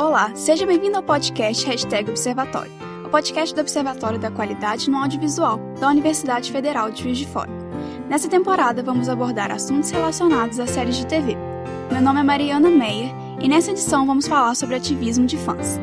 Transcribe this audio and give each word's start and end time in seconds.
Olá, 0.00 0.34
seja 0.34 0.64
bem-vindo 0.64 0.96
ao 0.96 1.02
podcast 1.02 1.66
Hashtag 1.66 2.08
Observatório, 2.08 2.72
o 3.04 3.10
podcast 3.10 3.54
do 3.54 3.60
Observatório 3.60 4.18
da 4.18 4.30
Qualidade 4.30 4.88
no 4.88 4.96
Audiovisual 4.96 5.58
da 5.78 5.88
Universidade 5.88 6.50
Federal 6.50 6.90
de 6.90 7.02
Juiz 7.02 7.18
de 7.18 7.26
Fora. 7.26 7.50
Nessa 8.08 8.26
temporada, 8.26 8.82
vamos 8.82 9.10
abordar 9.10 9.52
assuntos 9.52 9.90
relacionados 9.90 10.58
às 10.58 10.70
séries 10.70 10.96
de 10.96 11.06
TV. 11.06 11.36
Meu 11.92 12.00
nome 12.00 12.20
é 12.20 12.22
Mariana 12.22 12.70
Meyer 12.70 13.14
e 13.42 13.46
nessa 13.46 13.72
edição 13.72 14.06
vamos 14.06 14.26
falar 14.26 14.54
sobre 14.54 14.74
ativismo 14.74 15.26
de 15.26 15.36
fãs. 15.36 15.78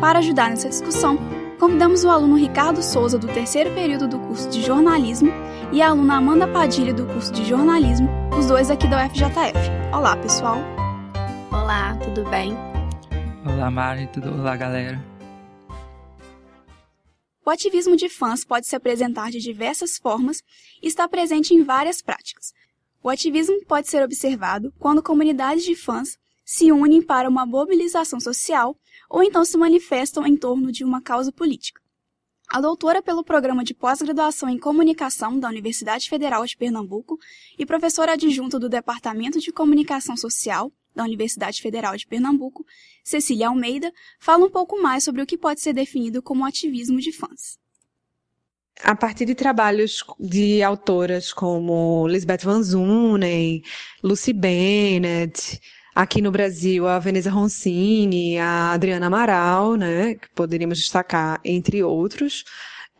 Para 0.00 0.18
ajudar 0.18 0.50
nessa 0.50 0.68
discussão, 0.68 1.16
convidamos 1.60 2.02
o 2.02 2.10
aluno 2.10 2.36
Ricardo 2.36 2.82
Souza, 2.82 3.16
do 3.16 3.28
terceiro 3.28 3.70
período 3.74 4.08
do 4.08 4.18
curso 4.18 4.50
de 4.50 4.60
jornalismo, 4.60 5.30
e 5.70 5.80
a 5.80 5.90
aluna 5.90 6.16
Amanda 6.16 6.48
Padilha, 6.48 6.92
do 6.92 7.06
curso 7.06 7.32
de 7.32 7.44
jornalismo, 7.44 8.08
os 8.36 8.48
dois 8.48 8.72
aqui 8.72 8.88
da 8.88 9.06
UFJF. 9.06 9.70
Olá, 9.92 10.16
pessoal! 10.16 10.58
Olá, 11.52 11.96
tudo 12.02 12.28
bem? 12.28 12.73
Olá, 13.46 13.70
Mari, 13.70 14.08
tudo 14.10 14.30
olá, 14.30 14.56
galera. 14.56 14.98
O 17.44 17.50
ativismo 17.50 17.94
de 17.94 18.08
fãs 18.08 18.42
pode 18.42 18.66
se 18.66 18.74
apresentar 18.74 19.30
de 19.30 19.38
diversas 19.38 19.98
formas 19.98 20.42
e 20.82 20.86
está 20.86 21.06
presente 21.06 21.52
em 21.52 21.62
várias 21.62 22.00
práticas. 22.00 22.54
O 23.02 23.10
ativismo 23.10 23.62
pode 23.66 23.90
ser 23.90 24.02
observado 24.02 24.72
quando 24.78 25.02
comunidades 25.02 25.62
de 25.62 25.76
fãs 25.76 26.16
se 26.42 26.72
unem 26.72 27.02
para 27.02 27.28
uma 27.28 27.44
mobilização 27.44 28.18
social 28.18 28.74
ou 29.10 29.22
então 29.22 29.44
se 29.44 29.58
manifestam 29.58 30.26
em 30.26 30.38
torno 30.38 30.72
de 30.72 30.82
uma 30.82 31.02
causa 31.02 31.30
política. 31.30 31.82
A 32.48 32.62
doutora 32.62 33.02
pelo 33.02 33.22
Programa 33.22 33.62
de 33.62 33.74
Pós-Graduação 33.74 34.48
em 34.48 34.58
Comunicação 34.58 35.38
da 35.38 35.48
Universidade 35.48 36.08
Federal 36.08 36.46
de 36.46 36.56
Pernambuco 36.56 37.18
e 37.58 37.66
professora 37.66 38.14
adjunta 38.14 38.58
do 38.58 38.70
Departamento 38.70 39.38
de 39.38 39.52
Comunicação 39.52 40.16
Social 40.16 40.72
da 40.94 41.04
Universidade 41.04 41.60
Federal 41.60 41.96
de 41.96 42.06
Pernambuco, 42.06 42.64
Cecília 43.02 43.48
Almeida, 43.48 43.92
fala 44.18 44.46
um 44.46 44.50
pouco 44.50 44.80
mais 44.80 45.04
sobre 45.04 45.22
o 45.22 45.26
que 45.26 45.36
pode 45.36 45.60
ser 45.60 45.72
definido 45.72 46.22
como 46.22 46.44
ativismo 46.44 47.00
de 47.00 47.12
fãs. 47.12 47.58
A 48.82 48.94
partir 48.94 49.24
de 49.24 49.34
trabalhos 49.34 50.02
de 50.18 50.62
autoras 50.62 51.32
como 51.32 52.08
Lisbeth 52.08 52.44
Van 52.44 52.62
Zunen, 52.62 53.62
Lucy 54.02 54.32
Bennett, 54.32 55.60
aqui 55.94 56.20
no 56.20 56.32
Brasil 56.32 56.88
a 56.88 56.98
Veneza 56.98 57.30
Roncini, 57.30 58.36
a 58.38 58.72
Adriana 58.72 59.06
Amaral, 59.06 59.76
né, 59.76 60.16
que 60.16 60.28
poderíamos 60.34 60.78
destacar 60.78 61.40
entre 61.44 61.82
outros. 61.84 62.44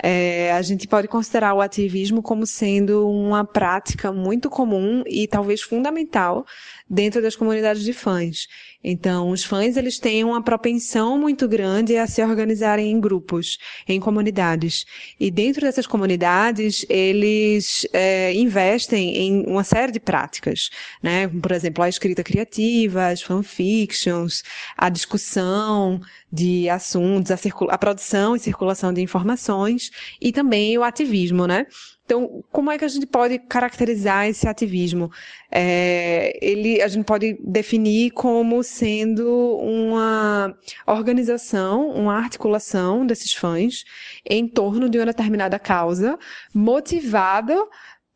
É, 0.03 0.53
a 0.53 0.61
gente 0.61 0.89
pode 0.89 1.07
considerar 1.09 1.55
o 1.55 1.61
ativismo 1.61 2.21
como 2.21 2.47
sendo 2.47 3.09
uma 3.09 3.45
prática 3.45 4.13
muito 4.13 4.51
comum 4.51 5.03
e 5.07 5.27
talvez 5.29 5.63
fundamental 5.63 6.45
dentro 6.91 7.23
das 7.23 7.37
comunidades 7.37 7.83
de 7.83 7.93
fãs. 7.93 8.49
Então, 8.87 9.31
os 9.31 9.43
fãs 9.43 9.79
eles 9.79 9.99
têm 9.99 10.23
uma 10.25 10.43
propensão 10.43 11.19
muito 11.19 11.49
grande 11.49 11.97
a 11.97 12.07
se 12.07 12.23
organizarem 12.23 12.91
em 12.91 13.01
grupos, 13.01 13.57
em 13.89 13.99
comunidades. 13.99 14.85
E 15.19 15.31
dentro 15.31 15.63
dessas 15.63 15.87
comunidades, 15.87 16.85
eles 16.91 17.87
é, 17.95 18.35
investem 18.35 19.17
em 19.17 19.47
uma 19.47 19.65
série 19.65 19.91
de 19.91 19.99
práticas, 19.99 20.69
né? 21.03 21.27
Por 21.29 21.53
exemplo, 21.53 21.83
a 21.83 21.89
escrita 21.89 22.23
criativa, 22.23 23.07
as 23.07 23.23
fanfictions, 23.23 24.43
a 24.77 24.91
discussão 24.91 25.99
de 26.31 26.69
assuntos, 26.69 27.31
a, 27.31 27.39
a 27.71 27.79
produção 27.79 28.37
e 28.37 28.41
circulação 28.41 28.93
de 28.93 29.01
informações 29.01 29.91
e 30.21 30.31
também 30.31 30.77
o 30.77 30.83
ativismo, 30.83 31.47
né? 31.47 31.67
Então, 32.05 32.45
como 32.53 32.71
é 32.71 32.77
que 32.77 32.85
a 32.85 32.89
gente 32.89 33.07
pode 33.07 33.39
caracterizar 33.39 34.27
esse 34.29 34.47
ativismo? 34.47 35.11
É, 35.51 36.39
ele, 36.43 36.83
a 36.83 36.89
gente 36.89 37.05
pode 37.05 37.39
definir 37.43 38.11
como 38.11 38.63
sendo 38.63 39.57
uma 39.57 40.55
organização, 40.87 41.89
uma 41.91 42.15
articulação 42.15 43.07
desses 43.07 43.33
fãs 43.33 43.85
em 44.29 44.47
torno 44.47 44.89
de 44.91 44.99
uma 44.99 45.07
determinada 45.07 45.59
causa, 45.59 46.19
motivada 46.53 47.57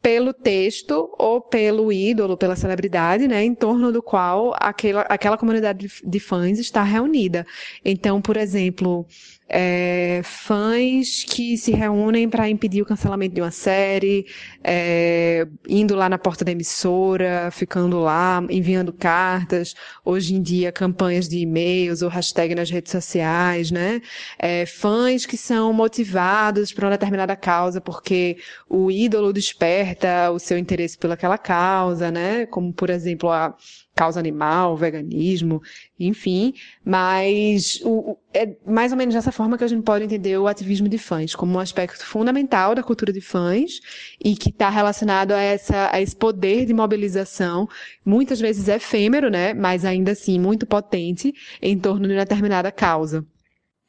pelo 0.02 0.32
texto 0.32 1.10
ou 1.18 1.40
pelo 1.40 1.92
ídolo, 1.92 2.36
pela 2.36 2.56
celebridade, 2.56 3.26
né, 3.26 3.42
em 3.44 3.54
torno 3.54 3.90
do 3.90 4.02
qual 4.02 4.54
aquela, 4.58 5.02
aquela 5.02 5.36
comunidade 5.36 5.90
de 6.04 6.20
fãs 6.20 6.58
está 6.58 6.82
reunida. 6.82 7.46
Então, 7.84 8.20
por 8.20 8.36
exemplo, 8.36 9.06
é, 9.48 10.20
fãs 10.24 11.24
que 11.24 11.56
se 11.56 11.72
reúnem 11.72 12.28
para 12.28 12.48
impedir 12.48 12.82
o 12.82 12.84
cancelamento 12.84 13.34
de 13.34 13.40
uma 13.40 13.50
série, 13.50 14.26
é, 14.62 15.46
indo 15.68 15.94
lá 15.94 16.08
na 16.08 16.18
porta 16.18 16.44
da 16.44 16.52
emissora, 16.52 17.50
ficando 17.50 17.98
lá, 17.98 18.44
enviando 18.50 18.92
cartas, 18.92 19.74
hoje 20.04 20.34
em 20.34 20.42
dia 20.42 20.70
campanhas 20.70 21.28
de 21.28 21.38
e-mails 21.38 22.02
ou 22.02 22.08
hashtag 22.08 22.54
nas 22.54 22.70
redes 22.70 22.92
sociais, 22.92 23.70
né? 23.70 24.02
É, 24.38 24.66
fãs 24.66 25.24
que 25.24 25.36
são 25.36 25.72
motivados 25.72 26.72
por 26.72 26.84
uma 26.84 26.90
determinada 26.90 27.34
causa 27.36 27.80
porque 27.80 28.36
o 28.68 28.90
ídolo 28.90 29.32
desperta 29.32 30.30
o 30.30 30.38
seu 30.38 30.58
interesse 30.58 30.98
pelaquela 30.98 31.38
causa, 31.38 32.10
né? 32.10 32.46
Como, 32.46 32.72
por 32.72 32.90
exemplo, 32.90 33.30
a 33.30 33.56
causa 33.98 34.20
animal, 34.20 34.76
veganismo, 34.76 35.60
enfim, 35.98 36.54
mas 36.84 37.80
o, 37.84 38.16
é 38.32 38.54
mais 38.64 38.92
ou 38.92 38.98
menos 38.98 39.12
dessa 39.12 39.32
forma 39.32 39.58
que 39.58 39.64
a 39.64 39.66
gente 39.66 39.82
pode 39.82 40.04
entender 40.04 40.38
o 40.38 40.46
ativismo 40.46 40.88
de 40.88 40.98
fãs, 40.98 41.34
como 41.34 41.54
um 41.54 41.58
aspecto 41.58 42.06
fundamental 42.06 42.76
da 42.76 42.82
cultura 42.82 43.12
de 43.12 43.20
fãs 43.20 43.80
e 44.24 44.36
que 44.36 44.50
está 44.50 44.70
relacionado 44.70 45.32
a, 45.32 45.40
essa, 45.40 45.90
a 45.92 46.00
esse 46.00 46.14
poder 46.14 46.64
de 46.64 46.72
mobilização, 46.72 47.68
muitas 48.04 48.38
vezes 48.38 48.68
efêmero, 48.68 49.28
né, 49.28 49.52
mas 49.52 49.84
ainda 49.84 50.12
assim 50.12 50.38
muito 50.38 50.64
potente, 50.64 51.34
em 51.60 51.76
torno 51.76 52.06
de 52.06 52.14
uma 52.14 52.20
determinada 52.20 52.70
causa. 52.70 53.26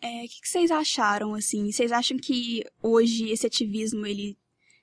É, 0.01 0.23
o 0.23 0.27
que, 0.27 0.41
que 0.41 0.49
vocês 0.49 0.71
acharam, 0.71 1.35
assim? 1.35 1.71
Vocês 1.71 1.91
acham 1.91 2.17
que 2.17 2.63
hoje 2.81 3.29
esse 3.29 3.45
ativismo, 3.45 4.07
ele 4.07 4.35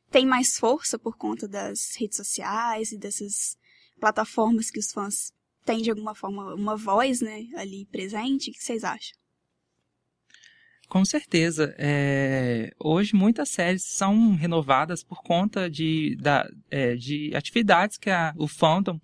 tem 0.08 0.25
mais 0.25 0.56
força 0.56 0.97
por 0.97 1.16
conta 1.16 1.48
das 1.48 1.97
redes 1.98 2.16
sociais 2.16 2.93
e 2.93 2.98
dessas 2.98 3.56
plataformas 3.98 4.70
que 4.70 4.78
os 4.78 4.92
fãs 4.92 5.32
têm 5.64 5.82
de 5.82 5.90
alguma 5.90 6.14
forma 6.14 6.54
uma 6.54 6.76
voz, 6.76 7.20
né, 7.20 7.46
ali 7.56 7.86
presente. 7.86 8.50
O 8.50 8.52
que 8.52 8.62
vocês 8.62 8.84
acham? 8.84 9.16
Com 10.88 11.04
certeza. 11.04 11.74
É, 11.78 12.72
hoje 12.78 13.14
muitas 13.14 13.48
séries 13.50 13.82
são 13.84 14.34
renovadas 14.36 15.02
por 15.02 15.22
conta 15.22 15.68
de, 15.68 16.16
da, 16.20 16.48
é, 16.70 16.94
de 16.94 17.34
atividades 17.34 17.98
que 17.98 18.08
a, 18.08 18.32
o 18.36 18.46
fandom 18.46 19.00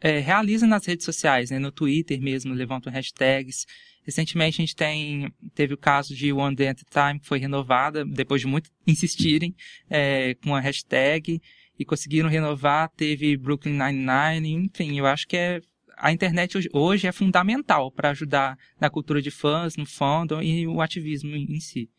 é, 0.00 0.18
realiza 0.18 0.66
nas 0.66 0.86
redes 0.86 1.04
sociais, 1.04 1.50
né, 1.50 1.58
no 1.58 1.70
Twitter 1.70 2.20
mesmo, 2.20 2.54
levantam 2.54 2.92
hashtags. 2.92 3.66
Recentemente 4.02 4.60
a 4.60 4.62
gente 4.62 4.74
tem, 4.74 5.30
teve 5.54 5.74
o 5.74 5.78
caso 5.78 6.14
de 6.14 6.32
One 6.32 6.56
Day 6.56 6.68
at 6.68 6.80
a 6.80 7.08
Time, 7.08 7.20
que 7.20 7.26
foi 7.26 7.38
renovada 7.38 8.04
depois 8.04 8.40
de 8.40 8.46
muito 8.46 8.70
insistirem 8.86 9.54
é, 9.90 10.34
com 10.36 10.54
a 10.54 10.60
hashtag 10.60 11.40
e 11.80 11.84
conseguiram 11.86 12.28
renovar. 12.28 12.90
Teve 12.90 13.38
Brooklyn 13.38 13.72
Nine-Nine, 13.72 14.66
enfim, 14.66 14.98
eu 14.98 15.06
acho 15.06 15.26
que 15.26 15.36
é 15.36 15.60
a 15.96 16.12
internet 16.12 16.58
hoje 16.72 17.06
é 17.06 17.12
fundamental 17.12 17.90
para 17.90 18.10
ajudar 18.10 18.56
na 18.80 18.88
cultura 18.88 19.20
de 19.20 19.30
fãs, 19.30 19.76
no 19.76 19.84
fandom 19.84 20.40
e 20.40 20.66
o 20.66 20.80
ativismo 20.80 21.34
em 21.34 21.60
si. 21.60 21.90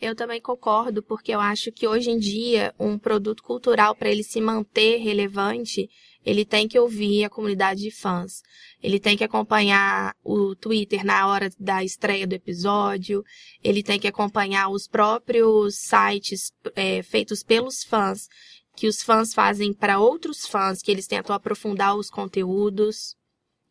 Eu 0.00 0.14
também 0.14 0.40
concordo, 0.40 1.02
porque 1.02 1.32
eu 1.32 1.40
acho 1.40 1.72
que 1.72 1.88
hoje 1.88 2.10
em 2.10 2.18
dia 2.18 2.74
um 2.78 2.98
produto 2.98 3.42
cultural 3.42 3.94
para 3.94 4.10
ele 4.10 4.22
se 4.22 4.40
manter 4.40 4.98
relevante, 4.98 5.88
ele 6.24 6.44
tem 6.44 6.68
que 6.68 6.78
ouvir 6.78 7.24
a 7.24 7.30
comunidade 7.30 7.80
de 7.80 7.90
fãs. 7.90 8.42
Ele 8.82 9.00
tem 9.00 9.16
que 9.16 9.24
acompanhar 9.24 10.14
o 10.22 10.54
Twitter 10.54 11.04
na 11.04 11.26
hora 11.28 11.48
da 11.58 11.82
estreia 11.82 12.26
do 12.26 12.34
episódio. 12.34 13.24
Ele 13.64 13.82
tem 13.82 13.98
que 13.98 14.08
acompanhar 14.08 14.68
os 14.68 14.86
próprios 14.86 15.76
sites 15.76 16.52
é, 16.74 17.02
feitos 17.02 17.42
pelos 17.42 17.82
fãs 17.84 18.28
que 18.76 18.86
os 18.86 19.02
fãs 19.02 19.32
fazem 19.32 19.72
para 19.72 19.98
outros 19.98 20.46
fãs, 20.46 20.82
que 20.82 20.90
eles 20.90 21.06
tentam 21.06 21.34
aprofundar 21.34 21.96
os 21.96 22.10
conteúdos. 22.10 23.16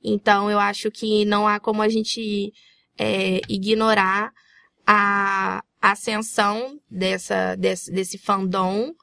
Então, 0.04 0.50
eu 0.50 0.60
acho 0.60 0.90
que 0.92 1.24
não 1.26 1.48
há 1.48 1.60
como 1.60 1.82
a 1.82 1.88
gente 1.88 2.52
é, 2.98 3.40
ignorar 3.48 4.34
a 4.86 5.64
ascensão 5.80 6.80
dessa, 6.90 7.56
desse, 7.56 7.92
desse 7.92 8.18
fandom 8.18 8.94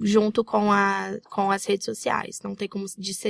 junto 0.00 0.42
com, 0.42 0.72
a, 0.72 1.18
com 1.30 1.50
as 1.50 1.64
redes 1.66 1.84
sociais. 1.84 2.40
Não 2.42 2.54
tem 2.54 2.66
como 2.66 2.86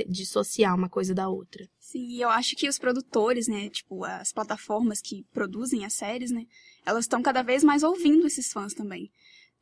dissociar 0.09 0.77
uma 0.77 0.89
coisa 0.89 1.13
da 1.13 1.29
outra. 1.29 1.69
Sim, 1.79 2.23
eu 2.23 2.29
acho 2.29 2.55
que 2.55 2.69
os 2.69 2.79
produtores, 2.79 3.49
né, 3.49 3.69
tipo, 3.69 4.05
as 4.05 4.33
plataformas 4.33 5.01
que 5.01 5.25
produzem 5.33 5.85
as 5.85 5.95
séries, 5.95 6.31
né, 6.31 6.45
elas 6.87 7.05
estão 7.05 7.21
cada 7.21 7.43
vez 7.43 7.65
mais 7.65 7.83
ouvindo 7.83 8.27
esses 8.27 8.53
fãs 8.53 8.73
também. 8.73 9.11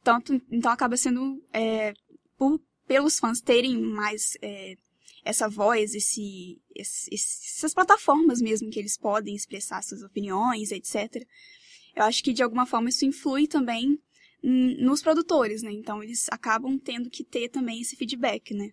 Tanto, 0.04 0.40
então 0.50 0.70
acaba 0.70 0.96
sendo 0.96 1.42
é, 1.52 1.94
por, 2.38 2.60
pelos 2.86 3.18
fãs 3.18 3.40
terem 3.40 3.78
mais 3.78 4.38
é, 4.40 4.76
essa 5.24 5.48
voz, 5.48 5.94
esse, 5.94 6.58
esse, 6.74 7.14
essas 7.14 7.74
plataformas 7.74 8.40
mesmo 8.40 8.70
que 8.70 8.78
eles 8.78 8.96
podem 8.96 9.34
expressar 9.34 9.82
suas 9.82 10.02
opiniões, 10.02 10.70
etc. 10.70 11.26
Eu 11.94 12.04
acho 12.04 12.22
que 12.22 12.32
de 12.32 12.42
alguma 12.42 12.64
forma 12.64 12.88
isso 12.88 13.04
influi 13.04 13.46
também 13.46 14.00
nos 14.42 15.02
produtores, 15.02 15.62
né? 15.62 15.72
Então 15.72 16.02
eles 16.02 16.28
acabam 16.30 16.78
tendo 16.78 17.10
que 17.10 17.24
ter 17.24 17.48
também 17.48 17.80
esse 17.80 17.96
feedback, 17.96 18.54
né? 18.54 18.70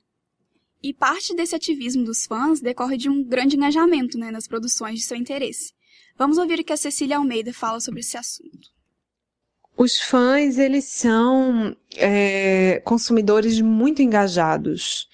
E 0.81 0.94
parte 0.94 1.33
desse 1.33 1.56
ativismo 1.56 2.03
dos 2.03 2.27
fãs 2.27 2.62
decorre 2.62 2.95
de 2.95 3.09
um 3.09 3.23
grande 3.23 3.56
engajamento 3.56 4.19
né, 4.19 4.29
nas 4.29 4.47
produções 4.47 5.00
de 5.00 5.06
seu 5.06 5.17
interesse. 5.17 5.73
Vamos 6.15 6.38
ouvir 6.38 6.59
o 6.59 6.63
que 6.63 6.73
a 6.73 6.77
Cecília 6.77 7.17
Almeida 7.17 7.51
fala 7.51 7.79
sobre 7.79 8.01
esse 8.01 8.15
assunto. 8.15 8.75
Os 9.77 10.00
fãs, 10.00 10.57
eles 10.57 10.86
são 10.86 11.75
é, 11.98 12.81
consumidores 12.86 13.60
muito 13.60 14.01
engajados, 14.01 15.10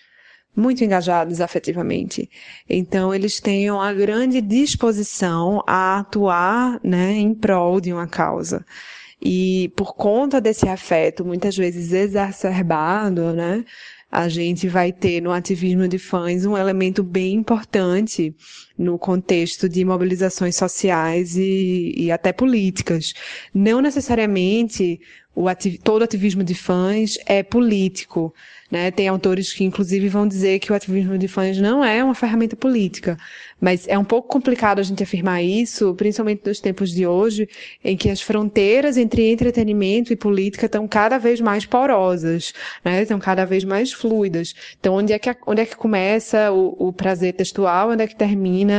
muito 0.56 0.84
engajados 0.84 1.42
afetivamente. 1.42 2.30
Então, 2.70 3.14
eles 3.14 3.40
têm 3.40 3.72
uma 3.72 3.92
grande 3.92 4.40
disposição 4.40 5.64
a 5.66 6.00
atuar 6.00 6.80
né, 6.84 7.14
em 7.14 7.34
prol 7.34 7.82
de 7.82 7.92
uma 7.92 8.08
causa. 8.08 8.64
E 9.20 9.72
por 9.76 9.96
conta 9.96 10.40
desse 10.40 10.68
afeto, 10.68 11.26
muitas 11.26 11.58
vezes 11.58 11.92
exacerbado, 11.92 13.34
né, 13.34 13.66
a 14.12 14.28
gente 14.28 14.68
vai 14.68 14.92
ter 14.92 15.22
no 15.22 15.32
ativismo 15.32 15.88
de 15.88 15.98
fãs 15.98 16.46
um 16.46 16.58
elemento 16.58 17.02
bem 17.02 17.36
importante 17.36 18.36
no 18.82 18.98
contexto 18.98 19.70
de 19.70 19.86
mobilizações 19.86 20.56
sociais 20.56 21.38
e, 21.38 21.94
e 21.96 22.12
até 22.12 22.34
políticas. 22.34 23.14
Não 23.54 23.80
necessariamente 23.80 25.00
o 25.34 25.48
ati 25.48 25.78
todo 25.78 26.04
ativismo 26.04 26.44
de 26.44 26.56
fãs 26.56 27.18
é 27.26 27.42
político. 27.44 28.34
Né? 28.70 28.90
Tem 28.90 29.10
autores 29.10 29.52
que, 29.52 29.66
inclusive, 29.66 30.08
vão 30.08 30.26
dizer 30.26 30.60
que 30.60 30.72
o 30.72 30.76
ativismo 30.76 31.18
de 31.18 31.28
fãs 31.28 31.58
não 31.58 31.84
é 31.84 32.02
uma 32.02 32.16
ferramenta 32.16 32.56
política. 32.56 33.18
Mas 33.60 33.86
é 33.88 33.98
um 33.98 34.04
pouco 34.04 34.30
complicado 34.30 34.80
a 34.80 34.84
gente 34.84 35.04
afirmar 35.04 35.44
isso, 35.44 35.94
principalmente 35.96 36.42
nos 36.46 36.60
tempos 36.62 36.90
de 36.90 37.06
hoje, 37.06 37.50
em 37.84 37.98
que 37.98 38.10
as 38.10 38.22
fronteiras 38.22 38.98
entre 38.98 39.30
entretenimento 39.30 40.14
e 40.14 40.16
política 40.16 40.68
estão 40.68 40.88
cada 40.88 41.18
vez 41.18 41.42
mais 41.42 41.66
porosas, 41.66 42.54
né? 42.84 43.02
Estão 43.02 43.20
cada 43.20 43.46
vez 43.46 43.66
mais 43.66 43.92
fluidas. 43.92 44.56
Então, 44.80 44.96
onde 44.96 45.12
é 45.12 45.20
que, 45.20 45.36
onde 45.46 45.62
é 45.62 45.66
que 45.66 45.76
começa 45.76 46.52
o, 46.52 46.88
o 46.88 46.94
prazer 46.94 47.34
textual, 47.34 47.92
onde 47.92 48.04
é 48.04 48.08
que 48.08 48.16
termina, 48.16 48.71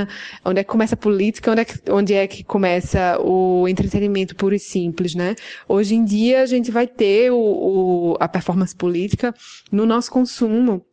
onde 0.44 0.60
é 0.60 0.64
que 0.64 0.70
começa 0.70 0.94
a 0.94 0.98
política, 0.98 1.50
onde 1.50 1.60
é 1.60 1.64
que, 1.64 1.90
onde 1.90 2.14
é 2.14 2.26
que 2.26 2.44
começa 2.44 3.18
o 3.20 3.66
entretenimento 3.68 4.34
puro 4.36 4.54
e 4.54 4.58
simples, 4.58 5.14
né? 5.14 5.34
Hoje 5.68 5.94
em 5.94 6.04
dia, 6.04 6.42
a 6.42 6.46
gente 6.46 6.70
vai 6.70 6.86
ter 6.86 7.30
o, 7.30 7.36
o 7.36 8.16
a 8.20 8.28
performance 8.28 8.74
política 8.74 9.34
no 9.70 9.86
nosso 9.86 10.10
consumo 10.10 10.84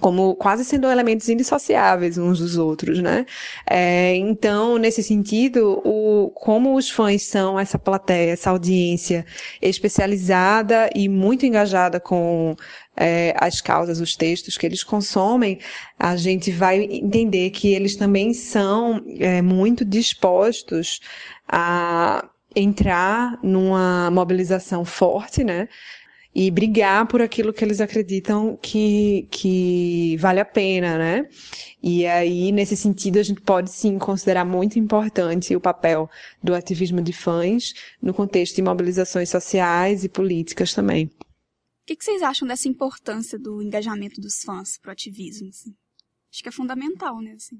como 0.00 0.34
quase 0.34 0.64
sendo 0.64 0.88
elementos 0.88 1.28
indissociáveis 1.28 2.18
uns 2.18 2.38
dos 2.38 2.56
outros, 2.56 3.00
né? 3.00 3.24
É, 3.68 4.14
então, 4.16 4.76
nesse 4.78 5.02
sentido, 5.02 5.80
o, 5.84 6.30
como 6.34 6.76
os 6.76 6.90
fãs 6.90 7.22
são 7.22 7.58
essa 7.58 7.78
plateia, 7.78 8.32
essa 8.32 8.50
audiência 8.50 9.24
especializada 9.60 10.90
e 10.94 11.08
muito 11.08 11.46
engajada 11.46 11.98
com 11.98 12.54
é, 12.96 13.34
as 13.38 13.60
causas, 13.60 14.00
os 14.00 14.16
textos 14.16 14.56
que 14.56 14.66
eles 14.66 14.82
consomem, 14.82 15.58
a 15.98 16.16
gente 16.16 16.50
vai 16.50 16.82
entender 16.84 17.50
que 17.50 17.74
eles 17.74 17.96
também 17.96 18.32
são 18.32 19.02
é, 19.18 19.42
muito 19.42 19.84
dispostos 19.84 21.00
a 21.48 22.28
entrar 22.54 23.38
numa 23.42 24.10
mobilização 24.10 24.84
forte, 24.84 25.44
né? 25.44 25.68
E 26.38 26.50
brigar 26.50 27.08
por 27.08 27.22
aquilo 27.22 27.50
que 27.50 27.64
eles 27.64 27.80
acreditam 27.80 28.58
que, 28.58 29.26
que 29.30 30.18
vale 30.18 30.38
a 30.38 30.44
pena, 30.44 30.98
né? 30.98 31.30
E 31.82 32.06
aí, 32.06 32.52
nesse 32.52 32.76
sentido, 32.76 33.18
a 33.18 33.22
gente 33.22 33.40
pode 33.40 33.70
sim 33.70 33.98
considerar 33.98 34.44
muito 34.44 34.78
importante 34.78 35.56
o 35.56 35.60
papel 35.60 36.10
do 36.42 36.54
ativismo 36.54 37.00
de 37.00 37.14
fãs 37.14 37.72
no 38.02 38.12
contexto 38.12 38.54
de 38.56 38.60
mobilizações 38.60 39.30
sociais 39.30 40.04
e 40.04 40.10
políticas 40.10 40.74
também. 40.74 41.06
O 41.06 41.10
que, 41.86 41.96
que 41.96 42.04
vocês 42.04 42.20
acham 42.20 42.46
dessa 42.46 42.68
importância 42.68 43.38
do 43.38 43.62
engajamento 43.62 44.20
dos 44.20 44.42
fãs 44.42 44.76
pro 44.76 44.92
ativismo? 44.92 45.48
Assim? 45.48 45.74
Acho 46.30 46.42
que 46.42 46.50
é 46.50 46.52
fundamental, 46.52 47.18
né? 47.22 47.32
Assim. 47.32 47.56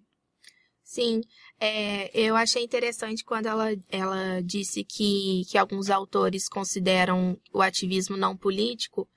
Sim, 0.87 1.21
é, 1.59 2.09
eu 2.17 2.37
achei 2.37 2.63
interessante 2.63 3.25
quando 3.25 3.47
ela, 3.47 3.75
ela 3.91 4.41
disse 4.41 4.85
que, 4.85 5.43
que 5.51 5.59
alguns 5.59 5.91
autores 5.91 6.49
consideram 6.49 7.37
o 7.53 7.61
ativismo 7.61 8.17
não 8.17 8.37
político, 8.37 9.09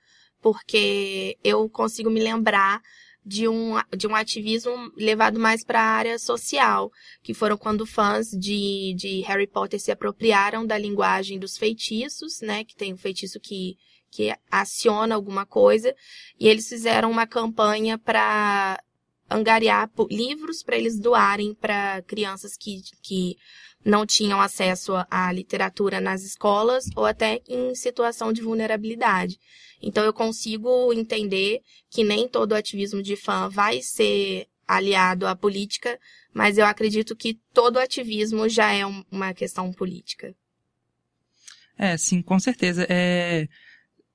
porque 0.42 1.38
eu 1.44 1.70
consigo 1.70 2.10
me 2.10 2.20
lembrar 2.20 2.82
de 3.24 3.46
um, 3.46 3.74
de 3.96 4.08
um 4.08 4.16
ativismo 4.16 4.90
levado 4.96 5.38
mais 5.38 5.64
para 5.64 5.80
a 5.80 5.92
área 5.92 6.18
social, 6.18 6.90
que 7.22 7.32
foram 7.32 7.56
quando 7.56 7.86
fãs 7.86 8.30
de, 8.30 8.92
de 8.96 9.20
Harry 9.20 9.46
Potter 9.46 9.78
se 9.78 9.92
apropriaram 9.92 10.66
da 10.66 10.76
linguagem 10.76 11.38
dos 11.38 11.56
feitiços, 11.56 12.40
né? 12.40 12.64
Que 12.64 12.74
tem 12.74 12.92
um 12.92 12.98
feitiço 12.98 13.38
que, 13.38 13.76
que 14.10 14.34
aciona 14.50 15.14
alguma 15.14 15.46
coisa, 15.46 15.94
e 16.36 16.48
eles 16.48 16.68
fizeram 16.68 17.12
uma 17.12 17.28
campanha 17.28 17.96
para 17.96 18.82
angariar 19.30 19.90
livros 20.10 20.62
para 20.62 20.76
eles 20.76 20.98
doarem 20.98 21.54
para 21.54 22.02
crianças 22.02 22.56
que, 22.56 22.82
que 23.02 23.36
não 23.84 24.04
tinham 24.04 24.40
acesso 24.40 24.92
à 25.10 25.32
literatura 25.32 26.00
nas 26.00 26.22
escolas 26.22 26.84
ou 26.96 27.06
até 27.06 27.40
em 27.48 27.74
situação 27.74 28.32
de 28.32 28.42
vulnerabilidade. 28.42 29.38
Então 29.80 30.04
eu 30.04 30.12
consigo 30.12 30.92
entender 30.92 31.60
que 31.88 32.04
nem 32.04 32.28
todo 32.28 32.52
ativismo 32.52 33.02
de 33.02 33.16
fã 33.16 33.48
vai 33.48 33.80
ser 33.80 34.46
aliado 34.68 35.26
à 35.26 35.34
política, 35.34 35.98
mas 36.32 36.58
eu 36.58 36.64
acredito 36.64 37.16
que 37.16 37.38
todo 37.52 37.78
ativismo 37.78 38.48
já 38.48 38.72
é 38.72 38.84
uma 39.10 39.34
questão 39.34 39.72
política. 39.72 40.34
É, 41.76 41.96
sim, 41.96 42.20
com 42.20 42.38
certeza. 42.38 42.86
É, 42.88 43.48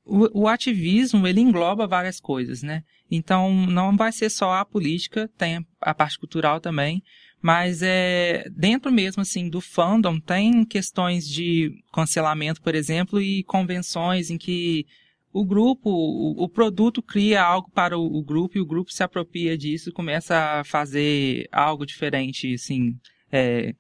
o, 0.05 0.43
o 0.43 0.47
ativismo, 0.47 1.25
ele 1.27 1.41
engloba 1.41 1.87
várias 1.87 2.19
coisas, 2.19 2.61
né? 2.61 2.83
Então, 3.09 3.53
não 3.67 3.95
vai 3.95 4.11
ser 4.11 4.29
só 4.29 4.53
a 4.53 4.65
política, 4.65 5.29
tem 5.37 5.65
a 5.79 5.93
parte 5.93 6.17
cultural 6.17 6.59
também, 6.59 7.03
mas 7.41 7.81
é 7.83 8.45
dentro 8.51 8.91
mesmo 8.91 9.21
assim 9.21 9.49
do 9.49 9.61
fandom 9.61 10.19
tem 10.19 10.65
questões 10.65 11.29
de 11.29 11.71
cancelamento, 11.93 12.61
por 12.61 12.73
exemplo, 12.73 13.21
e 13.21 13.43
convenções 13.43 14.31
em 14.31 14.37
que 14.37 14.87
o 15.31 15.45
grupo, 15.45 15.89
o, 15.91 16.47
produto 16.47 17.03
cria 17.03 17.43
algo 17.43 17.69
para 17.69 17.99
o, 17.99 18.23
grupo 18.23 18.57
e 18.57 18.61
o 18.61 18.65
grupo 18.65 18.91
se 18.91 19.03
apropria 19.03 19.57
disso, 19.57 19.91
começa 19.91 20.33
a 20.33 20.63
fazer 20.63 21.49
algo 21.51 21.85
diferente, 21.85 22.53
assim, 22.53 22.97
é, 23.29 23.75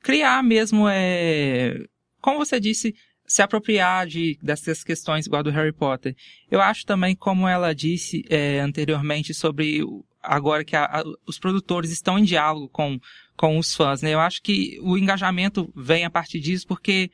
criar 0.00 0.40
mesmo, 0.44 0.88
é, 0.88 1.84
como 2.20 2.38
você 2.38 2.60
disse, 2.60 2.94
se 3.32 3.40
apropriar 3.40 4.06
de, 4.06 4.38
dessas 4.42 4.84
questões 4.84 5.24
igual 5.24 5.42
do 5.42 5.48
Harry 5.48 5.72
Potter. 5.72 6.14
Eu 6.50 6.60
acho 6.60 6.84
também, 6.84 7.16
como 7.16 7.48
ela 7.48 7.74
disse 7.74 8.22
é, 8.28 8.60
anteriormente, 8.60 9.32
sobre 9.32 9.80
agora 10.22 10.62
que 10.62 10.76
a, 10.76 10.84
a, 10.84 11.02
os 11.26 11.38
produtores 11.38 11.90
estão 11.90 12.18
em 12.18 12.24
diálogo 12.24 12.68
com, 12.68 13.00
com 13.34 13.56
os 13.56 13.74
fãs, 13.74 14.02
né? 14.02 14.12
Eu 14.12 14.20
acho 14.20 14.42
que 14.42 14.78
o 14.82 14.98
engajamento 14.98 15.72
vem 15.74 16.04
a 16.04 16.10
partir 16.10 16.40
disso, 16.40 16.66
porque 16.66 17.10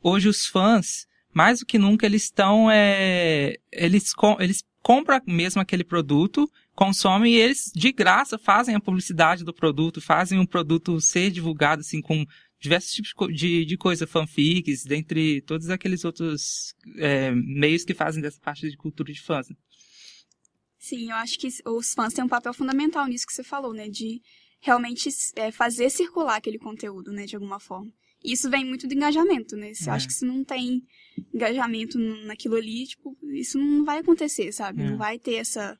hoje 0.00 0.28
os 0.28 0.46
fãs, 0.46 1.08
mais 1.34 1.58
do 1.58 1.66
que 1.66 1.76
nunca, 1.76 2.06
eles 2.06 2.22
estão, 2.22 2.70
é, 2.70 3.56
eles, 3.72 4.14
com, 4.14 4.36
eles 4.38 4.62
compram 4.80 5.20
mesmo 5.26 5.60
aquele 5.60 5.82
produto, 5.82 6.48
consomem 6.72 7.34
e 7.34 7.36
eles, 7.36 7.72
de 7.74 7.90
graça, 7.90 8.38
fazem 8.38 8.76
a 8.76 8.80
publicidade 8.80 9.42
do 9.42 9.52
produto, 9.52 10.00
fazem 10.00 10.38
o 10.38 10.46
produto 10.46 11.00
ser 11.00 11.32
divulgado, 11.32 11.80
assim, 11.80 12.00
com 12.00 12.24
diversos 12.60 12.90
tipos 12.90 13.34
de, 13.34 13.64
de 13.64 13.76
coisa, 13.76 14.06
fanfics, 14.06 14.84
dentre 14.84 15.40
todos 15.42 15.70
aqueles 15.70 16.04
outros 16.04 16.74
é, 16.96 17.30
meios 17.30 17.84
que 17.84 17.94
fazem 17.94 18.20
dessa 18.20 18.40
parte 18.40 18.68
de 18.68 18.76
cultura 18.76 19.12
de 19.12 19.20
fãs. 19.20 19.48
Né? 19.48 19.56
Sim, 20.78 21.10
eu 21.10 21.16
acho 21.16 21.38
que 21.38 21.48
os 21.66 21.92
fãs 21.92 22.12
têm 22.12 22.24
um 22.24 22.28
papel 22.28 22.52
fundamental 22.54 23.06
nisso 23.06 23.26
que 23.26 23.32
você 23.32 23.44
falou, 23.44 23.72
né? 23.72 23.88
De 23.88 24.20
realmente 24.60 25.08
é, 25.36 25.52
fazer 25.52 25.90
circular 25.90 26.36
aquele 26.36 26.58
conteúdo, 26.58 27.12
né? 27.12 27.26
De 27.26 27.36
alguma 27.36 27.60
forma. 27.60 27.92
E 28.22 28.32
isso 28.32 28.50
vem 28.50 28.64
muito 28.64 28.86
do 28.86 28.94
engajamento, 28.94 29.56
né? 29.56 29.72
Você 29.74 29.88
é. 29.88 29.92
acha 29.92 30.06
que 30.06 30.12
se 30.12 30.24
não 30.24 30.44
tem 30.44 30.82
engajamento 31.32 31.98
naquilo 32.26 32.56
ali, 32.56 32.86
tipo, 32.86 33.16
isso 33.34 33.58
não 33.58 33.84
vai 33.84 33.98
acontecer, 33.98 34.52
sabe? 34.52 34.82
É. 34.82 34.90
Não 34.90 34.96
vai 34.96 35.18
ter 35.18 35.34
essa, 35.34 35.78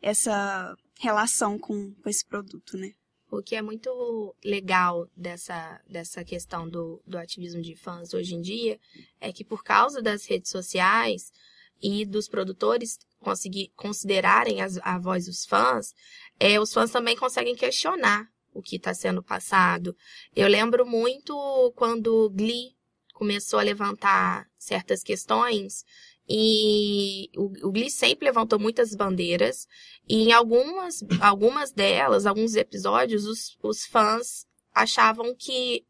essa 0.00 0.76
relação 1.00 1.58
com, 1.58 1.94
com 1.94 2.08
esse 2.08 2.26
produto, 2.26 2.76
né? 2.76 2.92
O 3.32 3.42
que 3.42 3.56
é 3.56 3.62
muito 3.62 4.36
legal 4.44 5.08
dessa, 5.16 5.80
dessa 5.88 6.22
questão 6.22 6.68
do, 6.68 7.02
do 7.06 7.16
ativismo 7.16 7.62
de 7.62 7.74
fãs 7.74 8.12
hoje 8.12 8.34
em 8.34 8.42
dia 8.42 8.78
é 9.18 9.32
que 9.32 9.42
por 9.42 9.64
causa 9.64 10.02
das 10.02 10.26
redes 10.26 10.50
sociais 10.50 11.32
e 11.80 12.04
dos 12.04 12.28
produtores 12.28 12.98
conseguir 13.18 13.72
considerarem 13.74 14.60
as, 14.60 14.76
a 14.82 14.98
voz 14.98 15.24
dos 15.24 15.46
fãs, 15.46 15.94
é, 16.38 16.60
os 16.60 16.74
fãs 16.74 16.90
também 16.90 17.16
conseguem 17.16 17.56
questionar 17.56 18.30
o 18.52 18.60
que 18.60 18.76
está 18.76 18.92
sendo 18.92 19.22
passado. 19.22 19.96
Eu 20.36 20.46
lembro 20.46 20.84
muito 20.84 21.72
quando 21.74 22.28
Glee 22.28 22.76
começou 23.14 23.58
a 23.58 23.62
levantar 23.62 24.46
certas 24.58 25.02
questões 25.02 25.86
e 26.34 27.28
o, 27.36 27.68
o 27.68 27.70
Glee 27.70 27.90
sempre 27.90 28.24
levantou 28.24 28.58
muitas 28.58 28.94
bandeiras. 28.94 29.68
E 30.08 30.22
em 30.22 30.32
algumas, 30.32 31.04
algumas 31.20 31.72
delas, 31.72 32.24
alguns 32.24 32.56
episódios, 32.56 33.26
os, 33.26 33.58
os 33.62 33.84
fãs 33.84 34.46
achavam 34.74 35.34
que 35.38 35.84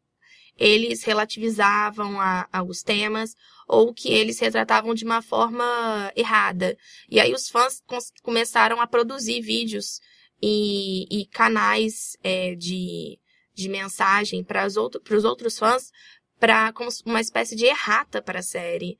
eles 0.57 1.01
relativizavam 1.03 2.19
a, 2.19 2.45
a, 2.51 2.61
os 2.61 2.83
temas 2.83 3.33
ou 3.69 3.93
que 3.93 4.09
eles 4.09 4.37
retratavam 4.37 4.93
de 4.93 5.05
uma 5.05 5.21
forma 5.21 6.11
errada. 6.13 6.77
E 7.09 7.21
aí 7.21 7.33
os 7.33 7.47
fãs 7.49 7.81
começaram 8.21 8.81
a 8.81 8.85
produzir 8.85 9.39
vídeos 9.39 10.01
e, 10.41 11.07
e 11.09 11.25
canais 11.27 12.17
é, 12.21 12.53
de, 12.53 13.17
de 13.53 13.69
mensagem 13.69 14.43
para 14.43 14.67
os 14.67 14.75
outro, 14.75 15.01
outros 15.25 15.57
fãs 15.57 15.89
para 16.37 16.73
como 16.73 16.89
uma 17.05 17.21
espécie 17.21 17.55
de 17.55 17.63
errata 17.65 18.21
para 18.21 18.39
a 18.39 18.43
série. 18.43 18.99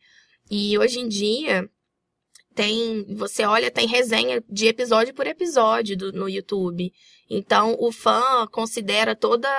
E 0.49 0.77
hoje 0.77 0.99
em 0.99 1.07
dia 1.07 1.69
tem, 2.53 3.05
você 3.15 3.45
olha, 3.45 3.71
tem 3.71 3.87
resenha 3.87 4.43
de 4.49 4.67
episódio 4.67 5.13
por 5.13 5.25
episódio 5.25 5.97
do, 5.97 6.11
no 6.11 6.29
YouTube. 6.29 6.91
Então 7.29 7.75
o 7.79 7.91
fã 7.91 8.47
considera 8.51 9.15
toda 9.15 9.49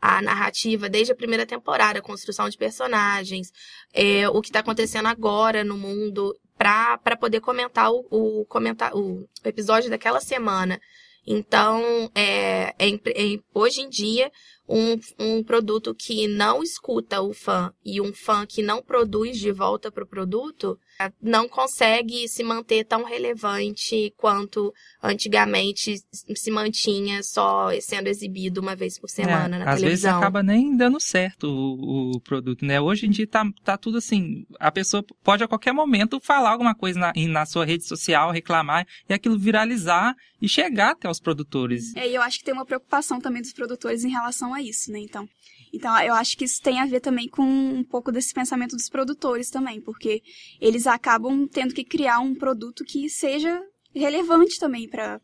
a 0.00 0.20
narrativa 0.20 0.88
desde 0.88 1.12
a 1.12 1.16
primeira 1.16 1.46
temporada, 1.46 1.98
a 1.98 2.02
construção 2.02 2.48
de 2.48 2.58
personagens, 2.58 3.50
é, 3.92 4.28
o 4.28 4.40
que 4.42 4.48
está 4.48 4.60
acontecendo 4.60 5.06
agora 5.06 5.64
no 5.64 5.78
mundo, 5.78 6.34
para 6.58 7.16
poder 7.16 7.40
comentar 7.40 7.90
o, 7.90 8.06
o, 8.10 8.44
comentar 8.46 8.94
o 8.94 9.26
episódio 9.44 9.90
daquela 9.90 10.20
semana. 10.20 10.80
Então, 11.26 12.10
é, 12.14 12.74
é, 12.78 12.88
é, 12.88 13.38
hoje 13.54 13.80
em 13.80 13.88
dia, 13.88 14.30
um, 14.68 14.98
um 15.18 15.42
produto 15.42 15.94
que 15.94 16.26
não 16.26 16.62
escuta 16.62 17.20
o 17.20 17.32
fã 17.32 17.72
e 17.84 18.00
um 18.00 18.12
fã 18.12 18.46
que 18.46 18.62
não 18.62 18.82
produz 18.82 19.38
de 19.38 19.52
volta 19.52 19.90
para 19.90 20.04
o 20.04 20.06
produto 20.06 20.78
não 21.20 21.48
consegue 21.48 22.28
se 22.28 22.42
manter 22.42 22.84
tão 22.84 23.04
relevante 23.04 24.12
quanto 24.16 24.72
antigamente 25.02 25.96
se 26.34 26.50
mantinha 26.50 27.22
só 27.22 27.68
sendo 27.80 28.08
exibido 28.08 28.60
uma 28.60 28.76
vez 28.76 28.98
por 28.98 29.08
semana 29.08 29.56
é, 29.56 29.58
na 29.58 29.70
às 29.70 29.80
televisão. 29.80 29.86
Às 29.86 29.90
vezes 29.90 30.04
acaba 30.04 30.42
nem 30.42 30.76
dando 30.76 31.00
certo 31.00 31.44
o, 31.44 32.16
o, 32.16 32.20
produto, 32.20 32.64
né? 32.64 32.80
Hoje 32.80 33.06
em 33.06 33.10
dia 33.10 33.26
tá, 33.26 33.44
tá 33.62 33.76
tudo 33.76 33.98
assim, 33.98 34.46
a 34.58 34.70
pessoa 34.70 35.04
pode 35.22 35.42
a 35.42 35.48
qualquer 35.48 35.72
momento 35.72 36.20
falar 36.20 36.50
alguma 36.50 36.74
coisa 36.74 36.98
na, 36.98 37.12
na 37.28 37.46
sua 37.46 37.64
rede 37.64 37.84
social, 37.84 38.30
reclamar 38.30 38.86
e 39.08 39.14
aquilo 39.14 39.38
viralizar 39.38 40.14
e 40.40 40.48
chegar 40.48 40.92
até 40.92 41.08
os 41.08 41.20
produtores. 41.20 41.94
É, 41.96 42.08
e 42.08 42.14
eu 42.14 42.22
acho 42.22 42.38
que 42.38 42.44
tem 42.44 42.54
uma 42.54 42.66
preocupação 42.66 43.20
também 43.20 43.42
dos 43.42 43.52
produtores 43.52 44.04
em 44.04 44.10
relação 44.10 44.52
a 44.54 44.62
isso, 44.62 44.90
né? 44.92 44.98
Então, 45.00 45.28
então, 45.74 45.98
eu 46.00 46.14
acho 46.14 46.36
que 46.36 46.44
isso 46.44 46.62
tem 46.62 46.80
a 46.80 46.86
ver 46.86 47.00
também 47.00 47.28
com 47.28 47.42
um 47.42 47.82
pouco 47.82 48.12
desse 48.12 48.32
pensamento 48.32 48.76
dos 48.76 48.88
produtores 48.88 49.50
também, 49.50 49.80
porque 49.80 50.22
eles 50.60 50.86
acabam 50.86 51.48
tendo 51.48 51.74
que 51.74 51.84
criar 51.84 52.20
um 52.20 52.34
produto 52.34 52.84
que 52.84 53.08
seja 53.08 53.60
relevante 53.94 54.58
também 54.58 54.88
para 54.88 55.20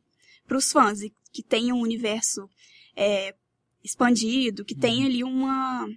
os 0.51 0.73
fãs, 0.73 1.03
e 1.03 1.13
que 1.33 1.43
tenha 1.43 1.75
um 1.75 1.81
universo 1.81 2.49
é, 2.97 3.35
expandido, 3.85 4.65
que 4.65 4.75
tenha 4.75 5.07
ali 5.07 5.23
uma, 5.23 5.89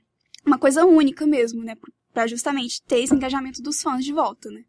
uma 0.46 0.60
coisa 0.60 0.86
única 0.86 1.26
mesmo, 1.26 1.64
né? 1.64 1.76
Para 2.14 2.28
justamente 2.28 2.82
ter 2.84 3.00
esse 3.00 3.16
engajamento 3.16 3.62
dos 3.62 3.82
fãs 3.82 4.06
de 4.06 4.14
volta, 4.14 4.52
né? 4.52 4.64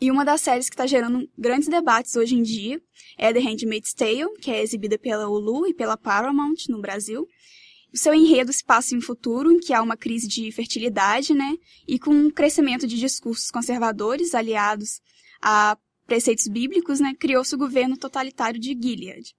E 0.00 0.10
uma 0.10 0.24
das 0.24 0.40
séries 0.40 0.68
que 0.68 0.74
está 0.74 0.86
gerando 0.86 1.30
grandes 1.38 1.68
debates 1.68 2.16
hoje 2.16 2.34
em 2.34 2.42
dia 2.42 2.82
é 3.16 3.32
The 3.32 3.38
Handmaid's 3.38 3.94
Tale, 3.94 4.34
que 4.40 4.50
é 4.50 4.60
exibida 4.60 4.98
pela 4.98 5.28
Hulu 5.28 5.68
e 5.68 5.72
pela 5.74 5.96
Paramount 5.96 6.68
no 6.68 6.80
Brasil. 6.80 7.26
O 7.92 7.98
seu 7.98 8.14
enredo 8.14 8.52
se 8.52 8.64
passa 8.64 8.94
em 8.94 8.98
um 8.98 9.02
futuro 9.02 9.52
em 9.52 9.60
que 9.60 9.74
há 9.74 9.82
uma 9.82 9.96
crise 9.96 10.26
de 10.26 10.50
fertilidade, 10.50 11.34
né? 11.34 11.56
E 11.86 11.98
com 11.98 12.10
um 12.10 12.30
crescimento 12.30 12.86
de 12.86 12.98
discursos 12.98 13.50
conservadores 13.50 14.34
aliados 14.34 15.00
a 15.40 15.76
preceitos 16.06 16.48
bíblicos, 16.48 17.00
né? 17.00 17.14
Criou-se 17.18 17.54
o 17.54 17.58
governo 17.58 17.96
totalitário 17.96 18.58
de 18.58 18.70
Gilead. 18.70 19.34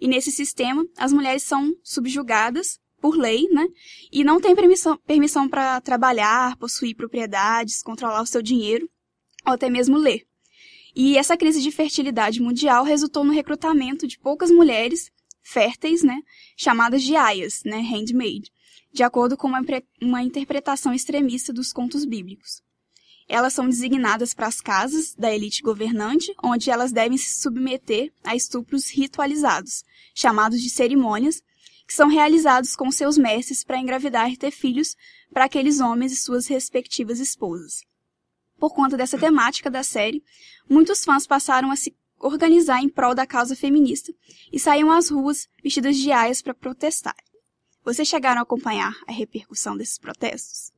E 0.00 0.06
nesse 0.06 0.30
sistema, 0.30 0.84
as 0.98 1.12
mulheres 1.12 1.44
são 1.44 1.74
subjugadas 1.82 2.78
por 3.00 3.16
lei, 3.16 3.48
né? 3.50 3.66
E 4.12 4.22
não 4.22 4.40
têm 4.40 4.54
permissão, 4.54 4.98
permissão 5.06 5.48
para 5.48 5.80
trabalhar, 5.80 6.56
possuir 6.56 6.94
propriedades, 6.94 7.82
controlar 7.82 8.20
o 8.20 8.26
seu 8.26 8.42
dinheiro 8.42 8.88
ou 9.46 9.54
até 9.54 9.70
mesmo 9.70 9.96
ler. 9.96 10.26
E 10.94 11.16
essa 11.16 11.36
crise 11.36 11.60
de 11.60 11.70
fertilidade 11.70 12.40
mundial 12.40 12.84
resultou 12.84 13.24
no 13.24 13.32
recrutamento 13.32 14.06
de 14.06 14.18
poucas 14.18 14.50
mulheres 14.50 15.10
férteis, 15.44 16.02
né, 16.02 16.20
chamadas 16.56 17.02
de 17.02 17.14
aias, 17.14 17.62
né, 17.64 17.80
handmaid, 17.80 18.50
de 18.92 19.02
acordo 19.02 19.36
com 19.36 19.46
uma, 19.46 19.60
uma 20.00 20.22
interpretação 20.22 20.92
extremista 20.92 21.52
dos 21.52 21.72
contos 21.72 22.04
bíblicos. 22.04 22.62
Elas 23.28 23.52
são 23.52 23.68
designadas 23.68 24.34
para 24.34 24.46
as 24.46 24.60
casas 24.60 25.14
da 25.14 25.32
elite 25.32 25.62
governante, 25.62 26.34
onde 26.42 26.70
elas 26.70 26.92
devem 26.92 27.16
se 27.16 27.40
submeter 27.40 28.12
a 28.22 28.34
estupros 28.34 28.90
ritualizados, 28.90 29.82
chamados 30.14 30.60
de 30.60 30.68
cerimônias, 30.68 31.42
que 31.86 31.94
são 31.94 32.08
realizados 32.08 32.74
com 32.74 32.90
seus 32.90 33.18
mestres 33.18 33.64
para 33.64 33.78
engravidar 33.78 34.30
e 34.30 34.36
ter 34.36 34.50
filhos 34.50 34.96
para 35.32 35.44
aqueles 35.44 35.80
homens 35.80 36.12
e 36.12 36.16
suas 36.16 36.46
respectivas 36.46 37.18
esposas. 37.18 37.82
Por 38.58 38.74
conta 38.74 38.96
dessa 38.96 39.18
temática 39.18 39.70
da 39.70 39.82
série, 39.82 40.22
muitos 40.68 41.04
fãs 41.04 41.26
passaram 41.26 41.70
a 41.70 41.76
se 41.76 41.94
organizar 42.26 42.82
em 42.82 42.88
prol 42.88 43.14
da 43.14 43.26
causa 43.26 43.54
feminista 43.54 44.10
e 44.50 44.58
saíam 44.58 44.90
às 44.90 45.10
ruas 45.10 45.46
vestidas 45.62 45.96
de 45.96 46.10
aias 46.10 46.40
para 46.40 46.54
protestar. 46.54 47.16
Vocês 47.84 48.08
chegaram 48.08 48.40
a 48.40 48.44
acompanhar 48.44 48.96
a 49.06 49.12
repercussão 49.12 49.76
desses 49.76 49.98
protestos? 49.98 50.72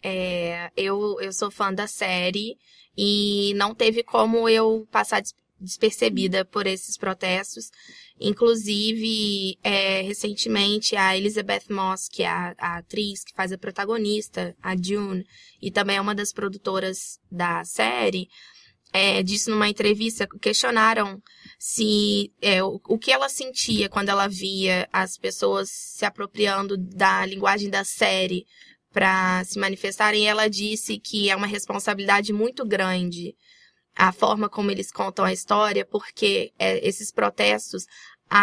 É, 0.00 0.70
eu, 0.76 1.20
eu 1.20 1.32
sou 1.32 1.50
fã 1.50 1.74
da 1.74 1.88
série 1.88 2.56
e 2.96 3.52
não 3.54 3.74
teve 3.74 4.04
como 4.04 4.48
eu 4.48 4.86
passar 4.92 5.20
despercebida 5.58 6.44
por 6.44 6.68
esses 6.68 6.96
protestos. 6.96 7.72
Inclusive, 8.20 9.58
é, 9.64 10.02
recentemente, 10.02 10.94
a 10.94 11.16
Elizabeth 11.16 11.64
Moss, 11.68 12.08
que 12.08 12.22
é 12.22 12.28
a, 12.28 12.54
a, 12.58 12.76
atriz 12.78 13.24
que 13.24 13.34
faz 13.34 13.50
a 13.50 13.58
protagonista, 13.58 14.56
a 14.62 14.76
June, 14.76 15.26
e 15.60 15.70
também 15.72 15.96
é 15.96 16.00
uma 16.00 16.14
das 16.14 16.32
produtoras 16.32 17.18
da 17.30 17.64
série, 17.64 18.28
é, 18.96 19.22
disse 19.22 19.50
numa 19.50 19.68
entrevista, 19.68 20.26
questionaram 20.40 21.22
se 21.58 22.32
é, 22.40 22.62
o, 22.62 22.80
o 22.88 22.98
que 22.98 23.12
ela 23.12 23.28
sentia 23.28 23.90
quando 23.90 24.08
ela 24.08 24.26
via 24.26 24.88
as 24.90 25.18
pessoas 25.18 25.68
se 25.70 26.04
apropriando 26.06 26.78
da 26.78 27.26
linguagem 27.26 27.68
da 27.68 27.84
série 27.84 28.46
para 28.90 29.44
se 29.44 29.58
manifestarem. 29.58 30.22
E 30.22 30.26
ela 30.26 30.48
disse 30.48 30.98
que 30.98 31.28
é 31.28 31.36
uma 31.36 31.46
responsabilidade 31.46 32.32
muito 32.32 32.64
grande 32.64 33.36
a 33.94 34.12
forma 34.12 34.48
como 34.48 34.70
eles 34.70 34.90
contam 34.90 35.26
a 35.26 35.32
história, 35.32 35.84
porque 35.84 36.52
é, 36.58 36.86
esses 36.86 37.12
protestos 37.12 37.84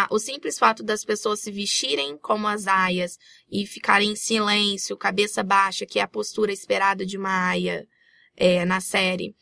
o 0.10 0.17
simples 0.17 0.57
fato 0.57 0.81
das 0.81 1.03
pessoas 1.03 1.41
se 1.41 1.51
vestirem 1.51 2.17
como 2.17 2.48
as 2.48 2.67
aias 2.67 3.17
e 3.51 3.65
ficarem 3.65 4.12
em 4.12 4.15
silêncio, 4.15 4.95
cabeça 4.95 5.43
baixa, 5.43 5.86
que 5.86 6.00
é 6.00 6.03
a 6.03 6.07
postura 6.07 6.53
esperada 6.53 7.05
de 7.05 7.17
uma 7.17 7.50
aia 7.50 7.86
é, 8.38 8.63
na 8.63 8.79
série, 8.79 9.36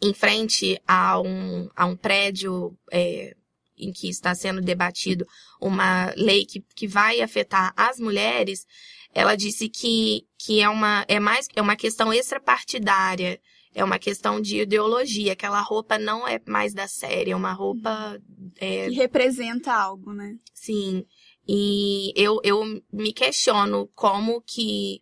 em 0.00 0.12
frente 0.14 0.80
a 0.86 1.20
um, 1.20 1.68
a 1.74 1.86
um 1.86 1.96
prédio 1.96 2.76
é, 2.90 3.34
em 3.76 3.92
que 3.92 4.08
está 4.08 4.34
sendo 4.34 4.60
debatido 4.60 5.26
uma 5.60 6.12
lei 6.16 6.44
que, 6.44 6.64
que 6.74 6.86
vai 6.86 7.20
afetar 7.20 7.72
as 7.76 7.98
mulheres, 7.98 8.66
ela 9.14 9.34
disse 9.34 9.68
que, 9.68 10.26
que 10.38 10.60
é, 10.60 10.68
uma, 10.68 11.04
é, 11.08 11.18
mais, 11.18 11.48
é 11.54 11.62
uma 11.62 11.76
questão 11.76 12.12
extrapartidária, 12.12 13.40
é 13.74 13.84
uma 13.84 13.98
questão 13.98 14.40
de 14.40 14.60
ideologia. 14.60 15.32
Aquela 15.32 15.60
roupa 15.60 15.98
não 15.98 16.26
é 16.26 16.40
mais 16.46 16.74
da 16.74 16.86
série, 16.86 17.30
é 17.30 17.36
uma 17.36 17.52
roupa. 17.52 18.20
É... 18.56 18.88
Que 18.88 18.94
representa 18.94 19.72
algo, 19.72 20.12
né? 20.12 20.36
Sim. 20.52 21.04
E 21.46 22.12
eu, 22.14 22.40
eu 22.44 22.62
me 22.92 23.12
questiono 23.12 23.88
como 23.94 24.42
que 24.42 25.00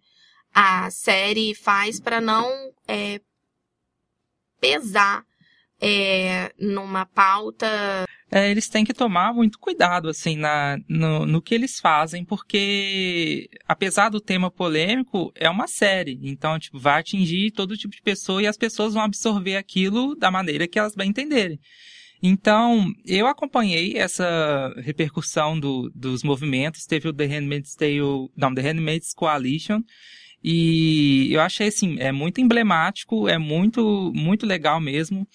a 0.55 0.91
série 0.91 1.55
faz 1.55 2.01
para 2.01 2.21
não 2.21 2.49
é, 2.87 3.21
pesar 4.67 5.25
é, 5.81 6.53
numa 6.59 7.07
pauta. 7.07 8.05
É, 8.31 8.51
eles 8.51 8.69
têm 8.69 8.85
que 8.85 8.93
tomar 8.93 9.33
muito 9.33 9.59
cuidado, 9.59 10.09
assim, 10.09 10.37
na, 10.37 10.77
no, 10.89 11.25
no 11.25 11.41
que 11.41 11.55
eles 11.55 11.79
fazem, 11.79 12.25
porque, 12.25 13.49
apesar 13.69 14.09
do 14.09 14.21
tema 14.21 14.51
polêmico, 14.51 15.33
é 15.37 15.49
uma 15.49 15.69
série. 15.69 16.19
Então, 16.23 16.59
tipo, 16.59 16.79
vai 16.79 17.01
atingir 17.01 17.53
todo 17.53 17.77
tipo 17.77 17.95
de 17.95 18.03
pessoa 18.03 18.43
e 18.43 18.47
as 18.47 18.57
pessoas 18.57 18.95
vão 18.95 19.05
absorver 19.05 19.57
aquilo 19.57 20.17
da 20.17 20.31
maneira 20.31 20.67
que 20.67 20.79
elas 20.79 20.97
bem 20.97 21.11
entenderem. 21.11 21.61
Então, 22.21 22.87
eu 23.05 23.27
acompanhei 23.27 23.97
essa 23.97 24.75
repercussão 24.79 25.59
do, 25.61 25.91
dos 25.95 26.25
movimentos. 26.25 26.85
Teve 26.85 27.09
o 27.09 27.13
The 27.13 27.27
Handmaid's 27.27 27.75
Tale, 27.75 28.29
não, 28.37 28.53
The 28.53 28.63
Handmaid's 28.63 29.13
Coalition, 29.15 29.83
e 30.43 31.33
eu 31.33 31.41
achei 31.41 31.69
assim, 31.69 31.97
é 31.99 32.13
muito 32.13 32.41
emblemático, 32.41 33.29
é 33.29 33.39
muito, 33.39 34.13
muito 34.15 34.47
legal 34.47 34.81
mesmo. 34.81 35.27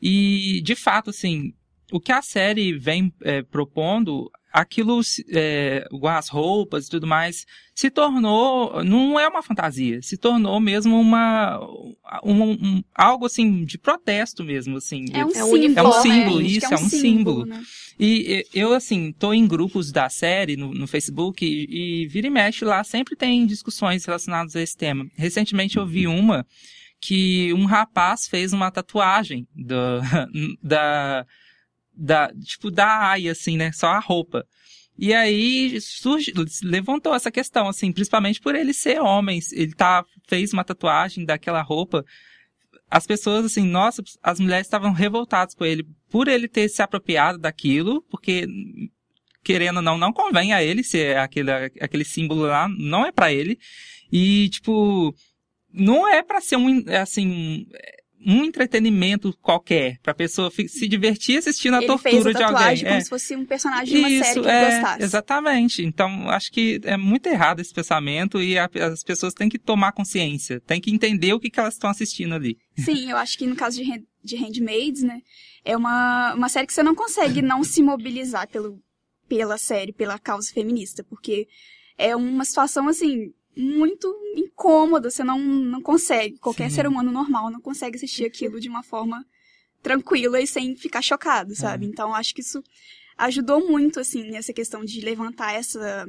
E, 0.00 0.60
de 0.62 0.74
fato, 0.74 1.10
assim, 1.10 1.54
o 1.92 2.00
que 2.00 2.12
a 2.12 2.22
série 2.22 2.76
vem 2.76 3.12
é, 3.22 3.42
propondo 3.42 4.30
aquilo, 4.56 5.02
é, 5.28 5.86
as 6.08 6.28
roupas 6.30 6.86
e 6.86 6.90
tudo 6.90 7.06
mais, 7.06 7.44
se 7.74 7.90
tornou, 7.90 8.82
não 8.82 9.20
é 9.20 9.28
uma 9.28 9.42
fantasia, 9.42 10.00
se 10.00 10.16
tornou 10.16 10.58
mesmo 10.58 10.98
uma, 10.98 11.60
um, 12.24 12.52
um 12.52 12.82
algo 12.94 13.26
assim, 13.26 13.66
de 13.66 13.76
protesto 13.76 14.42
mesmo, 14.42 14.78
assim. 14.78 15.04
É 15.12 15.22
um, 15.22 15.28
é 15.28 15.34
símbolo, 15.34 15.74
é 15.76 15.82
um 15.82 15.92
símbolo, 15.92 16.40
isso, 16.40 16.64
é 16.64 16.68
um, 16.68 16.72
é 16.72 16.74
um 16.76 16.88
símbolo. 16.88 17.44
símbolo. 17.44 17.44
Né? 17.44 17.62
E 18.00 18.46
eu, 18.54 18.72
assim, 18.72 19.12
tô 19.12 19.34
em 19.34 19.46
grupos 19.46 19.92
da 19.92 20.08
série 20.08 20.56
no, 20.56 20.72
no 20.72 20.86
Facebook 20.86 21.44
e, 21.44 22.04
e 22.04 22.06
vira 22.08 22.26
e 22.26 22.30
mexe 22.30 22.64
lá, 22.64 22.82
sempre 22.82 23.14
tem 23.14 23.44
discussões 23.44 24.06
relacionadas 24.06 24.56
a 24.56 24.62
esse 24.62 24.76
tema. 24.76 25.06
Recentemente 25.18 25.76
eu 25.76 25.86
vi 25.86 26.06
uma 26.06 26.46
que 26.98 27.52
um 27.52 27.66
rapaz 27.66 28.26
fez 28.26 28.54
uma 28.54 28.70
tatuagem 28.70 29.46
do, 29.54 30.00
da 30.64 31.26
da, 31.96 32.30
tipo, 32.44 32.70
da 32.70 33.10
AIA, 33.10 33.32
assim, 33.32 33.56
né? 33.56 33.72
Só 33.72 33.88
a 33.88 33.98
roupa. 33.98 34.46
E 34.98 35.12
aí 35.12 35.78
surge, 35.80 36.32
levantou 36.62 37.14
essa 37.14 37.30
questão, 37.30 37.68
assim, 37.68 37.92
principalmente 37.92 38.40
por 38.40 38.54
ele 38.54 38.72
ser 38.72 39.00
homem. 39.00 39.40
Ele 39.52 39.74
tá, 39.74 40.04
fez 40.26 40.52
uma 40.52 40.64
tatuagem 40.64 41.24
daquela 41.24 41.60
roupa. 41.62 42.04
As 42.90 43.06
pessoas, 43.06 43.44
assim, 43.44 43.66
nossa, 43.66 44.02
as 44.22 44.40
mulheres 44.40 44.66
estavam 44.66 44.92
revoltadas 44.92 45.54
com 45.54 45.64
ele 45.64 45.86
por 46.08 46.28
ele 46.28 46.48
ter 46.48 46.68
se 46.68 46.80
apropriado 46.80 47.38
daquilo, 47.38 48.02
porque, 48.10 48.46
querendo 49.44 49.78
ou 49.78 49.82
não, 49.82 49.98
não 49.98 50.12
convém 50.12 50.52
a 50.52 50.62
ele 50.62 50.82
ser 50.82 51.18
aquele, 51.18 51.50
aquele 51.80 52.04
símbolo 52.04 52.42
lá, 52.42 52.68
não 52.68 53.04
é 53.04 53.12
para 53.12 53.32
ele. 53.32 53.58
E, 54.10 54.48
tipo, 54.50 55.14
não 55.72 56.08
é 56.08 56.22
para 56.22 56.40
ser 56.40 56.56
um, 56.56 56.82
assim, 57.00 57.66
um 58.26 58.42
entretenimento 58.42 59.32
qualquer, 59.40 59.98
pra 60.02 60.12
pessoa 60.12 60.50
se 60.50 60.88
divertir 60.88 61.38
assistindo 61.38 61.74
a 61.74 61.78
Ele 61.78 61.86
tortura 61.86 62.12
fez 62.12 62.26
a 62.26 62.32
de 62.32 62.42
alguém. 62.42 62.84
como 62.84 62.94
é. 62.96 63.00
se 63.00 63.08
fosse 63.08 63.36
um 63.36 63.46
personagem 63.46 63.94
de 63.94 63.98
uma 64.00 64.10
Isso, 64.10 64.24
série 64.24 64.40
que 64.40 64.48
é, 64.48 64.70
gostasse. 64.70 65.02
Exatamente. 65.04 65.84
Então, 65.84 66.28
acho 66.28 66.50
que 66.50 66.80
é 66.82 66.96
muito 66.96 67.28
errado 67.28 67.60
esse 67.60 67.72
pensamento 67.72 68.42
e 68.42 68.58
a, 68.58 68.68
as 68.92 69.04
pessoas 69.04 69.32
têm 69.32 69.48
que 69.48 69.58
tomar 69.58 69.92
consciência, 69.92 70.60
têm 70.60 70.80
que 70.80 70.90
entender 70.90 71.32
o 71.34 71.38
que, 71.38 71.48
que 71.48 71.60
elas 71.60 71.74
estão 71.74 71.88
assistindo 71.88 72.34
ali. 72.34 72.58
Sim, 72.76 73.08
eu 73.10 73.16
acho 73.16 73.38
que 73.38 73.46
no 73.46 73.54
caso 73.54 73.80
de, 73.82 74.04
de 74.24 74.36
Handmaids, 74.36 75.04
né, 75.04 75.20
é 75.64 75.76
uma, 75.76 76.34
uma 76.34 76.48
série 76.48 76.66
que 76.66 76.72
você 76.74 76.82
não 76.82 76.96
consegue 76.96 77.40
não 77.40 77.62
se 77.62 77.80
mobilizar 77.80 78.48
pelo, 78.48 78.82
pela 79.28 79.56
série, 79.56 79.92
pela 79.92 80.18
causa 80.18 80.52
feminista, 80.52 81.04
porque 81.04 81.46
é 81.96 82.14
uma 82.16 82.44
situação, 82.44 82.88
assim, 82.88 83.32
muito 83.56 84.14
incômodo, 84.34 85.10
você 85.10 85.24
não, 85.24 85.38
não 85.38 85.80
consegue. 85.80 86.38
Qualquer 86.38 86.68
Sim. 86.68 86.76
ser 86.76 86.86
humano 86.86 87.10
normal 87.10 87.50
não 87.50 87.60
consegue 87.60 87.96
assistir 87.96 88.24
aquilo 88.24 88.60
de 88.60 88.68
uma 88.68 88.82
forma 88.82 89.24
tranquila 89.82 90.40
e 90.40 90.46
sem 90.46 90.76
ficar 90.76 91.00
chocado, 91.00 91.54
sabe? 91.54 91.86
É. 91.86 91.88
Então 91.88 92.14
acho 92.14 92.34
que 92.34 92.40
isso 92.40 92.62
ajudou 93.16 93.66
muito, 93.66 93.98
assim, 94.00 94.30
nessa 94.30 94.52
questão 94.52 94.84
de 94.84 95.00
levantar 95.00 95.54
essa 95.54 96.06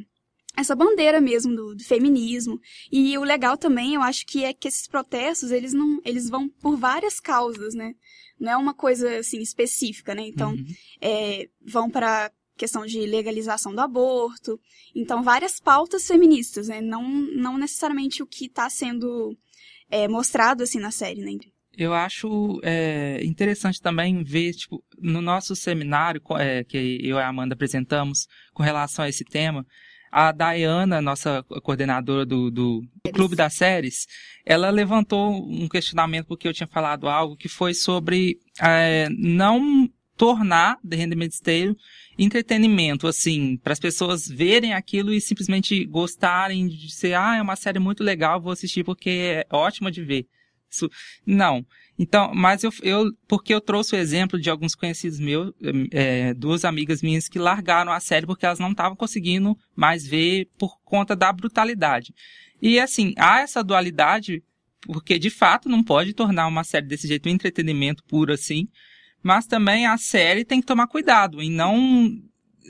essa 0.58 0.76
bandeira 0.76 1.22
mesmo 1.22 1.56
do, 1.56 1.76
do, 1.76 1.84
feminismo. 1.84 2.60
E 2.92 3.16
o 3.16 3.24
legal 3.24 3.56
também, 3.56 3.94
eu 3.94 4.02
acho 4.02 4.26
que 4.26 4.44
é 4.44 4.52
que 4.52 4.68
esses 4.68 4.88
protestos, 4.88 5.52
eles 5.52 5.72
não, 5.72 6.02
eles 6.04 6.28
vão 6.28 6.50
por 6.50 6.76
várias 6.76 7.20
causas, 7.20 7.76
né? 7.76 7.94
Não 8.40 8.52
é 8.52 8.58
uma 8.58 8.74
coisa 8.74 9.20
assim 9.20 9.40
específica, 9.40 10.16
né? 10.16 10.24
Então, 10.28 10.54
uhum. 10.54 10.66
é, 11.00 11.48
vão 11.62 11.92
para 11.92 12.32
questão 12.58 12.86
de 12.86 13.00
legalização 13.06 13.74
do 13.74 13.80
aborto. 13.80 14.60
Então, 14.96 15.24
várias 15.24 15.60
pautas 15.60 16.08
feministas, 16.08 16.68
né? 16.68 16.82
Não, 16.82 17.04
não 17.04 17.58
necessariamente 17.58 18.24
o 18.24 18.28
que 18.28 18.46
está 18.46 18.70
sendo 18.70 19.38
é, 19.90 20.08
mostrado 20.08 20.64
assim 20.64 20.80
na 20.80 20.92
série, 20.92 21.22
né? 21.22 21.38
Eu 21.78 21.94
acho 21.94 22.60
é, 22.64 23.24
interessante 23.24 23.80
também 23.80 24.24
ver, 24.24 24.54
tipo, 24.54 24.84
no 24.98 25.22
nosso 25.22 25.56
seminário 25.56 26.20
é, 26.40 26.64
que 26.64 27.00
eu 27.04 27.18
e 27.18 27.22
a 27.22 27.28
Amanda 27.28 27.54
apresentamos 27.54 28.28
com 28.52 28.64
relação 28.64 29.06
a 29.06 29.10
esse 29.10 29.24
tema, 29.24 29.64
a 30.12 30.32
Dayana, 30.32 31.02
nossa 31.02 31.44
coordenadora 31.62 32.26
do, 32.26 32.50
do, 32.50 32.82
do, 32.82 33.12
Clube 33.12 33.36
das 33.36 33.54
Séries, 33.54 34.08
ela 34.44 34.72
levantou 34.72 35.32
um 35.32 35.68
questionamento 35.68 36.28
porque 36.28 36.48
eu 36.48 36.54
tinha 36.54 36.68
falado 36.68 37.08
algo 37.08 37.38
que 37.38 37.48
foi 37.48 37.74
sobre 37.76 38.40
é, 38.60 39.08
não 39.12 39.88
tornar 40.16 40.78
The 40.88 40.96
Handmaid's 40.96 41.40
Tale 41.40 41.76
entretenimento, 42.18 43.08
assim, 43.08 43.58
para 43.58 43.74
as 43.74 43.80
pessoas 43.80 44.28
verem 44.28 44.74
aquilo 44.74 45.14
e 45.14 45.22
simplesmente 45.22 45.86
gostarem 45.86 46.68
de 46.68 46.92
ser, 46.92 47.14
ah, 47.14 47.38
é 47.38 47.42
uma 47.42 47.56
série 47.56 47.80
muito 47.80 48.04
legal, 48.04 48.42
vou 48.42 48.52
assistir 48.52 48.84
porque 48.84 49.10
é 49.10 49.48
ótima 49.52 49.92
de 49.92 50.04
ver. 50.04 50.28
Isso, 50.70 50.90
não. 51.26 51.66
Então, 51.98 52.32
mas 52.34 52.64
eu, 52.64 52.72
eu, 52.84 53.12
porque 53.28 53.54
eu 53.54 53.62
trouxe 53.62 53.96
o 53.96 53.98
exemplo 53.98 54.40
de 54.40 54.50
alguns 54.50 54.76
conhecidos 54.76 55.20
meus, 55.20 55.52
é, 55.92 56.34
duas 56.34 56.66
amigas 56.66 57.02
minhas 57.02 57.28
que 57.28 57.40
largaram 57.40 57.92
a 57.92 58.00
série 58.00 58.26
porque 58.26 58.46
elas 58.46 58.60
não 58.60 58.72
estavam 58.72 58.96
conseguindo 58.96 59.58
mais 59.76 60.06
ver 60.06 60.50
por 60.60 60.80
conta 60.84 61.16
da 61.16 61.32
brutalidade. 61.32 62.14
E 62.62 62.80
assim, 62.80 63.14
há 63.18 63.40
essa 63.40 63.64
dualidade, 63.64 64.44
porque 64.82 65.18
de 65.18 65.30
fato 65.30 65.70
não 65.70 65.84
pode 65.84 66.14
tornar 66.14 66.48
uma 66.48 66.64
série 66.64 66.86
desse 66.86 67.08
jeito 67.08 67.28
um 67.28 67.32
entretenimento 67.32 68.04
puro 68.04 68.34
assim, 68.34 68.68
mas 69.28 69.46
também 69.46 69.86
a 69.86 69.98
série 69.98 70.46
tem 70.46 70.62
que 70.62 70.66
tomar 70.66 70.88
cuidado 70.88 71.42
em 71.42 71.52
não 71.52 72.10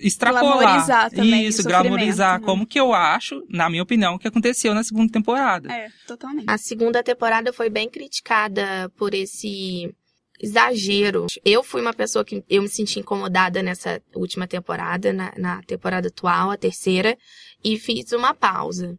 extrapolar. 0.02 0.58
Glamorizar 0.58 1.12
também 1.12 1.46
Isso, 1.46 1.62
glamorizar, 1.62 2.40
né? 2.40 2.46
como 2.46 2.66
que 2.66 2.80
eu 2.80 2.96
acho, 2.96 3.46
na 3.48 3.70
minha 3.70 3.84
opinião, 3.84 4.18
que 4.18 4.28
aconteceu 4.28 4.74
na 4.74 4.84
segunda 4.84 5.12
temporada. 5.12 5.72
É, 5.72 5.90
totalmente. 6.08 6.46
A 6.48 6.58
segunda 6.58 7.04
temporada 7.04 7.54
foi 7.54 7.70
bem 7.70 7.88
criticada 7.88 8.92
por 8.98 9.14
esse 9.14 9.94
exagero. 10.42 11.28
Eu 11.46 11.64
fui 11.64 11.80
uma 11.80 11.94
pessoa 11.94 12.26
que 12.26 12.44
eu 12.50 12.64
me 12.64 12.70
senti 12.70 13.02
incomodada 13.02 13.62
nessa 13.62 14.02
última 14.16 14.48
temporada, 14.48 15.14
na, 15.14 15.32
na 15.38 15.62
temporada 15.62 16.08
atual, 16.08 16.50
a 16.50 16.58
terceira, 16.58 17.16
e 17.64 17.78
fiz 17.78 18.12
uma 18.14 18.34
pausa. 18.34 18.98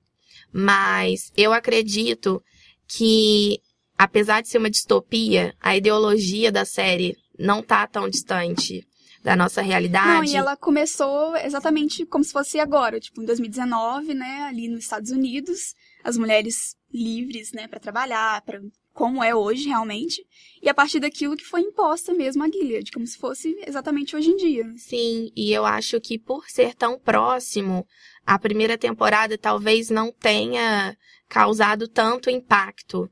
Mas 0.53 1.33
eu 1.37 1.53
acredito 1.53 2.40
que, 2.87 3.61
apesar 3.99 4.42
de 4.42 4.49
ser 4.49 4.59
uma 4.59 4.71
distopia, 4.71 5.57
a 5.61 5.77
ideologia 5.77 6.53
da 6.53 6.64
série 6.64 7.16
não 7.38 7.62
tá 7.62 7.87
tão 7.87 8.09
distante 8.09 8.87
da 9.22 9.37
nossa 9.37 9.61
realidade. 9.61 10.09
Não, 10.09 10.24
e 10.24 10.37
ela 10.37 10.57
começou 10.57 11.37
exatamente 11.37 12.07
como 12.07 12.24
se 12.24 12.33
fosse 12.33 12.59
agora, 12.59 13.01
tipo, 13.01 13.20
em 13.20 13.24
2019, 13.24 14.14
né, 14.14 14.42
ali 14.48 14.68
nos 14.68 14.85
Estados 14.85 15.11
Unidos, 15.11 15.74
as 16.05 16.16
mulheres 16.16 16.77
livres, 16.92 17.53
né, 17.53 17.66
para 17.66 17.81
trabalhar, 17.81 18.40
para 18.42 18.61
como 18.92 19.22
é 19.22 19.33
hoje 19.33 19.68
realmente, 19.68 20.27
e 20.61 20.68
a 20.68 20.74
partir 20.74 20.98
daquilo 20.98 21.37
que 21.37 21.44
foi 21.44 21.61
imposta 21.61 22.12
mesmo 22.12 22.42
a 22.42 22.48
Gilead, 22.48 22.90
como 22.90 23.07
se 23.07 23.16
fosse 23.16 23.57
exatamente 23.64 24.16
hoje 24.16 24.31
em 24.31 24.37
dia. 24.37 24.64
Sim, 24.77 25.31
e 25.37 25.53
eu 25.53 25.64
acho 25.64 26.01
que 26.01 26.18
por 26.18 26.51
ser 26.51 26.74
tão 26.74 26.98
próximo, 26.98 27.87
a 28.27 28.37
primeira 28.40 28.77
temporada 28.77 29.38
talvez 29.38 29.88
não 29.88 30.11
tenha 30.11 30.96
causado 31.29 31.87
tanto 31.87 32.29
impacto 32.29 33.09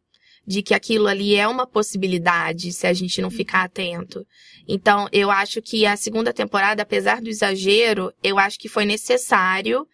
de 0.47 0.63
que 0.63 0.75
aquilo 0.75 1.09
ali 1.09 1.35
é 1.35 1.49
uma 1.49 1.67
possibilidade 1.67 2.73
se 2.73 2.87
a 2.87 2.93
gente 2.93 3.21
não 3.21 3.31
ficar 3.31 3.65
atento. 3.65 4.25
Então, 4.69 5.09
eu 5.13 5.31
acho 5.31 5.61
que 5.61 5.85
a 5.85 5.97
segunda 5.97 6.33
temporada, 6.33 6.83
apesar 6.83 7.21
do 7.21 7.29
exagero, 7.29 8.13
eu 8.23 8.39
acho 8.39 8.59
que 8.59 8.69
foi 8.69 8.85
necessário 8.85 9.87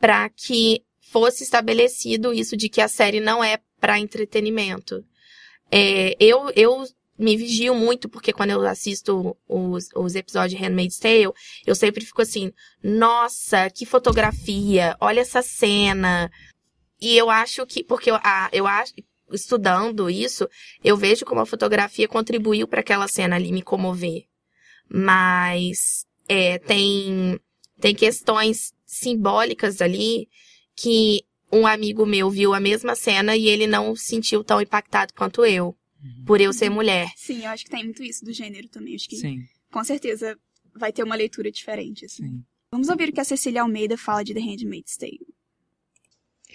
para 0.00 0.28
que 0.28 0.82
fosse 1.00 1.44
estabelecido 1.44 2.32
isso 2.32 2.56
de 2.56 2.68
que 2.68 2.80
a 2.80 2.88
série 2.88 3.20
não 3.20 3.44
é 3.44 3.58
para 3.80 3.98
entretenimento. 3.98 5.04
É, 5.70 6.16
eu, 6.18 6.50
eu 6.56 6.84
me 7.18 7.36
vigio 7.36 7.74
muito, 7.74 8.08
porque 8.08 8.32
quando 8.32 8.50
eu 8.50 8.66
assisto 8.66 9.36
os, 9.48 9.88
os 9.94 10.14
episódios 10.14 10.58
de 10.58 10.64
Handmaid's 10.64 10.98
Tale, 10.98 11.32
eu 11.66 11.74
sempre 11.74 12.04
fico 12.04 12.22
assim, 12.22 12.52
nossa, 12.82 13.70
que 13.70 13.86
fotografia, 13.86 14.96
olha 15.00 15.20
essa 15.20 15.42
cena. 15.42 16.30
E 17.00 17.16
eu 17.16 17.30
acho 17.30 17.64
que, 17.66 17.84
porque 17.84 18.10
eu, 18.10 18.16
ah, 18.22 18.48
eu 18.52 18.66
acho, 18.66 18.92
estudando 19.32 20.10
isso, 20.10 20.48
eu 20.82 20.96
vejo 20.96 21.24
como 21.24 21.40
a 21.40 21.46
fotografia 21.46 22.08
contribuiu 22.08 22.66
para 22.66 22.80
aquela 22.80 23.08
cena 23.08 23.36
ali 23.36 23.52
me 23.52 23.62
comover. 23.62 24.24
Mas 24.88 26.06
é, 26.28 26.58
tem, 26.58 27.38
tem 27.80 27.94
questões 27.94 28.72
simbólicas 28.84 29.80
ali 29.80 30.28
que 30.76 31.24
um 31.52 31.66
amigo 31.66 32.06
meu 32.06 32.30
viu 32.30 32.54
a 32.54 32.60
mesma 32.60 32.94
cena 32.94 33.36
e 33.36 33.46
ele 33.46 33.66
não 33.66 33.94
sentiu 33.94 34.42
tão 34.42 34.60
impactado 34.60 35.12
quanto 35.14 35.44
eu, 35.44 35.76
uhum. 36.02 36.24
por 36.24 36.40
eu 36.40 36.52
ser 36.52 36.70
mulher. 36.70 37.10
Sim, 37.16 37.44
eu 37.44 37.50
acho 37.50 37.64
que 37.64 37.70
tem 37.70 37.84
muito 37.84 38.02
isso 38.02 38.24
do 38.24 38.32
gênero 38.32 38.68
também. 38.68 38.94
Acho 38.94 39.08
que 39.08 39.16
Sim. 39.16 39.42
com 39.70 39.84
certeza 39.84 40.38
vai 40.74 40.92
ter 40.92 41.02
uma 41.02 41.14
leitura 41.14 41.50
diferente. 41.50 42.06
Assim. 42.06 42.24
Sim. 42.24 42.44
Vamos 42.70 42.88
ouvir 42.88 43.10
o 43.10 43.12
que 43.12 43.20
a 43.20 43.24
Cecília 43.24 43.62
Almeida 43.62 43.98
fala 43.98 44.24
de 44.24 44.32
The 44.32 44.40
Handmaid's 44.40 44.96
Tale. 44.96 45.26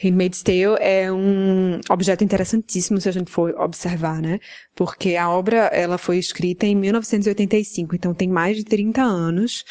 Handmaid's 0.02 0.44
Tale 0.44 0.78
é 0.80 1.12
um 1.12 1.80
objeto 1.90 2.24
interessantíssimo 2.24 3.02
se 3.02 3.10
a 3.10 3.12
gente 3.12 3.32
for 3.32 3.56
observar, 3.60 4.22
né? 4.22 4.40
Porque 4.76 5.16
a 5.16 5.30
obra 5.30 5.66
ela 5.74 5.98
foi 5.98 6.18
escrita 6.18 6.66
em 6.66 6.76
1985, 6.76 7.96
então 7.96 8.14
tem 8.14 8.28
mais 8.30 8.58
de 8.58 8.64
30 8.64 9.02
anos 9.02 9.66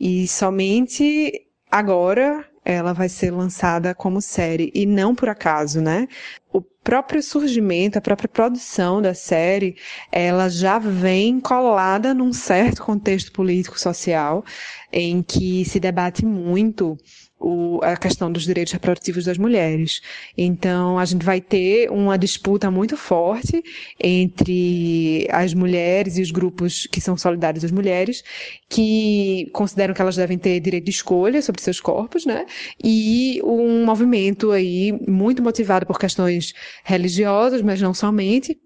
e 0.00 0.26
somente 0.26 1.46
agora 1.70 2.44
ela 2.64 2.92
vai 2.92 3.08
ser 3.08 3.30
lançada 3.32 3.94
como 3.94 4.20
série 4.20 4.70
e 4.74 4.86
não 4.86 5.14
por 5.14 5.28
acaso, 5.28 5.80
né? 5.80 6.06
O 6.52 6.60
próprio 6.60 7.22
surgimento, 7.22 7.98
a 7.98 8.00
própria 8.00 8.28
produção 8.28 9.00
da 9.02 9.14
série, 9.14 9.76
ela 10.10 10.48
já 10.48 10.78
vem 10.78 11.40
colada 11.40 12.12
num 12.14 12.32
certo 12.32 12.82
contexto 12.82 13.32
político 13.32 13.78
social 13.78 14.44
em 14.92 15.22
que 15.22 15.64
se 15.64 15.80
debate 15.80 16.24
muito 16.24 16.96
o, 17.42 17.80
a 17.82 17.96
questão 17.96 18.30
dos 18.30 18.44
direitos 18.44 18.72
reprodutivos 18.72 19.24
das 19.24 19.36
mulheres. 19.36 20.00
Então, 20.38 20.98
a 20.98 21.04
gente 21.04 21.24
vai 21.24 21.40
ter 21.40 21.90
uma 21.90 22.16
disputa 22.16 22.70
muito 22.70 22.96
forte 22.96 23.62
entre 24.00 25.26
as 25.30 25.52
mulheres 25.52 26.16
e 26.16 26.22
os 26.22 26.30
grupos 26.30 26.86
que 26.86 27.00
são 27.00 27.16
solidários 27.16 27.64
às 27.64 27.72
mulheres, 27.72 28.22
que 28.68 29.50
consideram 29.52 29.92
que 29.92 30.00
elas 30.00 30.16
devem 30.16 30.38
ter 30.38 30.60
direito 30.60 30.84
de 30.84 30.90
escolha 30.90 31.42
sobre 31.42 31.60
seus 31.60 31.80
corpos, 31.80 32.24
né? 32.24 32.46
E 32.82 33.40
um 33.44 33.84
movimento 33.84 34.52
aí 34.52 34.92
muito 35.06 35.42
motivado 35.42 35.84
por 35.84 35.98
questões 35.98 36.54
religiosas, 36.84 37.60
mas 37.60 37.80
não 37.80 37.92
somente, 37.92 38.58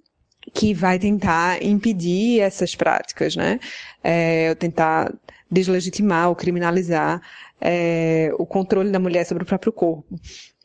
que 0.54 0.72
vai 0.72 0.98
tentar 0.98 1.62
impedir 1.62 2.40
essas 2.40 2.74
práticas, 2.74 3.34
né? 3.34 3.58
É, 4.02 4.54
tentar 4.54 5.12
deslegitimar 5.50 6.28
ou 6.28 6.36
criminalizar 6.36 7.20
é, 7.60 8.30
o 8.38 8.46
controle 8.46 8.90
da 8.90 8.98
mulher 8.98 9.24
sobre 9.24 9.44
o 9.44 9.46
próprio 9.46 9.72
corpo. 9.72 10.04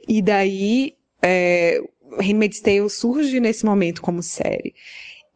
E 0.08 0.22
daí, 0.22 0.96
é, 1.22 1.82
Handmaid's 2.20 2.62
Tale 2.62 2.89
surge 2.89 3.39
nesse 3.39 3.65
momento 3.65 4.02
como 4.02 4.22
série. 4.22 4.74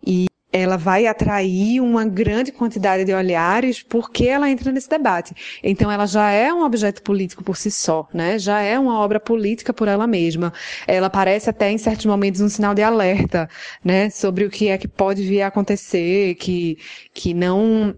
E 0.06 0.28
ela 0.52 0.78
vai 0.78 1.06
atrair 1.06 1.82
uma 1.82 2.06
grande 2.06 2.50
quantidade 2.50 3.04
de 3.04 3.14
olhares 3.14 3.84
porque 3.84 4.26
ela 4.26 4.50
entra 4.50 4.72
nesse 4.72 4.90
debate. 4.90 5.34
Então 5.62 5.92
ela 5.92 6.06
já 6.06 6.32
é 6.32 6.54
um 6.54 6.64
objeto 6.64 7.02
político 7.04 7.44
por 7.44 7.58
si 7.58 7.70
só, 7.70 8.08
né? 8.14 8.40
Já 8.40 8.62
é 8.62 8.80
uma 8.80 9.00
obra 9.00 9.20
política 9.20 9.74
por 9.74 9.90
ela 9.90 10.08
mesma. 10.08 10.54
Ela 10.88 11.10
parece 11.10 11.50
até 11.50 11.70
em 11.72 11.78
certos 11.78 12.06
momentos 12.06 12.40
um 12.40 12.48
sinal 12.48 12.74
de 12.74 12.82
alerta, 12.82 13.50
né, 13.84 14.10
sobre 14.10 14.46
o 14.46 14.50
que 14.50 14.70
é 14.70 14.78
que 14.78 14.88
pode 14.88 15.24
vir 15.24 15.42
a 15.42 15.48
acontecer, 15.48 16.36
que 16.36 16.78
que 17.14 17.34
não 17.34 17.94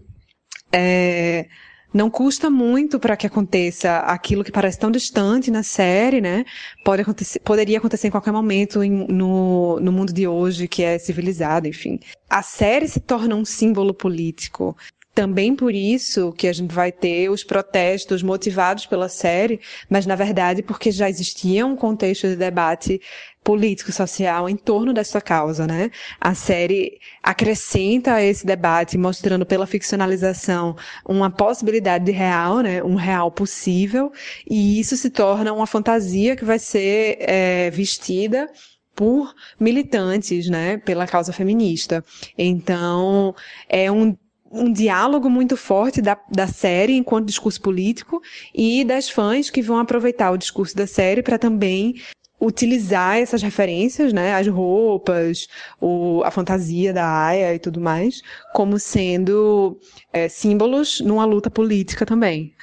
é, 0.72 1.46
não 1.92 2.10
custa 2.10 2.50
muito 2.50 3.00
para 3.00 3.16
que 3.16 3.26
aconteça 3.26 3.98
aquilo 3.98 4.44
que 4.44 4.52
parece 4.52 4.78
tão 4.78 4.90
distante 4.90 5.50
na 5.50 5.62
série, 5.62 6.20
né? 6.20 6.44
Pode 6.84 7.02
acontecer, 7.02 7.40
poderia 7.40 7.78
acontecer 7.78 8.08
em 8.08 8.10
qualquer 8.10 8.32
momento 8.32 8.82
em, 8.82 8.90
no, 9.08 9.80
no 9.80 9.90
mundo 9.90 10.12
de 10.12 10.26
hoje, 10.28 10.68
que 10.68 10.82
é 10.82 10.98
civilizado, 10.98 11.66
enfim. 11.66 11.98
A 12.28 12.42
série 12.42 12.86
se 12.88 13.00
torna 13.00 13.34
um 13.34 13.44
símbolo 13.44 13.94
político. 13.94 14.76
Também 15.18 15.56
por 15.56 15.74
isso 15.74 16.30
que 16.30 16.46
a 16.46 16.52
gente 16.52 16.72
vai 16.72 16.92
ter 16.92 17.28
os 17.28 17.42
protestos 17.42 18.22
motivados 18.22 18.86
pela 18.86 19.08
série, 19.08 19.58
mas 19.90 20.06
na 20.06 20.14
verdade 20.14 20.62
porque 20.62 20.92
já 20.92 21.10
existia 21.10 21.66
um 21.66 21.74
contexto 21.74 22.28
de 22.28 22.36
debate 22.36 23.00
político 23.42 23.90
social 23.90 24.48
em 24.48 24.54
torno 24.54 24.94
dessa 24.94 25.20
causa, 25.20 25.66
né? 25.66 25.90
A 26.20 26.36
série 26.36 27.00
acrescenta 27.20 28.22
esse 28.22 28.46
debate 28.46 28.96
mostrando 28.96 29.44
pela 29.44 29.66
ficcionalização 29.66 30.76
uma 31.04 31.28
possibilidade 31.28 32.04
de 32.04 32.12
real, 32.12 32.60
né? 32.60 32.80
Um 32.84 32.94
real 32.94 33.28
possível 33.32 34.12
e 34.48 34.78
isso 34.78 34.96
se 34.96 35.10
torna 35.10 35.52
uma 35.52 35.66
fantasia 35.66 36.36
que 36.36 36.44
vai 36.44 36.60
ser 36.60 37.16
é, 37.18 37.70
vestida 37.70 38.48
por 38.94 39.34
militantes, 39.58 40.48
né, 40.48 40.76
pela 40.76 41.06
causa 41.06 41.32
feminista. 41.32 42.04
Então, 42.36 43.34
é 43.68 43.90
um 43.90 44.16
um 44.50 44.72
diálogo 44.72 45.28
muito 45.28 45.56
forte 45.56 46.00
da, 46.00 46.18
da 46.30 46.46
série 46.46 46.94
enquanto 46.94 47.26
discurso 47.26 47.60
político 47.60 48.22
e 48.54 48.84
das 48.84 49.08
fãs 49.08 49.50
que 49.50 49.62
vão 49.62 49.78
aproveitar 49.78 50.30
o 50.30 50.38
discurso 50.38 50.74
da 50.76 50.86
série 50.86 51.22
para 51.22 51.38
também 51.38 51.94
utilizar 52.40 53.16
essas 53.16 53.42
referências, 53.42 54.12
né, 54.12 54.34
as 54.34 54.46
roupas, 54.46 55.48
o, 55.80 56.22
a 56.24 56.30
fantasia 56.30 56.92
da 56.92 57.26
Aya 57.26 57.54
e 57.54 57.58
tudo 57.58 57.80
mais, 57.80 58.22
como 58.54 58.78
sendo 58.78 59.78
é, 60.12 60.28
símbolos 60.28 61.00
numa 61.00 61.24
luta 61.24 61.50
política 61.50 62.06
também. 62.06 62.54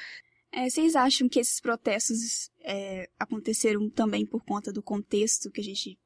É, 0.52 0.70
vocês 0.70 0.96
acham 0.96 1.28
que 1.28 1.40
esses 1.40 1.60
protestos 1.60 2.50
é, 2.64 3.10
aconteceram 3.20 3.90
também 3.90 4.26
por 4.26 4.44
conta 4.46 4.72
do 4.72 4.82
contexto 4.82 5.52
que 5.52 5.60
a 5.60 5.64
gente 5.64 6.00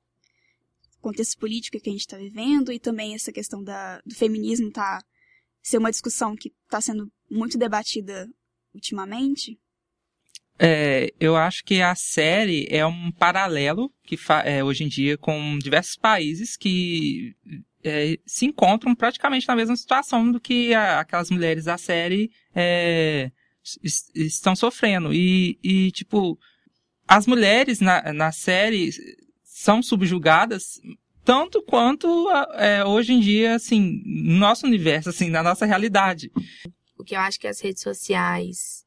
contexto 1.00 1.40
político 1.40 1.80
que 1.80 1.90
a 1.90 1.94
gente 1.94 2.02
está 2.02 2.18
vivendo 2.18 2.74
e 2.74 2.80
também 2.80 3.14
essa 3.14 3.32
questão 3.32 3.64
da, 3.64 4.02
do 4.06 4.14
feminismo 4.14 4.70
tá 4.70 5.02
ser 5.62 5.78
uma 5.78 5.92
discussão 5.92 6.36
que 6.36 6.52
está 6.66 6.82
sendo 6.82 7.12
muito 7.30 7.58
debatida 7.58 8.28
ultimamente? 8.74 9.60
É, 10.62 11.14
eu 11.20 11.38
acho 11.38 11.64
que 11.64 11.82
a 11.82 11.96
série 11.96 12.68
é 12.70 12.86
um 12.86 13.12
paralelo 13.12 13.90
que 14.04 14.18
é, 14.44 14.62
hoje 14.62 14.84
em 14.84 14.90
dia 14.90 15.18
com 15.18 15.58
diversos 15.58 15.96
países 15.96 16.58
que 16.58 17.34
é, 17.82 18.20
se 18.26 18.46
encontram 18.46 18.94
praticamente 18.94 19.48
na 19.48 19.56
mesma 19.56 19.76
situação 19.78 20.30
do 20.30 20.40
que 20.40 20.74
a, 20.74 21.00
aquelas 21.00 21.30
mulheres 21.30 21.64
da 21.64 21.78
série 21.78 22.30
é, 22.54 23.32
estão 24.14 24.56
sofrendo. 24.56 25.14
E, 25.14 25.58
e, 25.64 25.92
tipo, 25.92 26.38
as 27.08 27.26
mulheres 27.26 27.80
na, 27.80 28.12
na 28.14 28.32
série 28.32 28.92
são 29.44 29.82
subjugadas 29.82 30.80
tanto 31.24 31.62
quanto 31.62 32.30
é, 32.56 32.84
hoje 32.86 33.14
em 33.14 33.20
dia, 33.20 33.56
assim, 33.56 34.02
no 34.06 34.38
nosso 34.38 34.66
universo, 34.66 35.10
assim, 35.10 35.30
na 35.30 35.44
nossa 35.44 35.66
realidade. 35.66 36.32
O 36.98 37.04
que 37.04 37.16
eu 37.16 37.20
acho 37.20 37.40
que 37.40 37.48
as 37.48 37.60
redes 37.60 37.82
sociais 37.82 38.86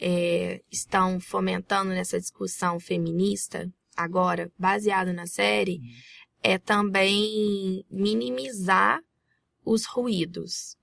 é, 0.00 0.60
estão 0.70 1.20
fomentando 1.20 1.90
nessa 1.90 2.18
discussão 2.18 2.80
feminista, 2.80 3.70
agora, 3.96 4.50
baseado 4.58 5.12
na 5.12 5.26
série, 5.26 5.76
uhum. 5.76 5.90
é 6.42 6.58
também 6.58 7.84
minimizar 7.90 9.00
os 9.64 9.84
ruídos. 9.84 10.76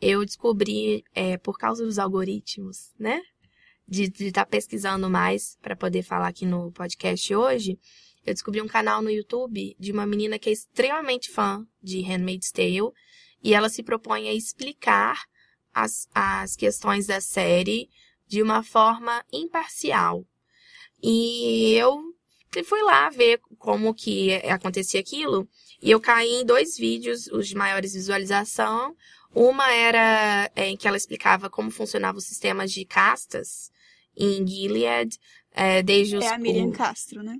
Eu 0.00 0.24
descobri, 0.24 1.04
é, 1.14 1.36
por 1.36 1.56
causa 1.56 1.84
dos 1.84 1.98
algoritmos, 1.98 2.92
né? 2.98 3.20
De 3.86 4.04
estar 4.04 4.44
tá 4.44 4.46
pesquisando 4.46 5.08
mais 5.08 5.56
para 5.62 5.76
poder 5.76 6.02
falar 6.02 6.28
aqui 6.28 6.46
no 6.46 6.72
podcast 6.72 7.34
hoje, 7.34 7.78
eu 8.24 8.32
descobri 8.32 8.60
um 8.62 8.68
canal 8.68 9.02
no 9.02 9.10
YouTube 9.10 9.76
de 9.78 9.92
uma 9.92 10.06
menina 10.06 10.38
que 10.38 10.48
é 10.48 10.52
extremamente 10.52 11.30
fã 11.30 11.66
de 11.82 12.00
Handmaid's 12.00 12.50
Tale 12.50 12.92
e 13.42 13.52
ela 13.52 13.68
se 13.68 13.82
propõe 13.82 14.28
a 14.28 14.34
explicar 14.34 15.22
as, 15.72 16.08
as 16.14 16.56
questões 16.56 17.06
da 17.06 17.20
série 17.20 17.90
de 18.26 18.42
uma 18.42 18.62
forma 18.62 19.22
imparcial. 19.32 20.24
E 21.02 21.74
eu 21.74 22.00
fui 22.64 22.82
lá 22.82 23.10
ver 23.10 23.40
como 23.58 23.94
que 23.94 24.32
acontecia 24.48 25.00
aquilo 25.00 25.46
e 25.82 25.90
eu 25.90 26.00
caí 26.00 26.36
em 26.36 26.46
dois 26.46 26.78
vídeos, 26.78 27.26
os 27.26 27.46
de 27.46 27.54
maiores 27.54 27.92
visualização. 27.92 28.96
Uma 29.34 29.70
era 29.70 30.50
é, 30.54 30.68
em 30.68 30.76
que 30.76 30.88
ela 30.88 30.96
explicava 30.96 31.50
como 31.50 31.70
funcionava 31.70 32.16
o 32.16 32.22
sistema 32.22 32.66
de 32.66 32.84
castas 32.84 33.70
em 34.16 34.46
Gilead, 34.46 35.18
é, 35.50 35.82
desde 35.82 36.16
os... 36.16 36.24
É 36.24 36.28
a 36.28 36.38
Miriam 36.38 36.68
o... 36.68 36.72
Castro, 36.72 37.22
né? 37.22 37.36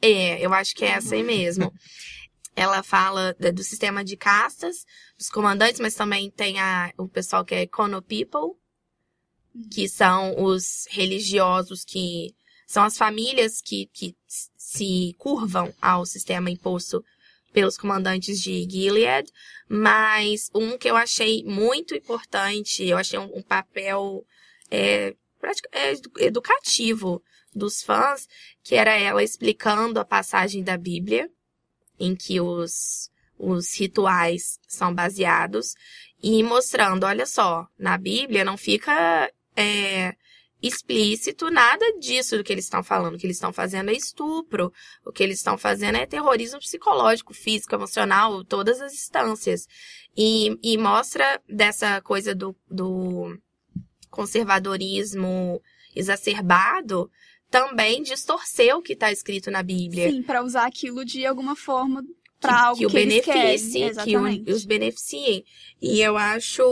É, 0.00 0.44
eu 0.44 0.52
acho 0.52 0.74
que 0.74 0.84
é 0.84 0.88
essa 0.88 1.14
aí 1.14 1.20
uhum. 1.20 1.26
mesmo. 1.26 1.72
Ela 2.54 2.82
fala 2.82 3.34
do 3.52 3.62
sistema 3.62 4.02
de 4.02 4.16
castas, 4.16 4.86
dos 5.18 5.28
comandantes, 5.28 5.78
mas 5.78 5.94
também 5.94 6.30
tem 6.30 6.58
a, 6.58 6.90
o 6.96 7.06
pessoal 7.06 7.44
que 7.44 7.54
é 7.54 7.66
Kono 7.66 8.00
People, 8.00 8.58
que 9.70 9.86
são 9.88 10.42
os 10.42 10.86
religiosos 10.90 11.84
que 11.84 12.34
são 12.66 12.82
as 12.82 12.96
famílias 12.96 13.60
que, 13.60 13.90
que 13.92 14.16
se 14.56 15.14
curvam 15.18 15.72
ao 15.80 16.04
sistema 16.04 16.50
imposto 16.50 17.04
pelos 17.52 17.78
comandantes 17.78 18.40
de 18.40 18.68
Gilead, 18.68 19.30
mas 19.68 20.50
um 20.54 20.76
que 20.76 20.90
eu 20.90 20.96
achei 20.96 21.42
muito 21.44 21.94
importante, 21.94 22.84
eu 22.84 22.98
achei 22.98 23.18
um, 23.18 23.38
um 23.38 23.42
papel 23.42 24.26
é, 24.70 25.14
é, 25.72 25.92
educativo 26.18 27.22
dos 27.56 27.82
fãs, 27.82 28.28
que 28.62 28.74
era 28.74 28.94
ela 28.94 29.22
explicando 29.22 29.98
a 29.98 30.04
passagem 30.04 30.62
da 30.62 30.76
Bíblia, 30.76 31.30
em 31.98 32.14
que 32.14 32.40
os, 32.40 33.10
os 33.38 33.74
rituais 33.78 34.60
são 34.68 34.94
baseados, 34.94 35.74
e 36.22 36.42
mostrando, 36.42 37.04
olha 37.04 37.26
só, 37.26 37.66
na 37.78 37.96
Bíblia 37.96 38.44
não 38.44 38.56
fica 38.56 39.30
é, 39.54 40.14
explícito 40.62 41.50
nada 41.50 41.98
disso 41.98 42.36
do 42.36 42.44
que 42.44 42.52
eles 42.52 42.64
estão 42.64 42.82
falando. 42.82 43.14
O 43.14 43.18
que 43.18 43.26
eles 43.26 43.36
estão 43.36 43.52
fazendo 43.52 43.90
é 43.90 43.94
estupro, 43.94 44.72
o 45.04 45.12
que 45.12 45.22
eles 45.22 45.38
estão 45.38 45.56
fazendo 45.56 45.96
é 45.96 46.06
terrorismo 46.06 46.58
psicológico, 46.58 47.34
físico, 47.34 47.74
emocional, 47.74 48.44
todas 48.44 48.80
as 48.80 48.92
instâncias. 48.92 49.66
E, 50.16 50.58
e 50.62 50.78
mostra 50.78 51.40
dessa 51.48 52.00
coisa 52.00 52.34
do, 52.34 52.56
do 52.70 53.38
conservadorismo 54.10 55.62
exacerbado 55.94 57.10
também 57.50 58.02
distorcer 58.02 58.76
o 58.76 58.82
que 58.82 58.92
está 58.92 59.10
escrito 59.12 59.50
na 59.50 59.62
Bíblia. 59.62 60.10
Sim, 60.10 60.22
para 60.22 60.42
usar 60.42 60.66
aquilo 60.66 61.04
de 61.04 61.24
alguma 61.24 61.56
forma 61.56 62.02
para 62.40 62.66
algo 62.66 62.78
que, 62.78 62.86
que 62.86 62.86
o 62.86 62.90
beneficie, 62.90 63.94
que 64.04 64.16
o, 64.16 64.54
os 64.54 64.64
beneficiem. 64.64 65.44
E 65.80 66.00
eu 66.00 66.16
acho 66.16 66.62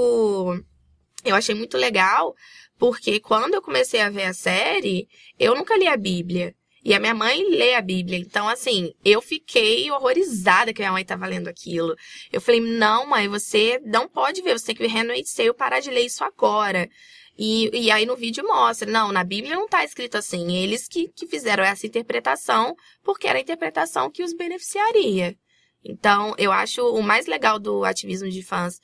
eu 1.24 1.34
achei 1.34 1.54
muito 1.54 1.78
legal, 1.78 2.34
porque 2.78 3.18
quando 3.18 3.54
eu 3.54 3.62
comecei 3.62 4.00
a 4.00 4.10
ver 4.10 4.24
a 4.24 4.34
série, 4.34 5.08
eu 5.38 5.54
nunca 5.54 5.76
li 5.76 5.87
a 5.87 5.96
Bíblia. 5.96 6.54
E 6.84 6.92
a 6.92 7.00
minha 7.00 7.14
mãe 7.14 7.42
lê 7.48 7.74
a 7.74 7.80
Bíblia. 7.80 8.18
Então, 8.18 8.46
assim, 8.46 8.92
eu 9.02 9.22
fiquei 9.22 9.90
horrorizada 9.90 10.70
que 10.70 10.82
a 10.82 10.84
minha 10.84 10.92
mãe 10.92 11.00
estava 11.00 11.26
lendo 11.26 11.48
aquilo. 11.48 11.96
Eu 12.30 12.42
falei, 12.42 12.60
não, 12.60 13.06
mãe, 13.06 13.26
você 13.26 13.80
não 13.87 14.06
pode 14.06 14.42
ver, 14.42 14.58
você 14.58 14.66
tem 14.66 14.74
que 14.74 14.82
ver 14.82 14.88
Handmaid's 14.88 15.32
Tale 15.32 15.54
parar 15.54 15.80
de 15.80 15.88
ler 15.88 16.04
isso 16.04 16.22
agora. 16.22 16.87
E, 17.36 17.68
e 17.86 17.90
aí 17.90 18.06
no 18.06 18.16
vídeo 18.16 18.46
mostra, 18.46 18.90
não, 18.90 19.10
na 19.10 19.24
Bíblia 19.24 19.56
não 19.56 19.64
está 19.64 19.84
escrito 19.84 20.16
assim. 20.16 20.56
Eles 20.56 20.86
que, 20.86 21.08
que 21.08 21.26
fizeram 21.26 21.64
essa 21.64 21.86
interpretação 21.86 22.76
porque 23.02 23.26
era 23.26 23.38
a 23.38 23.42
interpretação 23.42 24.10
que 24.10 24.22
os 24.22 24.32
beneficiaria. 24.32 25.36
Então, 25.84 26.34
eu 26.38 26.50
acho 26.50 26.82
o 26.82 27.02
mais 27.02 27.26
legal 27.26 27.58
do 27.58 27.84
ativismo 27.84 28.28
de 28.30 28.42
fãs 28.42 28.80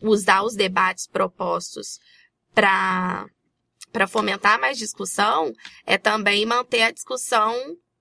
usar 0.00 0.42
os 0.42 0.54
debates 0.54 1.06
propostos 1.06 1.98
para 2.54 3.26
para 3.90 4.06
fomentar 4.06 4.60
mais 4.60 4.76
discussão 4.76 5.50
é 5.86 5.96
também 5.96 6.44
manter 6.44 6.82
a 6.82 6.90
discussão 6.90 7.54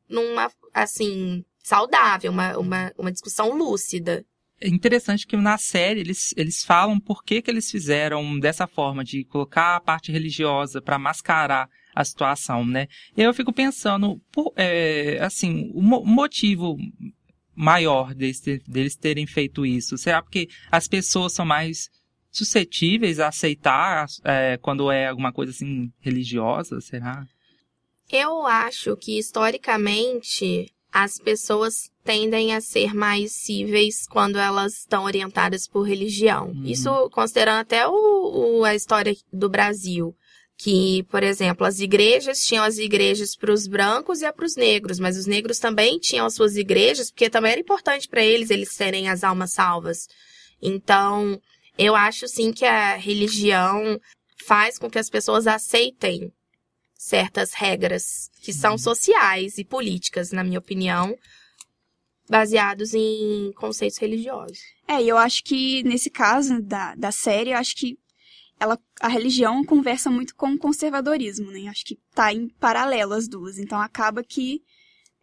numa 0.09 0.51
assim 0.73 1.45
saudável, 1.63 2.29
uma, 2.31 2.57
uma, 2.57 2.93
uma 2.97 3.11
discussão 3.11 3.51
lúcida. 3.55 4.25
É 4.59 4.67
interessante 4.67 5.27
que 5.27 5.37
na 5.37 5.57
série 5.57 5.99
eles, 5.99 6.33
eles 6.35 6.63
falam 6.63 6.99
por 6.99 7.23
que, 7.23 7.41
que 7.41 7.51
eles 7.51 7.69
fizeram 7.69 8.39
dessa 8.39 8.65
forma, 8.65 9.03
de 9.03 9.23
colocar 9.25 9.75
a 9.75 9.79
parte 9.79 10.11
religiosa 10.11 10.81
para 10.81 10.97
mascarar 10.97 11.69
a 11.93 12.03
situação, 12.03 12.65
né? 12.65 12.87
E 13.15 13.21
eu 13.21 13.33
fico 13.33 13.53
pensando, 13.53 14.19
por, 14.31 14.53
é, 14.55 15.19
assim, 15.21 15.71
o 15.73 15.81
motivo 15.81 16.77
maior 17.55 18.13
deles, 18.13 18.41
deles 18.67 18.95
terem 18.95 19.25
feito 19.25 19.65
isso, 19.65 19.97
será 19.97 20.21
porque 20.21 20.47
as 20.71 20.87
pessoas 20.87 21.33
são 21.33 21.45
mais 21.45 21.89
suscetíveis 22.31 23.19
a 23.19 23.29
aceitar 23.29 24.05
é, 24.23 24.57
quando 24.57 24.91
é 24.91 25.07
alguma 25.07 25.33
coisa 25.33 25.51
assim 25.51 25.91
religiosa, 25.99 26.79
será? 26.81 27.25
Eu 28.09 28.45
acho 28.45 28.95
que 28.95 29.17
historicamente 29.17 30.71
as 30.99 31.19
pessoas 31.19 31.91
tendem 32.03 32.55
a 32.55 32.59
ser 32.59 32.91
mais 32.91 33.31
cíveis 33.33 34.07
quando 34.07 34.39
elas 34.39 34.79
estão 34.79 35.03
orientadas 35.03 35.67
por 35.67 35.83
religião. 35.83 36.47
Uhum. 36.47 36.63
Isso 36.65 36.89
considerando 37.11 37.59
até 37.59 37.87
o, 37.87 37.91
o, 37.93 38.63
a 38.63 38.73
história 38.73 39.15
do 39.31 39.47
Brasil. 39.47 40.15
Que, 40.57 41.03
por 41.03 41.21
exemplo, 41.21 41.67
as 41.67 41.79
igrejas 41.79 42.43
tinham 42.43 42.63
as 42.63 42.79
igrejas 42.79 43.35
para 43.35 43.53
os 43.53 43.67
brancos 43.67 44.23
e 44.23 44.33
para 44.33 44.43
os 44.43 44.55
negros, 44.55 44.97
mas 44.97 45.15
os 45.15 45.27
negros 45.27 45.59
também 45.59 45.99
tinham 45.99 46.25
as 46.25 46.33
suas 46.33 46.57
igrejas, 46.57 47.11
porque 47.11 47.29
também 47.29 47.51
era 47.51 47.61
importante 47.61 48.07
para 48.07 48.23
eles 48.23 48.49
eles 48.49 48.73
serem 48.73 49.07
as 49.07 49.23
almas 49.23 49.53
salvas. 49.53 50.07
Então, 50.59 51.39
eu 51.77 51.95
acho 51.95 52.27
sim 52.27 52.51
que 52.51 52.65
a 52.65 52.95
religião 52.95 53.99
faz 54.47 54.79
com 54.79 54.89
que 54.89 54.97
as 54.97 55.11
pessoas 55.11 55.45
aceitem 55.45 56.31
certas 56.97 57.53
regras 57.53 58.29
que 58.41 58.51
são 58.51 58.71
uhum. 58.71 58.77
sociais 58.77 59.57
e 59.57 59.63
políticas, 59.63 60.31
na 60.31 60.43
minha 60.43 60.59
opinião, 60.59 61.17
baseados 62.29 62.93
em 62.93 63.51
conceitos 63.53 63.97
religiosos. 63.97 64.59
É, 64.87 65.01
e 65.01 65.07
eu 65.07 65.17
acho 65.17 65.43
que 65.43 65.83
nesse 65.83 66.09
caso 66.09 66.61
da, 66.61 66.95
da 66.95 67.11
série, 67.11 67.51
eu 67.51 67.57
acho 67.57 67.75
que 67.75 67.97
ela, 68.59 68.79
a 68.99 69.07
religião 69.07 69.63
conversa 69.63 70.09
muito 70.09 70.35
com 70.35 70.51
o 70.51 70.57
conservadorismo, 70.57 71.51
né? 71.51 71.67
Acho 71.67 71.85
que 71.85 71.99
tá 72.13 72.33
em 72.33 72.49
paralelo 72.49 73.13
as 73.13 73.27
duas. 73.27 73.59
Então 73.59 73.79
acaba 73.79 74.23
que 74.23 74.61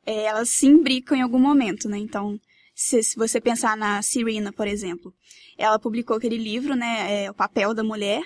é, 0.06 0.24
elas 0.24 0.50
se 0.50 0.66
imbricam 0.66 1.16
em 1.16 1.22
algum 1.22 1.38
momento, 1.38 1.88
né? 1.88 1.98
Então, 1.98 2.38
se, 2.74 3.02
se 3.02 3.16
você 3.16 3.40
pensar 3.40 3.76
na 3.76 4.00
Serena, 4.02 4.52
por 4.52 4.66
exemplo, 4.66 5.12
ela 5.58 5.78
publicou 5.78 6.16
aquele 6.16 6.37
livro, 6.37 6.74
né, 6.74 7.24
é, 7.24 7.30
O 7.30 7.34
Papel 7.34 7.74
da 7.74 7.84
Mulher. 7.84 8.22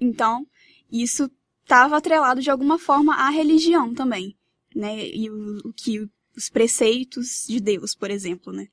Então, 0.00 0.46
isso 0.90 1.30
estava 1.70 1.96
atrelado 1.96 2.40
de 2.40 2.50
alguma 2.50 2.78
forma 2.80 3.14
à 3.14 3.30
religião 3.30 3.94
também, 3.94 4.36
né, 4.74 5.08
e 5.08 5.30
o, 5.30 5.58
o 5.66 5.72
que 5.72 6.04
os 6.36 6.48
preceitos 6.48 7.44
de 7.48 7.60
Deus, 7.60 7.94
por 7.94 8.10
exemplo, 8.10 8.52
né. 8.52 8.66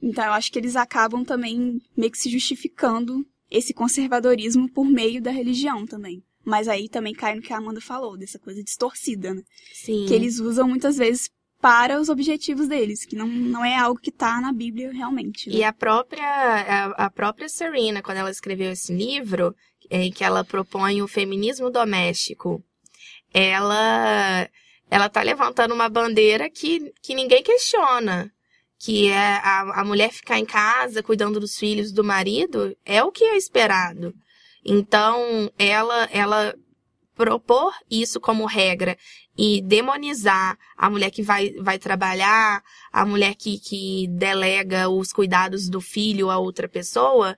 Então, 0.00 0.24
eu 0.24 0.32
acho 0.32 0.50
que 0.50 0.58
eles 0.58 0.76
acabam 0.76 1.24
também 1.24 1.80
meio 1.96 2.10
que 2.10 2.18
se 2.18 2.30
justificando 2.30 3.26
esse 3.50 3.74
conservadorismo 3.74 4.70
por 4.70 4.84
meio 4.84 5.20
da 5.20 5.30
religião 5.30 5.84
também. 5.84 6.22
Mas 6.44 6.68
aí 6.68 6.88
também 6.88 7.12
cai 7.12 7.34
no 7.34 7.42
que 7.42 7.52
a 7.52 7.58
Amanda 7.58 7.80
falou, 7.80 8.16
dessa 8.16 8.38
coisa 8.38 8.62
distorcida, 8.62 9.34
né? 9.34 9.42
Sim. 9.72 10.06
Que 10.06 10.14
eles 10.14 10.38
usam 10.38 10.68
muitas 10.68 10.96
vezes 10.96 11.28
para 11.60 12.00
os 12.00 12.08
objetivos 12.08 12.68
deles, 12.68 13.04
que 13.04 13.16
não, 13.16 13.26
não 13.26 13.64
é 13.64 13.76
algo 13.76 14.00
que 14.00 14.10
está 14.10 14.40
na 14.40 14.52
Bíblia 14.52 14.92
realmente. 14.92 15.50
Né? 15.50 15.56
E 15.56 15.64
a 15.64 15.72
própria, 15.72 16.24
a, 16.24 17.06
a, 17.06 17.10
própria 17.10 17.48
Serena, 17.48 18.00
quando 18.00 18.18
ela 18.18 18.30
escreveu 18.30 18.70
esse 18.70 18.94
livro, 18.94 19.54
em 19.90 20.10
que 20.10 20.24
ela 20.24 20.44
propõe 20.44 21.02
o 21.02 21.08
feminismo 21.08 21.70
doméstico, 21.70 22.62
ela 23.32 24.48
ela 24.90 25.06
está 25.06 25.22
levantando 25.22 25.74
uma 25.74 25.88
bandeira 25.88 26.48
que, 26.48 26.92
que 27.02 27.14
ninguém 27.14 27.42
questiona. 27.42 28.32
Que 28.80 29.10
é 29.10 29.16
a, 29.16 29.80
a 29.80 29.84
mulher 29.84 30.10
ficar 30.12 30.38
em 30.38 30.46
casa 30.46 31.02
cuidando 31.02 31.40
dos 31.40 31.56
filhos 31.56 31.92
do 31.92 32.04
marido 32.04 32.76
é 32.84 33.02
o 33.02 33.10
que 33.10 33.24
é 33.24 33.36
esperado. 33.36 34.14
Então, 34.64 35.50
ela, 35.58 36.08
ela 36.12 36.54
propor 37.14 37.74
isso 37.90 38.20
como 38.20 38.46
regra 38.46 38.96
e 39.36 39.60
demonizar 39.60 40.56
a 40.76 40.88
mulher 40.88 41.10
que 41.10 41.22
vai, 41.22 41.52
vai 41.54 41.78
trabalhar, 41.78 42.62
a 42.92 43.04
mulher 43.04 43.34
que, 43.34 43.58
que 43.58 44.06
delega 44.10 44.88
os 44.88 45.12
cuidados 45.12 45.68
do 45.68 45.80
filho 45.80 46.30
a 46.30 46.38
outra 46.38 46.68
pessoa, 46.68 47.36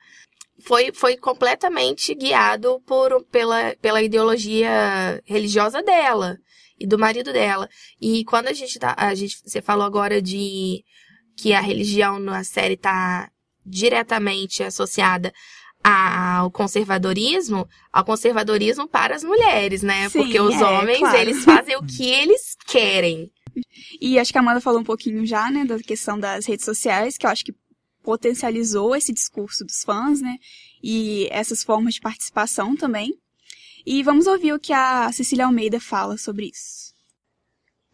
foi, 0.61 0.93
foi 0.93 1.17
completamente 1.17 2.15
guiado 2.15 2.81
por, 2.87 3.25
pela, 3.27 3.75
pela 3.81 4.03
ideologia 4.03 5.23
religiosa 5.25 5.83
dela 5.83 6.39
e 6.79 6.87
do 6.87 6.99
marido 6.99 7.33
dela. 7.33 7.69
E 8.01 8.25
quando 8.25 8.49
a 8.49 8.53
gente 8.53 8.79
tá, 8.79 8.95
a 8.97 9.15
gente, 9.15 9.39
você 9.45 9.61
falou 9.61 9.85
agora 9.85 10.21
de 10.21 10.83
que 11.37 11.53
a 11.53 11.61
religião 11.61 12.19
na 12.19 12.45
série 12.45 12.77
tá 12.77 13.31
diretamente 13.65 14.63
associada 14.63 15.33
ao 15.83 16.51
conservadorismo, 16.51 17.67
ao 17.93 18.05
conservadorismo 18.05 18.87
para 18.87 19.15
as 19.15 19.25
mulheres, 19.25 19.83
né? 19.83 20.09
Sim, 20.09 20.19
Porque 20.19 20.41
os 20.41 20.55
é, 20.55 20.65
homens, 20.65 20.99
claro. 20.99 21.19
eles 21.19 21.45
fazem 21.45 21.77
o 21.77 21.87
que 21.87 22.05
eles 22.07 22.57
querem. 22.67 23.31
E 24.01 24.19
acho 24.19 24.33
que 24.33 24.39
a 24.39 24.41
Amanda 24.41 24.61
falou 24.61 24.81
um 24.81 24.85
pouquinho 24.85 25.27
já, 25.27 25.51
né, 25.51 25.65
da 25.65 25.79
questão 25.79 26.19
das 26.19 26.47
redes 26.47 26.65
sociais, 26.65 27.17
que 27.17 27.27
eu 27.27 27.31
acho 27.31 27.45
que 27.45 27.55
potencializou 28.03 28.95
esse 28.95 29.13
discurso 29.13 29.65
dos 29.65 29.83
fãs, 29.83 30.21
né? 30.21 30.37
E 30.83 31.29
essas 31.31 31.63
formas 31.63 31.95
de 31.95 32.01
participação 32.01 32.77
também. 32.77 33.13
E 33.85 34.03
vamos 34.03 34.27
ouvir 34.27 34.53
o 34.53 34.59
que 34.61 34.73
a 34.73 35.11
Cecília 35.13 35.47
Almeida 35.47 35.81
fala 35.81 36.17
sobre 36.17 36.47
isso. 36.47 36.90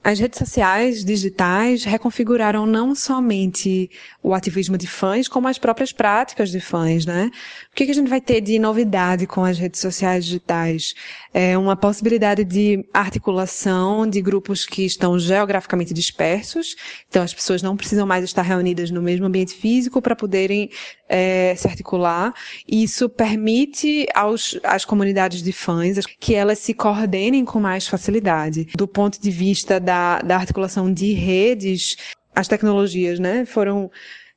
As 0.06 0.20
redes 0.20 0.38
sociais 0.38 1.04
digitais 1.04 1.82
reconfiguraram 1.82 2.64
não 2.64 2.94
somente 2.94 3.90
o 4.22 4.34
ativismo 4.34 4.78
de 4.78 4.86
fãs, 4.86 5.26
como 5.26 5.48
as 5.48 5.58
próprias 5.58 5.92
práticas 5.92 6.52
de 6.52 6.60
fãs, 6.60 7.04
né? 7.04 7.28
O 7.72 7.74
que, 7.74 7.90
a 7.90 7.92
gente 7.92 8.08
vai 8.08 8.20
ter 8.20 8.40
de 8.40 8.56
novidade 8.56 9.26
com 9.26 9.44
as 9.44 9.58
redes 9.58 9.80
sociais 9.80 10.24
digitais? 10.24 10.94
É 11.34 11.58
uma 11.58 11.74
possibilidade 11.74 12.44
de 12.44 12.86
articulação 12.94 14.08
de 14.08 14.22
grupos 14.22 14.64
que 14.64 14.86
estão 14.86 15.18
geograficamente 15.18 15.92
dispersos, 15.92 16.76
então 17.08 17.24
as 17.24 17.34
pessoas 17.34 17.60
não 17.60 17.76
precisam 17.76 18.06
mais 18.06 18.22
estar 18.22 18.42
reunidas 18.42 18.92
no 18.92 19.02
mesmo 19.02 19.26
ambiente 19.26 19.54
físico 19.54 20.00
para 20.00 20.14
poderem 20.14 20.70
é, 21.08 21.54
se 21.56 21.66
articular. 21.66 22.32
Isso 22.66 23.08
permite 23.08 24.06
aos, 24.14 24.56
às 24.62 24.84
comunidades 24.84 25.42
de 25.42 25.52
fãs 25.52 25.98
que 26.20 26.34
elas 26.34 26.60
se 26.60 26.74
coordenem 26.74 27.44
com 27.44 27.58
mais 27.58 27.88
facilidade. 27.88 28.68
Do 28.76 28.86
ponto 28.86 29.20
de 29.20 29.30
vista 29.30 29.80
da, 29.80 29.95
da 30.24 30.36
articulação 30.36 30.92
de 30.92 31.12
redes, 31.12 31.96
as 32.34 32.48
tecnologias, 32.48 33.18
né, 33.18 33.44
foram 33.44 33.90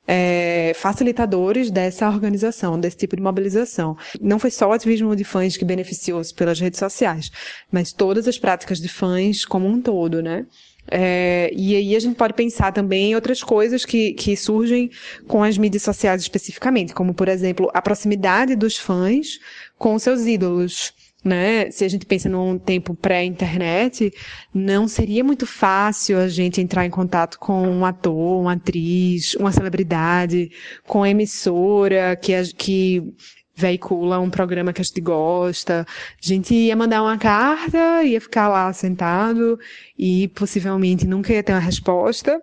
é, 0.06 0.72
facilitadores 0.74 1.70
dessa 1.70 2.08
organização, 2.08 2.80
desse 2.80 2.96
tipo 2.96 3.14
de 3.14 3.22
mobilização. 3.22 3.96
Não 4.20 4.38
foi 4.38 4.50
só 4.50 4.68
o 4.68 4.72
ativismo 4.72 5.14
de 5.14 5.22
fãs 5.22 5.56
que 5.56 5.64
beneficiou-se 5.64 6.34
pelas 6.34 6.58
redes 6.58 6.80
sociais, 6.80 7.30
mas 7.70 7.92
todas 7.92 8.26
as 8.26 8.38
práticas 8.38 8.80
de 8.80 8.88
fãs 8.88 9.44
como 9.44 9.68
um 9.68 9.80
todo, 9.80 10.20
né? 10.20 10.46
É, 10.90 11.50
e 11.54 11.76
aí 11.76 11.94
a 11.94 12.00
gente 12.00 12.16
pode 12.16 12.34
pensar 12.34 12.72
também 12.72 13.12
em 13.12 13.14
outras 13.14 13.42
coisas 13.44 13.84
que, 13.84 14.12
que 14.14 14.36
surgem 14.36 14.90
com 15.28 15.44
as 15.44 15.56
mídias 15.56 15.84
sociais 15.84 16.22
especificamente, 16.22 16.92
como, 16.92 17.14
por 17.14 17.28
exemplo, 17.28 17.70
a 17.72 17.80
proximidade 17.80 18.56
dos 18.56 18.76
fãs 18.76 19.38
com 19.78 19.96
seus 19.98 20.26
ídolos. 20.26 20.92
Né? 21.22 21.70
Se 21.70 21.84
a 21.84 21.88
gente 21.88 22.06
pensa 22.06 22.30
num 22.30 22.58
tempo 22.58 22.94
pré-internet, 22.94 24.10
não 24.54 24.88
seria 24.88 25.22
muito 25.22 25.46
fácil 25.46 26.18
a 26.18 26.28
gente 26.28 26.62
entrar 26.62 26.86
em 26.86 26.90
contato 26.90 27.38
com 27.38 27.68
um 27.68 27.84
ator, 27.84 28.40
uma 28.40 28.54
atriz, 28.54 29.34
uma 29.34 29.52
celebridade, 29.52 30.50
com 30.86 31.04
emissora 31.04 32.16
que, 32.16 32.32
que 32.54 33.14
veicula 33.54 34.18
um 34.18 34.30
programa 34.30 34.72
que 34.72 34.80
a 34.80 34.84
gente 34.84 35.00
gosta. 35.02 35.86
A 35.86 36.26
gente 36.26 36.54
ia 36.54 36.74
mandar 36.74 37.02
uma 37.02 37.18
carta, 37.18 38.02
ia 38.02 38.20
ficar 38.20 38.48
lá 38.48 38.72
sentado 38.72 39.58
e 39.98 40.28
possivelmente 40.28 41.06
nunca 41.06 41.32
ia 41.34 41.42
ter 41.42 41.52
uma 41.52 41.58
resposta. 41.58 42.40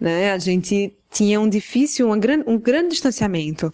Né? 0.00 0.32
A 0.32 0.38
gente 0.38 0.96
tinha 1.10 1.40
um 1.40 1.48
difícil, 1.48 2.06
uma 2.06 2.18
gran, 2.18 2.42
um 2.46 2.58
grande 2.58 2.90
distanciamento 2.90 3.70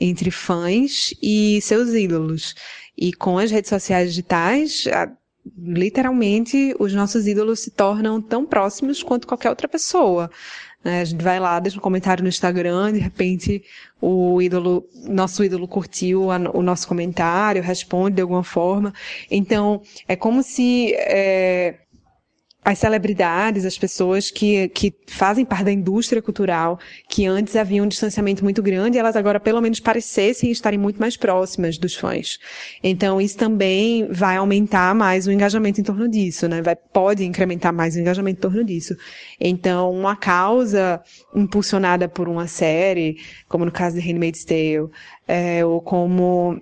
entre 0.00 0.30
fãs 0.30 1.14
e 1.22 1.60
seus 1.62 1.90
ídolos. 1.90 2.54
E 3.00 3.14
com 3.14 3.38
as 3.38 3.50
redes 3.50 3.70
sociais 3.70 4.10
digitais, 4.10 4.84
literalmente 5.56 6.74
os 6.78 6.92
nossos 6.92 7.26
ídolos 7.26 7.60
se 7.60 7.70
tornam 7.70 8.20
tão 8.20 8.44
próximos 8.44 9.02
quanto 9.02 9.26
qualquer 9.26 9.48
outra 9.48 9.66
pessoa. 9.66 10.30
Né? 10.84 11.00
A 11.00 11.04
gente 11.04 11.22
vai 11.22 11.40
lá, 11.40 11.58
deixa 11.58 11.78
um 11.78 11.80
comentário 11.80 12.22
no 12.22 12.28
Instagram, 12.28 12.92
de 12.92 12.98
repente 12.98 13.64
o 14.00 14.40
ídolo, 14.40 14.86
nosso 15.06 15.42
ídolo 15.42 15.66
curtiu 15.66 16.28
o 16.28 16.62
nosso 16.62 16.86
comentário, 16.86 17.62
responde 17.62 18.16
de 18.16 18.22
alguma 18.22 18.44
forma. 18.44 18.92
Então, 19.30 19.82
é 20.06 20.14
como 20.14 20.42
se 20.42 20.94
é, 20.94 21.78
as 22.64 22.78
celebridades, 22.78 23.64
as 23.64 23.78
pessoas 23.78 24.30
que, 24.30 24.68
que 24.68 24.94
fazem 25.06 25.44
parte 25.44 25.64
da 25.64 25.72
indústria 25.72 26.20
cultural, 26.20 26.78
que 27.08 27.26
antes 27.26 27.56
havia 27.56 27.82
um 27.82 27.88
distanciamento 27.88 28.44
muito 28.44 28.62
grande, 28.62 28.98
elas 28.98 29.16
agora 29.16 29.40
pelo 29.40 29.60
menos 29.60 29.80
parecessem 29.80 30.50
estarem 30.50 30.78
muito 30.78 31.00
mais 31.00 31.16
próximas 31.16 31.78
dos 31.78 31.94
fãs. 31.94 32.38
Então 32.82 33.20
isso 33.20 33.38
também 33.38 34.06
vai 34.10 34.36
aumentar 34.36 34.94
mais 34.94 35.26
o 35.26 35.32
engajamento 35.32 35.80
em 35.80 35.84
torno 35.84 36.08
disso, 36.08 36.46
né? 36.48 36.60
Vai, 36.60 36.76
pode 36.76 37.24
incrementar 37.24 37.72
mais 37.72 37.96
o 37.96 38.00
engajamento 38.00 38.38
em 38.38 38.42
torno 38.42 38.64
disso. 38.64 38.94
Então 39.40 39.90
uma 39.92 40.14
causa 40.14 41.02
impulsionada 41.34 42.08
por 42.08 42.28
uma 42.28 42.46
série, 42.46 43.16
como 43.48 43.64
no 43.64 43.72
caso 43.72 43.96
de 43.96 44.02
Handmaid's 44.02 44.44
Tale, 44.44 44.90
é, 45.26 45.64
ou 45.64 45.80
como 45.80 46.60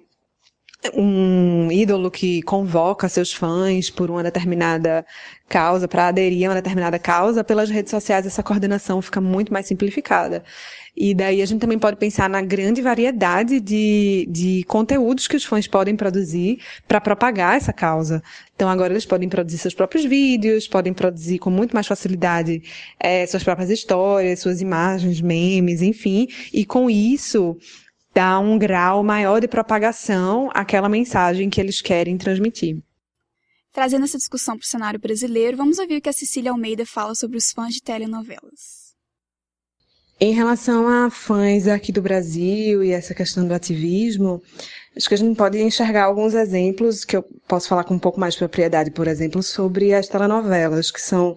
um 0.95 1.71
ídolo 1.73 2.11
que 2.11 2.41
convoca 2.43 3.09
seus 3.09 3.33
fãs 3.33 3.91
por 3.91 4.11
uma 4.11 4.23
determinada 4.23 5.05
causa, 5.49 5.89
para 5.89 6.09
aderir 6.09 6.47
a 6.47 6.51
uma 6.51 6.55
determinada 6.55 6.99
causa, 6.99 7.43
pelas 7.43 7.69
redes 7.71 7.91
sociais 7.91 8.27
essa 8.27 8.43
coordenação 8.43 9.03
fica 9.03 9.21
muito 9.21 9.53
mais 9.53 9.67
simplificada. 9.67 10.45
E 10.97 11.15
daí 11.15 11.41
a 11.41 11.47
gente 11.47 11.61
também 11.61 11.79
pode 11.79 11.97
pensar 11.97 12.29
na 12.29 12.43
grande 12.43 12.83
variedade 12.83 13.61
de, 13.61 14.27
de 14.29 14.65
conteúdos 14.65 15.29
que 15.29 15.37
os 15.37 15.45
fãs 15.45 15.67
podem 15.67 15.95
produzir 15.95 16.61
para 16.89 17.01
propagar 17.01 17.57
essa 17.57 17.73
causa. 17.73 18.21
Então 18.57 18.69
agora 18.69 18.93
eles 18.93 19.07
podem 19.07 19.29
produzir 19.29 19.59
seus 19.59 19.75
próprios 19.75 20.05
vídeos, 20.05 20.67
podem 20.67 20.93
produzir 20.93 21.39
com 21.39 21.51
muito 21.51 21.73
mais 21.73 21.87
facilidade 21.87 22.63
é, 22.99 23.25
suas 23.27 23.45
próprias 23.45 23.71
histórias, 23.71 24.41
suas 24.41 24.61
imagens, 24.61 25.21
memes, 25.21 25.83
enfim. 25.83 26.27
E 26.53 26.65
com 26.65 26.91
isso 26.91 27.57
dá 28.15 28.39
um 28.39 28.59
grau 28.59 29.03
maior 29.03 29.41
de 29.41 29.49
propagação 29.49 30.51
àquela 30.55 30.89
mensagem 30.89 31.49
que 31.49 31.61
eles 31.61 31.81
querem 31.81 32.17
transmitir. 32.17 32.83
Trazendo 33.73 34.05
essa 34.05 34.19
discussão 34.19 34.57
para 34.57 34.65
o 34.65 34.69
cenário 34.69 34.99
brasileiro, 34.99 35.57
vamos 35.57 35.79
ouvir 35.79 35.99
o 35.99 36.01
que 36.01 36.09
a 36.09 36.13
Cecília 36.13 36.51
Almeida 36.51 36.85
fala 36.85 37.15
sobre 37.15 37.37
os 37.37 37.53
fãs 37.53 37.75
de 37.75 37.83
telenovelas. 37.83 38.89
Em 40.21 40.33
relação 40.33 40.89
a 40.89 41.09
fãs 41.11 41.69
aqui 41.69 41.93
do 41.93 42.03
Brasil 42.03 42.83
e 42.83 42.91
essa 42.91 43.15
questão 43.15 43.47
do 43.47 43.55
ativismo, 43.55 44.43
Acho 44.97 45.09
que 45.09 45.15
a 45.15 45.19
gente 45.19 45.37
pode 45.37 45.61
enxergar 45.61 46.05
alguns 46.05 46.35
exemplos 46.35 47.05
que 47.05 47.17
eu 47.17 47.23
posso 47.47 47.69
falar 47.69 47.85
com 47.85 47.95
um 47.95 47.99
pouco 47.99 48.19
mais 48.19 48.35
de 48.35 48.41
propriedade, 48.41 48.91
por 48.91 49.07
exemplo, 49.07 49.43
sobre 49.43 49.95
as 49.95 50.09
telenovelas, 50.09 50.91
que 50.91 51.01
são 51.01 51.37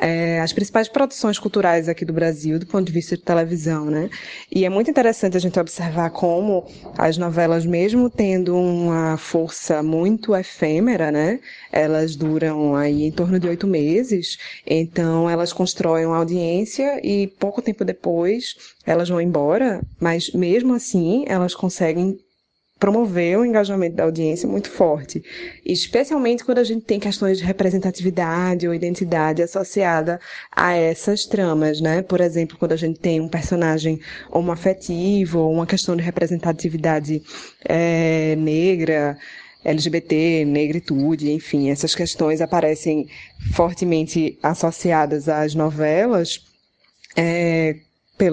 é, 0.00 0.40
as 0.40 0.52
principais 0.52 0.88
produções 0.88 1.38
culturais 1.38 1.88
aqui 1.88 2.04
do 2.04 2.12
Brasil, 2.12 2.58
do 2.58 2.66
ponto 2.66 2.86
de 2.86 2.92
vista 2.92 3.16
de 3.16 3.22
televisão, 3.22 3.86
né? 3.86 4.08
E 4.50 4.64
é 4.64 4.68
muito 4.68 4.90
interessante 4.90 5.36
a 5.36 5.40
gente 5.40 5.58
observar 5.58 6.10
como 6.10 6.66
as 6.96 7.16
novelas, 7.16 7.66
mesmo 7.66 8.08
tendo 8.08 8.54
uma 8.56 9.16
força 9.16 9.82
muito 9.82 10.36
efêmera, 10.36 11.10
né? 11.10 11.40
Elas 11.72 12.14
duram 12.14 12.76
aí 12.76 13.04
em 13.04 13.10
torno 13.10 13.40
de 13.40 13.48
oito 13.48 13.66
meses, 13.66 14.38
então 14.64 15.28
elas 15.28 15.52
constroem 15.52 16.06
uma 16.06 16.18
audiência 16.18 17.00
e 17.04 17.26
pouco 17.26 17.60
tempo 17.62 17.84
depois 17.84 18.54
elas 18.86 19.08
vão 19.08 19.20
embora, 19.20 19.80
mas 19.98 20.30
mesmo 20.32 20.74
assim 20.74 21.24
elas 21.26 21.54
conseguem 21.54 22.18
promover 22.80 23.38
o 23.38 23.44
engajamento 23.44 23.96
da 23.96 24.04
audiência 24.04 24.48
muito 24.48 24.70
forte, 24.70 25.22
especialmente 25.64 26.42
quando 26.42 26.58
a 26.58 26.64
gente 26.64 26.82
tem 26.82 26.98
questões 26.98 27.36
de 27.36 27.44
representatividade 27.44 28.66
ou 28.66 28.74
identidade 28.74 29.42
associada 29.42 30.18
a 30.50 30.72
essas 30.72 31.26
tramas, 31.26 31.78
né? 31.78 32.00
Por 32.00 32.22
exemplo, 32.22 32.56
quando 32.58 32.72
a 32.72 32.76
gente 32.76 32.98
tem 32.98 33.20
um 33.20 33.28
personagem 33.28 34.00
homoafetivo 34.30 35.40
ou 35.40 35.52
uma 35.52 35.66
questão 35.66 35.94
de 35.94 36.02
representatividade 36.02 37.22
é, 37.68 38.34
negra, 38.36 39.18
LGBT, 39.62 40.46
negritude, 40.46 41.30
enfim, 41.30 41.68
essas 41.68 41.94
questões 41.94 42.40
aparecem 42.40 43.06
fortemente 43.52 44.38
associadas 44.42 45.28
às 45.28 45.54
novelas. 45.54 46.40
É, 47.14 47.76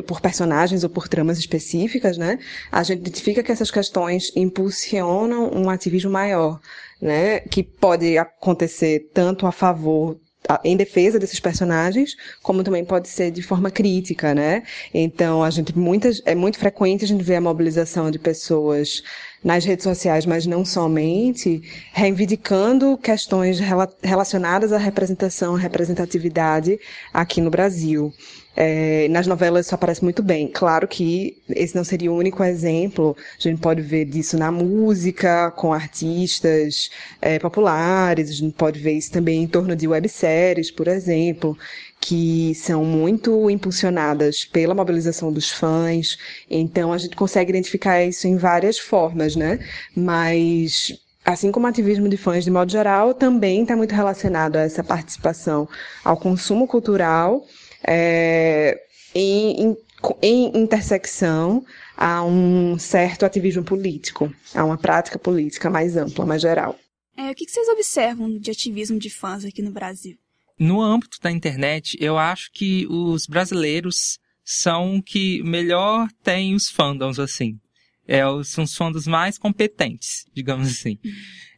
por 0.06 0.21
personagens 0.21 0.84
ou 0.84 0.89
por 0.89 1.08
tramas 1.08 1.38
específicas, 1.38 2.17
né? 2.17 2.39
A 2.71 2.84
gente 2.84 3.00
identifica 3.00 3.41
que 3.43 3.52
essas 3.52 3.71
questões 3.71 4.32
impulsionam 4.36 5.52
um 5.54 5.69
ativismo 5.69 6.12
maior, 6.12 6.60
né? 7.02 7.39
Que 7.41 7.63
pode 7.63 8.17
acontecer 8.17 9.10
tanto 9.13 9.45
a 9.47 9.52
favor 9.52 10.17
em 10.63 10.78
defesa 10.78 11.19
desses 11.19 11.39
personagens, 11.39 12.15
como 12.41 12.63
também 12.63 12.86
pode 12.86 13.10
ser 13.10 13.32
de 13.32 13.41
forma 13.41 13.69
crítica, 13.69 14.34
né? 14.34 14.63
Então, 14.93 15.43
a 15.43 15.50
gente 15.50 15.78
muitas 15.78 16.21
é 16.26 16.36
muito 16.36 16.58
frequente 16.58 17.04
a 17.04 17.08
gente 17.08 17.23
ver 17.23 17.36
a 17.36 17.41
mobilização 17.41 18.10
de 18.10 18.19
pessoas 18.19 19.04
nas 19.43 19.65
redes 19.65 19.84
sociais, 19.84 20.26
mas 20.26 20.45
não 20.45 20.65
somente, 20.65 21.62
reivindicando 21.93 22.97
questões 22.97 23.60
relacionadas 24.02 24.71
à 24.71 24.78
representação, 24.78 25.54
representatividade 25.54 26.80
aqui 27.13 27.41
no 27.41 27.50
Brasil. 27.50 28.13
É, 28.60 29.08
nas 29.10 29.28
novelas 29.28 29.67
isso 29.67 29.76
aparece 29.76 30.04
muito 30.04 30.24
bem. 30.24 30.48
Claro 30.48 30.88
que 30.88 31.38
esse 31.48 31.76
não 31.76 31.84
seria 31.84 32.12
o 32.12 32.17
único 32.17 32.43
exemplo. 32.43 33.15
A 33.38 33.41
gente 33.41 33.62
pode 33.62 33.84
ver 33.84 34.06
disso 34.06 34.36
na 34.36 34.52
música, 34.52 35.52
com 35.52 35.72
artistas 35.72 36.89
é, 37.22 37.38
populares. 37.38 38.32
A 38.32 38.34
gente 38.34 38.56
pode 38.56 38.80
ver 38.80 38.93
isso 38.93 39.12
também 39.12 39.43
em 39.43 39.48
torno 39.48 39.76
de 39.76 39.88
webséries, 39.88 40.72
por 40.72 40.88
exemplo, 40.88 41.56
que 42.02 42.56
são 42.56 42.84
muito 42.84 43.48
impulsionadas 43.48 44.43
pela 44.43 44.74
mobilização 44.74 45.32
dos 45.32 45.52
fãs. 45.52 46.17
Então 46.50 46.91
a 46.91 46.98
gente 46.98 47.15
consegue 47.15 47.52
identificar 47.52 48.04
isso 48.04 48.28
em 48.28 48.38
várias 48.38 48.80
formas, 48.80 49.36
né? 49.36 49.60
Mas 49.96 51.00
assim 51.24 51.52
como 51.52 51.67
o 51.67 51.70
ativismo 51.70 52.10
de 52.10 52.17
fãs 52.17 52.43
de 52.43 52.50
modo 52.50 52.72
geral, 52.72 53.13
também 53.13 53.62
está 53.62 53.76
muito 53.76 53.93
relacionado 53.93 54.56
a 54.56 54.62
essa 54.62 54.84
participação 54.84 55.70
ao 56.04 56.17
consumo 56.17 56.65
cultural 56.67 57.46
é, 57.86 58.80
em, 59.13 59.62
em, 59.62 59.78
em 60.22 60.58
intersecção 60.58 61.66
a 61.96 62.24
um 62.24 62.78
certo 62.78 63.26
ativismo 63.26 63.63
político, 63.63 64.34
a 64.54 64.63
uma 64.63 64.78
prática 64.78 65.18
política 65.18 65.70
mais 65.70 65.98
ampla, 65.98 66.26
mais 66.26 66.42
geral. 66.42 66.78
É, 67.18 67.32
o 67.32 67.36
que 67.36 67.50
vocês 67.50 67.68
observam 67.68 68.38
de 68.38 68.52
ativismo 68.52 69.00
de 69.00 69.10
fãs 69.10 69.44
aqui 69.44 69.62
no 69.62 69.72
Brasil? 69.72 70.16
No 70.60 70.82
âmbito 70.82 71.20
da 71.22 71.32
internet, 71.32 71.98
eu 72.00 72.18
acho 72.18 72.52
que 72.52 72.86
os 72.88 73.26
brasileiros 73.26 74.20
são 74.44 75.02
que 75.02 75.42
melhor 75.44 76.08
têm 76.24 76.56
os 76.56 76.70
fandoms, 76.70 77.20
assim. 77.20 77.60
É, 78.08 78.22
são 78.44 78.63
os 78.63 78.76
fandoms 78.76 79.08
mais 79.08 79.38
competentes, 79.38 80.26
digamos 80.34 80.68
assim. 80.68 80.98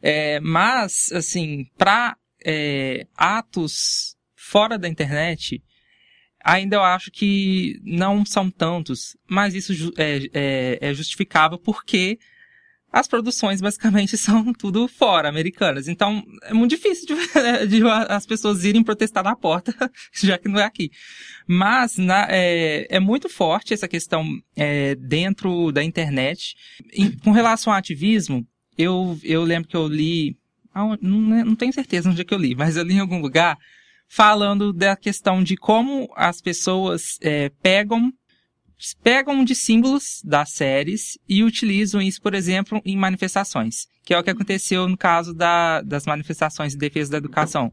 É, 0.02 0.40
mas, 0.40 1.12
assim, 1.12 1.66
para 1.76 2.16
é, 2.44 3.06
atos 3.14 4.16
fora 4.34 4.78
da 4.78 4.88
internet, 4.88 5.62
ainda 6.44 6.76
eu 6.76 6.82
acho 6.82 7.10
que 7.10 7.80
não 7.84 8.24
são 8.24 8.50
tantos, 8.50 9.16
mas 9.28 9.54
isso 9.54 9.92
é, 9.96 10.28
é, 10.32 10.78
é 10.80 10.94
justificável 10.94 11.58
porque 11.58 12.18
as 12.92 13.06
produções 13.06 13.60
basicamente 13.60 14.16
são 14.18 14.52
tudo 14.52 14.88
fora, 14.88 15.28
americanas. 15.28 15.88
Então, 15.88 16.24
é 16.42 16.52
muito 16.52 16.70
difícil 16.70 17.06
de, 17.06 17.14
de 17.68 17.88
as 18.08 18.26
pessoas 18.26 18.64
irem 18.64 18.82
protestar 18.82 19.22
na 19.22 19.36
porta, 19.36 19.74
já 20.12 20.36
que 20.36 20.48
não 20.48 20.60
é 20.60 20.64
aqui. 20.64 20.90
Mas 21.46 21.96
na, 21.96 22.26
é, 22.28 22.86
é, 22.90 23.00
muito 23.00 23.28
forte 23.28 23.74
essa 23.74 23.88
questão 23.88 24.26
é, 24.56 24.94
dentro 24.96 25.70
da 25.72 25.84
internet. 25.84 26.56
Em, 26.92 27.12
com 27.12 27.30
relação 27.30 27.72
ao 27.72 27.78
ativismo, 27.78 28.46
eu, 28.76 29.18
eu 29.22 29.44
lembro 29.44 29.68
que 29.68 29.76
eu 29.76 29.86
li, 29.86 30.36
não, 30.74 30.96
não 31.00 31.54
tenho 31.54 31.72
certeza 31.72 32.10
onde 32.10 32.20
é 32.20 32.24
que 32.24 32.34
eu 32.34 32.38
li, 32.38 32.54
mas 32.54 32.76
eu 32.76 32.82
li 32.82 32.94
em 32.94 33.00
algum 33.00 33.20
lugar 33.20 33.56
falando 34.10 34.72
da 34.72 34.96
questão 34.96 35.40
de 35.40 35.56
como 35.56 36.12
as 36.16 36.40
pessoas 36.40 37.16
é, 37.22 37.48
pegam 37.62 38.12
pegam 39.02 39.44
de 39.44 39.54
símbolos 39.54 40.22
das 40.24 40.52
séries 40.52 41.18
e 41.28 41.44
utilizam 41.44 42.00
isso, 42.00 42.20
por 42.20 42.34
exemplo, 42.34 42.80
em 42.84 42.96
manifestações, 42.96 43.86
que 44.02 44.14
é 44.14 44.18
o 44.18 44.22
que 44.22 44.30
aconteceu 44.30 44.88
no 44.88 44.96
caso 44.96 45.34
da, 45.34 45.82
das 45.82 46.06
manifestações 46.06 46.72
de 46.72 46.78
defesa 46.78 47.12
da 47.12 47.18
educação, 47.18 47.70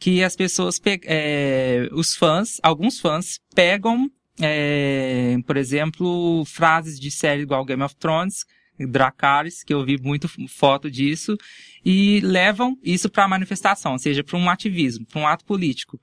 que 0.00 0.24
as 0.24 0.34
pessoas, 0.34 0.80
é, 1.04 1.86
os 1.92 2.14
fãs, 2.14 2.56
alguns 2.62 2.98
fãs 2.98 3.38
pegam, 3.54 4.10
é, 4.40 5.36
por 5.46 5.58
exemplo, 5.58 6.44
frases 6.46 6.98
de 6.98 7.10
séries 7.10 7.42
igual 7.42 7.64
Game 7.64 7.82
of 7.82 7.94
Thrones, 7.96 8.46
Dracarys, 8.86 9.62
que 9.62 9.72
eu 9.72 9.84
vi 9.84 9.98
muito 10.00 10.28
foto 10.48 10.90
disso, 10.90 11.36
e 11.84 12.20
levam 12.20 12.76
isso 12.82 13.08
para 13.10 13.24
a 13.24 13.28
manifestação, 13.28 13.92
ou 13.92 13.98
seja, 13.98 14.22
para 14.22 14.38
um 14.38 14.48
ativismo, 14.48 15.06
para 15.06 15.20
um 15.20 15.26
ato 15.26 15.44
político. 15.44 15.98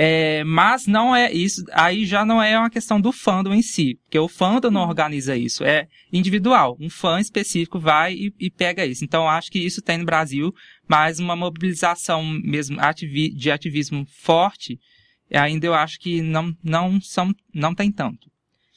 É, 0.00 0.44
mas 0.44 0.86
não 0.86 1.14
é 1.14 1.32
isso, 1.32 1.64
aí 1.72 2.06
já 2.06 2.24
não 2.24 2.40
é 2.40 2.56
uma 2.56 2.70
questão 2.70 3.00
do 3.00 3.10
fandom 3.10 3.52
em 3.52 3.62
si, 3.62 3.98
porque 4.04 4.16
o 4.16 4.28
fandom 4.28 4.70
não 4.70 4.82
organiza 4.82 5.36
isso, 5.36 5.64
é 5.64 5.88
individual. 6.12 6.76
Um 6.78 6.88
fã 6.88 7.18
específico 7.18 7.80
vai 7.80 8.14
e, 8.14 8.32
e 8.38 8.48
pega 8.48 8.86
isso. 8.86 9.04
Então 9.04 9.28
acho 9.28 9.50
que 9.50 9.58
isso 9.58 9.82
tem 9.82 9.98
no 9.98 10.04
Brasil, 10.04 10.54
mas 10.86 11.18
uma 11.18 11.34
mobilização 11.34 12.22
mesmo 12.22 12.80
ativi 12.80 13.28
de 13.28 13.50
ativismo 13.50 14.06
forte, 14.08 14.78
ainda 15.32 15.66
eu 15.66 15.74
acho 15.74 15.98
que 15.98 16.22
não, 16.22 16.54
não, 16.62 17.00
são, 17.00 17.34
não 17.52 17.74
tem 17.74 17.90
tanto. 17.90 18.30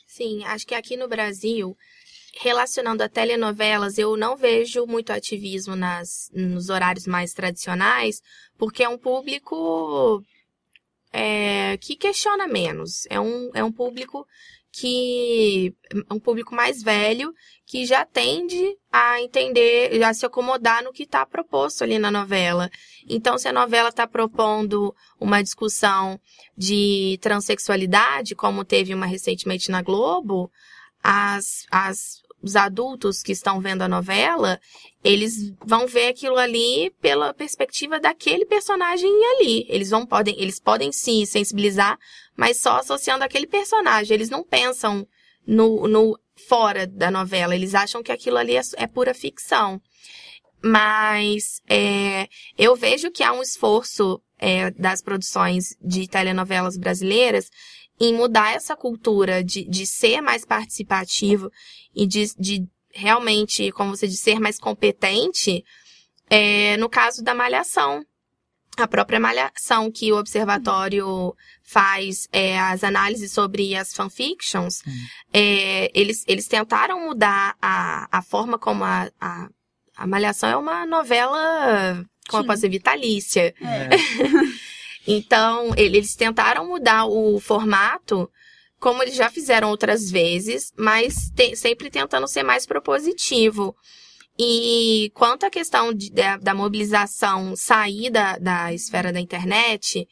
Sim, 0.08 0.44
acho 0.44 0.66
que 0.66 0.74
aqui 0.74 0.98
no 0.98 1.08
Brasil, 1.08 1.78
relacionando 2.40 3.04
a 3.04 3.10
telenovelas, 3.10 3.98
eu 3.98 4.16
não 4.16 4.38
vejo 4.38 4.86
muito 4.86 5.12
ativismo 5.12 5.76
nas, 5.76 6.30
nos 6.34 6.70
horários 6.70 7.06
mais 7.06 7.34
tradicionais, 7.34 8.22
porque 8.58 8.84
é 8.84 8.90
um 8.90 8.98
público 8.98 10.24
é, 11.12 11.78
que 11.78 11.96
questiona 11.96 12.48
menos. 12.48 13.06
É 13.10 13.20
um, 13.20 13.52
é 13.54 13.64
um 13.64 13.72
público 13.72 14.26
que 14.72 15.76
é 16.10 16.14
um 16.14 16.20
público 16.20 16.56
mais 16.56 16.82
velho 16.82 17.34
que 17.66 17.86
já 17.86 18.06
tende 18.06 18.78
a 18.90 19.22
entender, 19.22 20.02
a 20.02 20.14
se 20.14 20.26
acomodar 20.26 20.82
no 20.82 20.94
que 20.94 21.04
está 21.04 21.26
proposto 21.26 21.84
ali 21.84 22.00
na 22.00 22.10
novela. 22.10 22.70
Então, 23.10 23.38
se 23.38 23.50
a 23.50 23.54
novela 23.54 23.90
está 23.90 24.08
propondo 24.08 24.96
uma 25.20 25.44
discussão 25.44 26.20
de 26.58 27.18
transexualidade, 27.22 28.34
como 28.34 28.64
teve 28.64 28.94
uma 28.94 29.06
recentemente 29.06 29.70
na 29.70 29.82
Globo, 29.82 30.50
as, 31.04 31.66
as 31.72 32.22
os 32.42 32.56
adultos 32.56 33.22
que 33.22 33.32
estão 33.32 33.62
vendo 33.62 33.84
a 33.84 33.88
novela, 33.88 34.60
eles 35.04 35.54
vão 35.64 35.86
ver 35.88 36.08
aquilo 36.08 36.38
ali 36.38 36.92
pela 37.02 37.34
perspectiva 37.34 38.00
daquele 38.00 38.46
personagem 38.46 39.12
ali. 39.36 39.66
Eles 39.70 39.92
vão 39.92 40.06
podem, 40.06 40.36
eles 40.40 40.60
podem 40.60 40.92
se 40.92 41.26
sensibilizar, 41.26 42.00
mas 42.36 42.58
só 42.58 42.78
associando 42.78 43.24
aquele 43.24 43.46
personagem. 43.46 44.14
Eles 44.14 44.30
não 44.30 44.44
pensam 44.44 45.08
no, 45.46 45.88
no 45.88 46.20
fora 46.48 46.88
da 46.88 47.12
novela. 47.12 47.56
Eles 47.56 47.76
acham 47.76 48.02
que 48.02 48.12
aquilo 48.12 48.38
ali 48.38 48.58
é, 48.58 48.62
é 48.78 48.88
pura 48.88 49.14
ficção. 49.14 49.80
Mas 50.64 51.62
é, 51.70 52.28
eu 52.58 52.76
vejo 52.76 53.12
que 53.12 53.24
há 53.24 53.34
um 53.34 53.42
esforço 53.42 54.22
é, 54.38 54.72
das 54.72 55.02
produções 55.02 55.76
de 55.82 56.08
telenovelas 56.08 56.78
brasileiras 56.78 57.50
em 58.02 58.16
mudar 58.16 58.56
essa 58.56 58.76
cultura 58.76 59.44
de, 59.44 59.64
de 59.64 59.86
ser 59.86 60.22
mais 60.22 60.44
participativo 60.44 61.52
e 61.96 62.08
de, 62.08 62.34
de 62.38 62.68
realmente, 62.90 63.72
como 63.72 63.96
você 63.96 64.08
disse, 64.08 64.24
ser 64.24 64.40
mais 64.40 64.60
competente, 64.60 65.64
é, 66.28 66.76
no 66.78 66.90
caso 66.90 67.24
da 67.24 67.36
malhação. 67.36 68.04
A 68.78 68.88
própria 68.88 69.20
malhação 69.20 69.92
que 69.92 70.12
o 70.12 70.18
observatório 70.18 71.36
faz 71.62 72.28
é, 72.32 72.58
as 72.58 72.84
análises 72.84 73.32
sobre 73.32 73.76
as 73.76 73.94
fanfictions, 73.94 74.82
é, 75.32 75.92
eles, 75.94 76.24
eles 76.26 76.48
tentaram 76.48 77.06
mudar 77.06 77.56
a, 77.62 78.08
a 78.12 78.22
forma 78.24 78.58
como 78.58 78.84
a, 78.84 79.12
a, 79.20 79.50
a 79.96 80.08
malhação 80.08 80.50
é 80.50 80.56
uma 80.56 80.86
novela, 80.88 82.04
como 82.28 82.42
Sim. 82.42 82.46
eu 82.46 82.48
posso 82.48 82.56
dizer, 82.56 82.70
vitalícia. 82.70 83.54
É. 83.62 83.90
Então, 85.08 85.74
eles 85.76 86.16
tentaram 86.16 86.68
mudar 86.68 87.06
o 87.06 87.40
formato, 87.40 88.30
como 88.80 89.02
eles 89.02 89.16
já 89.16 89.30
fizeram 89.30 89.70
outras 89.70 90.10
vezes, 90.10 90.72
mas 90.78 91.30
te, 91.36 91.56
sempre 91.56 91.90
tentando 91.90 92.28
ser 92.28 92.44
mais 92.44 92.66
propositivo. 92.66 93.76
E 94.38 95.12
quanto 95.14 95.46
à 95.46 95.50
questão 95.50 95.94
de, 95.94 96.12
da, 96.12 96.38
da, 96.38 96.54
mobilização 96.54 97.56
sair 97.56 98.10
da, 98.10 98.38
da 98.38 98.74
esfera 98.74 99.12
da 99.12 99.20
internet, 99.20 100.08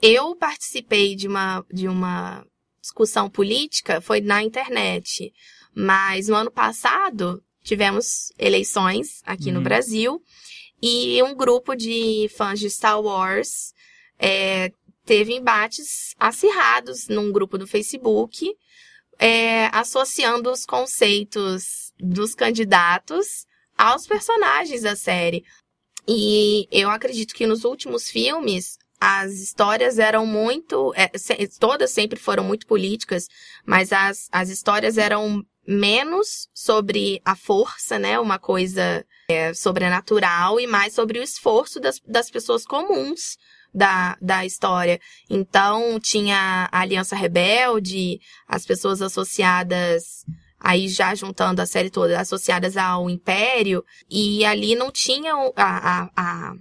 eu 0.00 0.34
participei 0.36 1.14
de 1.14 1.28
uma, 1.28 1.64
de 1.72 1.88
uma 1.88 2.44
discussão 2.80 3.30
política, 3.30 4.00
foi 4.00 4.20
na 4.20 4.42
internet. 4.42 5.32
Mas 5.74 6.28
no 6.28 6.34
ano 6.34 6.50
passado, 6.50 7.42
tivemos 7.62 8.32
eleições 8.38 9.22
aqui 9.24 9.48
uhum. 9.48 9.54
no 9.54 9.60
Brasil, 9.62 10.20
e 10.82 11.22
um 11.22 11.34
grupo 11.34 11.76
de 11.76 12.28
fãs 12.36 12.58
de 12.58 12.68
Star 12.68 13.00
Wars 13.00 13.72
é, 14.22 14.70
teve 15.04 15.34
embates 15.34 16.14
acirrados 16.18 17.08
num 17.08 17.32
grupo 17.32 17.58
do 17.58 17.66
Facebook, 17.66 18.54
é, 19.18 19.66
associando 19.66 20.50
os 20.50 20.64
conceitos 20.64 21.92
dos 21.98 22.32
candidatos 22.32 23.46
aos 23.76 24.06
personagens 24.06 24.82
da 24.82 24.94
série. 24.94 25.44
E 26.06 26.68
eu 26.70 26.88
acredito 26.88 27.34
que 27.34 27.46
nos 27.46 27.64
últimos 27.64 28.08
filmes 28.08 28.78
as 29.00 29.32
histórias 29.32 29.98
eram 29.98 30.24
muito. 30.24 30.92
É, 30.94 31.10
todas 31.58 31.90
sempre 31.90 32.20
foram 32.20 32.44
muito 32.44 32.66
políticas, 32.68 33.26
mas 33.66 33.92
as, 33.92 34.28
as 34.30 34.48
histórias 34.48 34.98
eram 34.98 35.44
menos 35.66 36.48
sobre 36.54 37.20
a 37.24 37.34
força, 37.34 37.98
né? 37.98 38.18
Uma 38.20 38.38
coisa 38.38 39.04
é, 39.28 39.52
sobrenatural, 39.54 40.60
e 40.60 40.66
mais 40.66 40.94
sobre 40.94 41.18
o 41.18 41.22
esforço 41.22 41.80
das, 41.80 42.00
das 42.06 42.30
pessoas 42.30 42.64
comuns 42.64 43.36
da, 43.74 44.16
da 44.20 44.44
história. 44.44 45.00
Então, 45.28 45.98
tinha 46.00 46.68
a 46.70 46.80
Aliança 46.80 47.16
Rebelde, 47.16 48.20
as 48.46 48.66
pessoas 48.66 49.00
associadas 49.00 50.24
aí 50.62 50.86
já 50.88 51.12
juntando 51.14 51.60
a 51.60 51.66
série 51.66 51.90
toda, 51.90 52.20
associadas 52.20 52.76
ao 52.76 53.10
Império, 53.10 53.84
e 54.08 54.44
ali 54.44 54.76
não 54.76 54.92
tinha 54.92 55.34
a, 55.34 55.50
a, 55.56 56.10
a, 56.16 56.54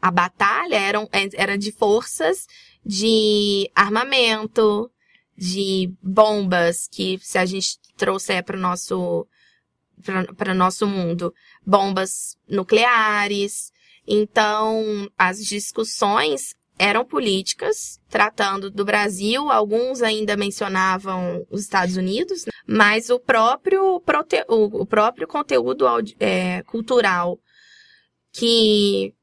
a 0.00 0.10
batalha, 0.10 0.76
eram, 0.76 1.08
era 1.34 1.58
de 1.58 1.70
forças 1.70 2.46
de 2.84 3.70
armamento, 3.74 4.90
de 5.36 5.92
bombas, 6.02 6.88
que 6.88 7.18
se 7.20 7.38
a 7.38 7.44
gente 7.44 7.78
trouxer 7.96 8.42
para 8.42 8.56
o 8.56 8.60
nosso, 8.60 9.26
para 10.36 10.54
nosso 10.54 10.86
mundo, 10.86 11.34
bombas 11.64 12.36
nucleares, 12.48 13.71
então, 14.06 15.08
as 15.16 15.44
discussões 15.44 16.54
eram 16.78 17.04
políticas, 17.04 18.00
tratando 18.08 18.70
do 18.70 18.84
Brasil, 18.84 19.50
alguns 19.50 20.02
ainda 20.02 20.36
mencionavam 20.36 21.46
os 21.50 21.60
Estados 21.60 21.96
Unidos, 21.96 22.44
né? 22.44 22.52
mas 22.66 23.10
o 23.10 23.20
próprio, 23.20 24.02
o 24.48 24.86
próprio 24.86 25.28
conteúdo 25.28 25.86
é, 26.18 26.62
cultural 26.64 27.38
que 28.32 29.14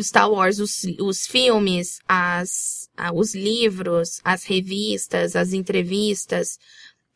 Star 0.00 0.30
Wars, 0.30 0.58
os, 0.58 0.84
os 1.00 1.26
filmes, 1.26 1.98
as, 2.06 2.88
os 3.14 3.34
livros, 3.34 4.20
as 4.22 4.44
revistas, 4.44 5.34
as 5.34 5.52
entrevistas, 5.52 6.58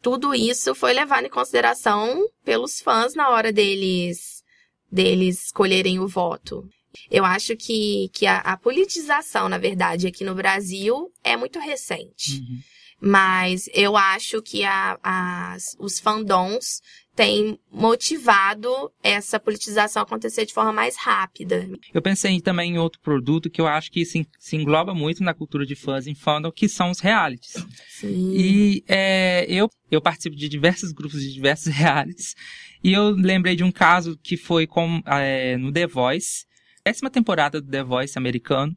tudo 0.03 0.35
isso 0.35 0.75
foi 0.75 0.93
levado 0.93 1.27
em 1.27 1.31
consideração 1.31 2.27
pelos 2.45 2.81
fãs 2.81 3.15
na 3.15 3.31
hora 3.31 3.53
deles, 3.53 4.43
deles 4.91 5.45
escolherem 5.45 6.01
o 6.01 6.09
voto. 6.09 6.69
Eu 7.11 7.25
acho 7.25 7.57
que, 7.57 8.11
que 8.13 8.27
a, 8.27 8.39
a, 8.39 8.57
politização, 8.57 9.49
na 9.49 9.59
verdade, 9.59 10.07
aqui 10.07 10.25
no 10.25 10.35
Brasil 10.35 11.13
é 11.23 11.37
muito 11.37 11.59
recente. 11.59 12.39
Uhum. 12.39 12.61
Mas 13.01 13.69
eu 13.73 13.97
acho 13.97 14.43
que 14.43 14.63
a, 14.63 14.99
as, 15.03 15.75
os 15.79 15.99
fandoms 15.99 16.83
têm 17.17 17.59
motivado 17.71 18.91
essa 19.03 19.39
politização 19.39 20.03
acontecer 20.03 20.47
de 20.47 20.55
forma 20.55 20.73
mais 20.73 20.97
rápida. 20.97 21.69
Eu 21.93 22.01
pensei 22.01 22.41
também 22.41 22.73
em 22.73 22.79
outro 22.79 23.01
produto 23.01 23.51
que 23.51 23.61
eu 23.61 23.67
acho 23.67 23.91
que 23.91 24.05
se, 24.05 24.27
se 24.39 24.57
engloba 24.57 24.95
muito 24.95 25.23
na 25.23 25.35
cultura 25.35 25.67
de 25.67 25.75
fãs 25.75 26.07
em 26.07 26.15
fandom, 26.15 26.51
que 26.51 26.69
são 26.69 26.91
os 26.91 27.01
realities. 27.01 27.55
Sim. 27.89 28.33
E 28.35 28.85
é, 28.89 29.45
eu, 29.49 29.69
eu 29.91 30.01
participo 30.01 30.37
de 30.37 30.49
diversos 30.49 30.93
grupos 30.93 31.21
de 31.21 31.33
diversos 31.33 31.69
realities. 31.75 32.35
E 32.83 32.93
eu 32.93 33.11
lembrei 33.11 33.57
de 33.57 33.65
um 33.65 33.73
caso 33.73 34.19
que 34.23 34.37
foi 34.37 34.67
com, 34.67 35.03
é, 35.07 35.57
no 35.57 35.73
The 35.73 35.87
Voice, 35.87 36.47
décima 36.85 37.11
temporada 37.11 37.61
do 37.61 37.71
The 37.71 37.83
Voice 37.83 38.19
americano, 38.19 38.77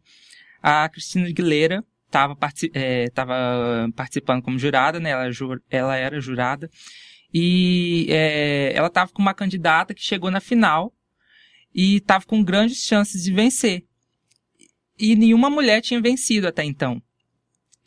a 0.61 0.87
Cristina 0.89 1.27
Aguilera 1.27 1.83
estava 2.07 2.37
é, 2.73 3.07
participando 3.95 4.41
como 4.43 4.59
jurada, 4.59 4.99
né? 4.99 5.09
Ela, 5.09 5.29
ela 5.69 5.95
era 5.95 6.19
jurada. 6.19 6.69
E 7.33 8.05
é, 8.09 8.71
ela 8.75 8.87
estava 8.87 9.11
com 9.11 9.21
uma 9.21 9.33
candidata 9.33 9.93
que 9.93 10.03
chegou 10.03 10.29
na 10.29 10.39
final 10.39 10.93
e 11.73 11.97
estava 11.97 12.23
com 12.25 12.43
grandes 12.43 12.83
chances 12.83 13.23
de 13.23 13.33
vencer. 13.33 13.83
E 14.97 15.15
nenhuma 15.15 15.49
mulher 15.49 15.81
tinha 15.81 15.99
vencido 15.99 16.47
até 16.47 16.63
então. 16.63 17.01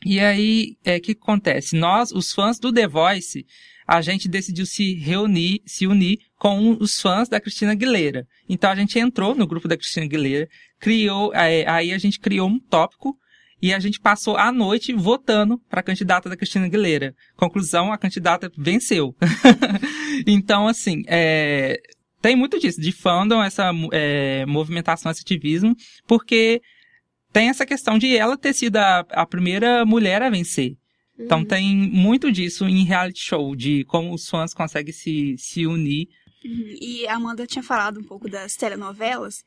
E 0.05 0.19
aí, 0.19 0.77
o 0.85 0.91
é, 0.91 1.01
que 1.01 1.13
acontece? 1.13 1.77
Nós, 1.77 2.11
os 2.11 2.33
fãs 2.33 2.59
do 2.59 2.73
The 2.73 2.89
Voice, 2.89 3.47
a 3.87 4.03
gente 4.03 4.29
decidiu 4.29 4.67
se 4.67 4.95
reunir, 4.95 5.63
se 5.65 5.87
unir 5.87 6.19
com 6.39 6.77
os 6.81 7.01
fãs 7.01 7.29
da 7.29 7.41
Cristina 7.41 7.73
Aguilera. 7.73 8.27
Então 8.49 8.71
a 8.71 8.75
gente 8.75 8.99
entrou 8.99 9.35
no 9.35 9.47
grupo 9.47 9.69
da 9.69 9.77
Cristina 9.77 10.07
Aguilera, 10.07 10.49
criou, 10.79 11.35
é, 11.35 11.69
aí 11.69 11.93
a 11.93 11.99
gente 11.99 12.21
criou 12.21 12.49
um 12.49 12.59
tópico 12.59 13.17
e 13.61 13.73
a 13.73 13.79
gente 13.79 13.99
passou 13.99 14.37
a 14.37 14.53
noite 14.53 14.93
votando 14.93 15.59
para 15.71 15.81
a 15.81 15.83
candidata 15.83 16.29
da 16.29 16.37
Cristina 16.37 16.67
Aguilera. 16.67 17.15
Conclusão, 17.37 17.93
a 17.93 17.99
candidata 17.99 18.51
venceu. 18.57 19.15
então, 20.27 20.69
assim, 20.69 21.03
é, 21.07 21.81
tem 22.21 22.37
muito 22.37 22.59
disso, 22.59 22.81
de 22.81 22.93
fandom, 22.93 23.43
essa 23.43 23.71
é, 23.93 24.45
movimentação, 24.47 25.11
esse 25.11 25.23
ativismo, 25.23 25.75
porque 26.07 26.61
tem 27.33 27.49
essa 27.49 27.65
questão 27.65 27.99
de 27.99 28.17
ela 28.17 28.37
ter 28.37 28.53
sido 28.53 28.77
a, 28.77 29.01
a 29.11 29.27
primeira 29.27 29.87
mulher 29.87 30.23
a 30.23 30.31
vencer. 30.31 30.77
Então 31.19 31.39
Uhum. 31.39 31.45
tem 31.45 31.75
muito 31.75 32.31
disso 32.31 32.67
em 32.67 32.85
reality 32.85 33.21
show, 33.21 33.57
de 33.57 33.85
como 33.85 34.13
os 34.13 34.29
fãs 34.29 34.53
conseguem 34.53 34.93
se, 34.93 35.35
se 35.39 35.67
unir. 35.67 36.09
Uhum. 36.47 36.77
E 36.81 37.07
a 37.09 37.17
Amanda 37.17 37.47
tinha 37.47 37.63
falado 37.63 37.99
um 38.01 38.05
pouco 38.05 38.29
das 38.29 38.55
telenovelas. 38.57 39.45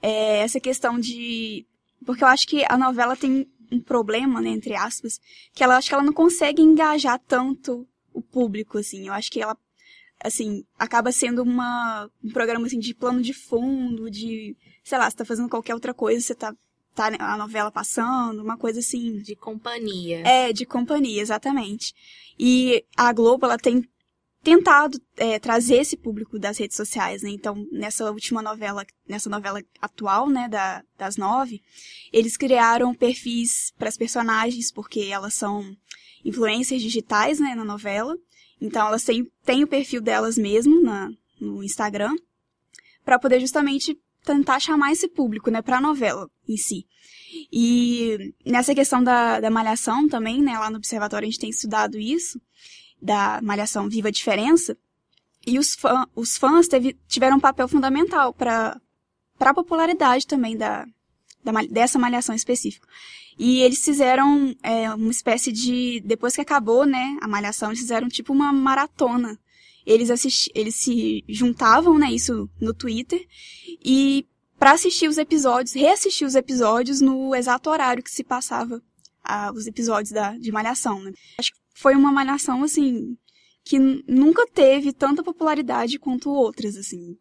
É, 0.00 0.38
essa 0.38 0.58
questão 0.60 0.98
de. 0.98 1.66
Porque 2.04 2.24
eu 2.24 2.28
acho 2.28 2.46
que 2.46 2.64
a 2.68 2.78
novela 2.78 3.16
tem 3.16 3.46
um 3.70 3.80
problema, 3.80 4.40
né, 4.40 4.48
entre 4.50 4.74
aspas, 4.74 5.20
que 5.52 5.62
ela 5.62 5.76
acho 5.76 5.88
que 5.88 5.94
ela 5.94 6.02
não 6.02 6.12
consegue 6.12 6.62
engajar 6.62 7.20
tanto 7.26 7.86
o 8.14 8.22
público, 8.22 8.78
assim. 8.78 9.08
Eu 9.08 9.12
acho 9.12 9.30
que 9.30 9.42
ela, 9.42 9.56
assim, 10.22 10.64
acaba 10.78 11.12
sendo 11.12 11.42
uma, 11.42 12.10
um 12.24 12.30
programa, 12.30 12.66
assim, 12.66 12.78
de 12.78 12.94
plano 12.94 13.20
de 13.20 13.34
fundo, 13.34 14.10
de, 14.10 14.56
sei 14.82 14.96
lá, 14.98 15.10
você 15.10 15.16
tá 15.16 15.24
fazendo 15.24 15.48
qualquer 15.48 15.74
outra 15.74 15.92
coisa, 15.92 16.20
você 16.20 16.34
tá, 16.34 16.54
tá 16.94 17.10
a 17.18 17.36
novela 17.36 17.70
passando, 17.70 18.42
uma 18.42 18.56
coisa 18.56 18.80
assim, 18.80 19.18
De 19.18 19.36
companhia. 19.36 20.22
é, 20.26 20.52
de 20.52 20.64
companhia, 20.64 21.20
exatamente. 21.20 21.94
E 22.38 22.84
a 22.96 23.12
Globo, 23.12 23.44
ela 23.44 23.58
tem 23.58 23.86
tentado 24.48 24.98
é, 25.18 25.38
trazer 25.38 25.76
esse 25.76 25.94
público 25.94 26.38
das 26.38 26.56
redes 26.56 26.74
sociais, 26.74 27.22
né? 27.22 27.28
Então, 27.28 27.66
nessa 27.70 28.10
última 28.10 28.40
novela, 28.40 28.86
nessa 29.06 29.28
novela 29.28 29.62
atual, 29.78 30.30
né, 30.30 30.48
da, 30.48 30.82
das 30.96 31.18
nove, 31.18 31.62
eles 32.10 32.34
criaram 32.34 32.94
perfis 32.94 33.74
para 33.76 33.90
as 33.90 33.96
personagens, 33.98 34.72
porque 34.72 35.00
elas 35.00 35.34
são 35.34 35.76
influencers 36.24 36.80
digitais, 36.80 37.38
né, 37.38 37.54
na 37.54 37.64
novela. 37.64 38.16
Então, 38.58 38.86
elas 38.88 39.04
têm, 39.04 39.30
têm 39.44 39.64
o 39.64 39.68
perfil 39.68 40.00
delas 40.00 40.38
mesmo 40.38 40.80
na, 40.80 41.10
no 41.38 41.62
Instagram, 41.62 42.16
para 43.04 43.18
poder 43.18 43.40
justamente 43.40 44.00
tentar 44.24 44.60
chamar 44.60 44.92
esse 44.92 45.08
público, 45.08 45.50
né, 45.50 45.60
para 45.60 45.76
a 45.76 45.82
novela 45.82 46.26
em 46.48 46.56
si. 46.56 46.86
E 47.52 48.32
nessa 48.46 48.74
questão 48.74 49.04
da, 49.04 49.40
da 49.40 49.50
malhação 49.50 50.08
também, 50.08 50.40
né, 50.42 50.58
lá 50.58 50.70
no 50.70 50.78
observatório 50.78 51.28
a 51.28 51.30
gente 51.30 51.40
tem 51.40 51.50
estudado 51.50 51.98
isso, 51.98 52.40
da 53.00 53.40
malhação 53.42 53.88
Viva 53.88 54.08
a 54.08 54.12
Diferença, 54.12 54.76
e 55.46 55.58
os, 55.58 55.74
fã, 55.74 56.06
os 56.14 56.36
fãs 56.36 56.68
teve, 56.68 56.96
tiveram 57.08 57.36
um 57.36 57.40
papel 57.40 57.66
fundamental 57.68 58.34
para 58.34 58.78
a 59.40 59.54
popularidade 59.54 60.26
também 60.26 60.56
da, 60.56 60.86
da, 61.42 61.52
dessa 61.70 61.98
malhação 61.98 62.34
específica. 62.34 62.86
E 63.38 63.60
eles 63.62 63.82
fizeram 63.84 64.54
é, 64.62 64.92
uma 64.92 65.10
espécie 65.10 65.52
de. 65.52 66.02
Depois 66.04 66.34
que 66.34 66.40
acabou, 66.40 66.84
né, 66.84 67.16
a 67.22 67.28
malhação, 67.28 67.68
eles 67.68 67.80
fizeram 67.80 68.08
tipo 68.08 68.32
uma 68.32 68.52
maratona. 68.52 69.38
Eles, 69.86 70.10
assisti, 70.10 70.50
eles 70.54 70.74
se 70.74 71.24
juntavam, 71.28 71.96
né, 71.96 72.10
isso 72.10 72.50
no 72.60 72.74
Twitter, 72.74 73.24
e 73.82 74.26
para 74.58 74.72
assistir 74.72 75.08
os 75.08 75.16
episódios, 75.16 75.72
reassistir 75.72 76.26
os 76.26 76.34
episódios 76.34 77.00
no 77.00 77.34
exato 77.34 77.70
horário 77.70 78.02
que 78.02 78.10
se 78.10 78.24
passava 78.24 78.82
ah, 79.24 79.52
os 79.54 79.66
episódios 79.66 80.10
da, 80.12 80.36
de 80.36 80.50
Malhação, 80.50 81.00
né? 81.00 81.12
Acho 81.38 81.52
que 81.52 81.58
foi 81.78 81.94
uma 81.94 82.10
Malhação, 82.10 82.64
assim, 82.64 83.16
que 83.64 83.78
nunca 83.78 84.44
teve 84.48 84.92
tanta 84.92 85.22
popularidade 85.22 85.96
quanto 85.96 86.28
outras, 86.28 86.76
assim, 86.76 87.16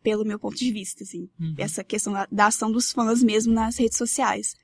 pelo 0.00 0.24
meu 0.24 0.38
ponto 0.38 0.56
de 0.56 0.70
vista, 0.70 1.02
assim. 1.02 1.28
Uhum. 1.40 1.54
Essa 1.58 1.82
questão 1.82 2.12
da, 2.12 2.28
da 2.30 2.46
ação 2.46 2.70
dos 2.70 2.92
fãs 2.92 3.20
mesmo 3.20 3.52
nas 3.52 3.76
redes 3.76 3.98
sociais. 3.98 4.54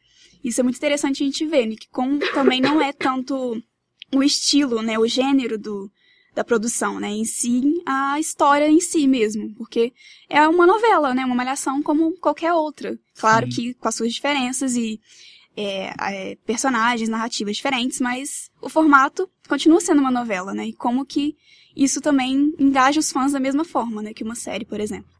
Isso 0.45 0.61
é 0.61 0.63
muito 0.63 0.77
interessante 0.77 1.25
a 1.25 1.27
gente 1.27 1.45
ver, 1.45 1.67
né? 1.67 1.75
Que 1.75 1.89
como 1.89 2.21
também 2.33 2.61
não 2.61 2.81
é 2.81 2.93
tanto 2.93 3.61
o 4.15 4.23
estilo, 4.23 4.81
né? 4.81 4.97
O 4.97 5.09
gênero 5.09 5.59
do, 5.59 5.91
da 6.33 6.45
produção, 6.45 7.01
né? 7.01 7.11
Em 7.11 7.25
si, 7.25 7.83
a 7.85 8.21
história 8.21 8.69
em 8.69 8.81
si 8.81 9.09
mesmo. 9.09 9.53
Porque 9.57 9.93
é 10.29 10.47
uma 10.47 10.67
novela, 10.67 11.13
né? 11.15 11.25
Uma 11.25 11.35
malhação 11.35 11.83
como 11.83 12.17
qualquer 12.19 12.53
outra. 12.53 12.97
Claro 13.19 13.51
Sim. 13.51 13.73
que 13.73 13.75
com 13.75 13.89
as 13.89 13.95
suas 13.97 14.15
diferenças 14.15 14.77
e 14.77 15.01
é, 15.57 15.95
é, 15.99 16.37
personagens, 16.47 17.09
narrativas 17.09 17.57
diferentes, 17.57 18.01
mas 18.01 18.51
o 18.61 18.69
formato 18.69 19.29
continua 19.49 19.81
sendo 19.81 20.01
uma 20.01 20.11
novela, 20.11 20.53
né? 20.53 20.67
E 20.67 20.73
como 20.73 21.07
que 21.07 21.37
isso 21.75 22.01
também 22.01 22.55
engaja 22.59 23.01
os 23.01 23.11
fãs 23.11 23.33
da 23.33 23.41
mesma 23.41 23.65
forma, 23.65 24.03
né? 24.03 24.13
Que 24.13 24.23
uma 24.23 24.35
série, 24.35 24.65
por 24.65 24.81
exemplo. 24.81 25.11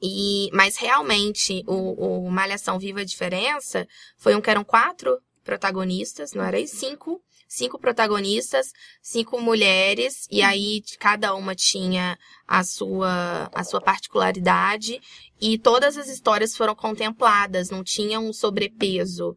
E, 0.00 0.48
mas 0.52 0.76
realmente, 0.76 1.64
o, 1.66 2.26
o 2.26 2.30
Malhação 2.30 2.78
Viva 2.78 3.00
a 3.00 3.04
Diferença 3.04 3.86
foi 4.16 4.34
um 4.34 4.40
que 4.40 4.50
eram 4.50 4.62
quatro 4.62 5.18
protagonistas, 5.42 6.32
não 6.34 6.44
era 6.44 6.60
isso? 6.60 6.76
Cinco. 6.76 7.22
Cinco 7.48 7.78
protagonistas, 7.78 8.72
cinco 9.00 9.40
mulheres, 9.40 10.28
e 10.30 10.42
aí 10.42 10.80
de 10.80 10.98
cada 10.98 11.34
uma 11.34 11.54
tinha 11.54 12.18
a 12.46 12.62
sua, 12.62 13.50
a 13.54 13.64
sua 13.64 13.80
particularidade, 13.80 15.00
e 15.40 15.58
todas 15.58 15.96
as 15.96 16.08
histórias 16.08 16.54
foram 16.54 16.74
contempladas, 16.74 17.70
não 17.70 17.82
tinha 17.82 18.20
um 18.20 18.32
sobrepeso. 18.32 19.34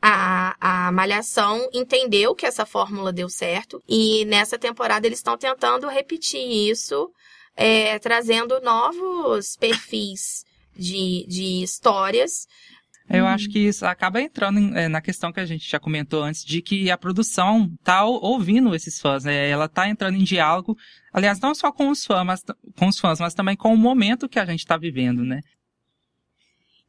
A, 0.00 0.86
a 0.86 0.92
Malhação 0.92 1.68
entendeu 1.72 2.34
que 2.34 2.46
essa 2.46 2.64
fórmula 2.64 3.12
deu 3.12 3.28
certo, 3.28 3.82
e 3.88 4.24
nessa 4.26 4.56
temporada 4.56 5.06
eles 5.06 5.18
estão 5.18 5.36
tentando 5.36 5.88
repetir 5.88 6.70
isso 6.70 7.12
é, 7.56 7.98
trazendo 7.98 8.60
novos 8.60 9.56
perfis 9.56 10.44
de, 10.74 11.26
de 11.28 11.62
histórias. 11.62 12.46
Eu 13.12 13.26
acho 13.26 13.48
que 13.48 13.58
isso 13.58 13.84
acaba 13.84 14.20
entrando 14.20 14.58
eh, 14.76 14.88
na 14.88 15.00
questão 15.00 15.32
que 15.32 15.40
a 15.40 15.44
gente 15.44 15.68
já 15.68 15.80
comentou 15.80 16.22
antes, 16.22 16.44
de 16.44 16.62
que 16.62 16.90
a 16.90 16.96
produção 16.96 17.68
tá 17.82 18.04
ou- 18.04 18.22
ouvindo 18.22 18.72
esses 18.74 19.00
fãs, 19.00 19.24
né? 19.24 19.48
Ela 19.48 19.68
tá 19.68 19.88
entrando 19.88 20.14
em 20.16 20.22
diálogo, 20.22 20.76
aliás, 21.12 21.40
não 21.40 21.54
só 21.54 21.72
com 21.72 21.88
os 21.88 22.04
fãs, 22.04 22.24
mas, 22.24 22.42
com 22.78 22.86
os 22.86 22.98
fãs, 22.98 23.18
mas 23.18 23.34
também 23.34 23.56
com 23.56 23.74
o 23.74 23.76
momento 23.76 24.28
que 24.28 24.38
a 24.38 24.44
gente 24.46 24.64
tá 24.64 24.76
vivendo, 24.76 25.24
né? 25.24 25.40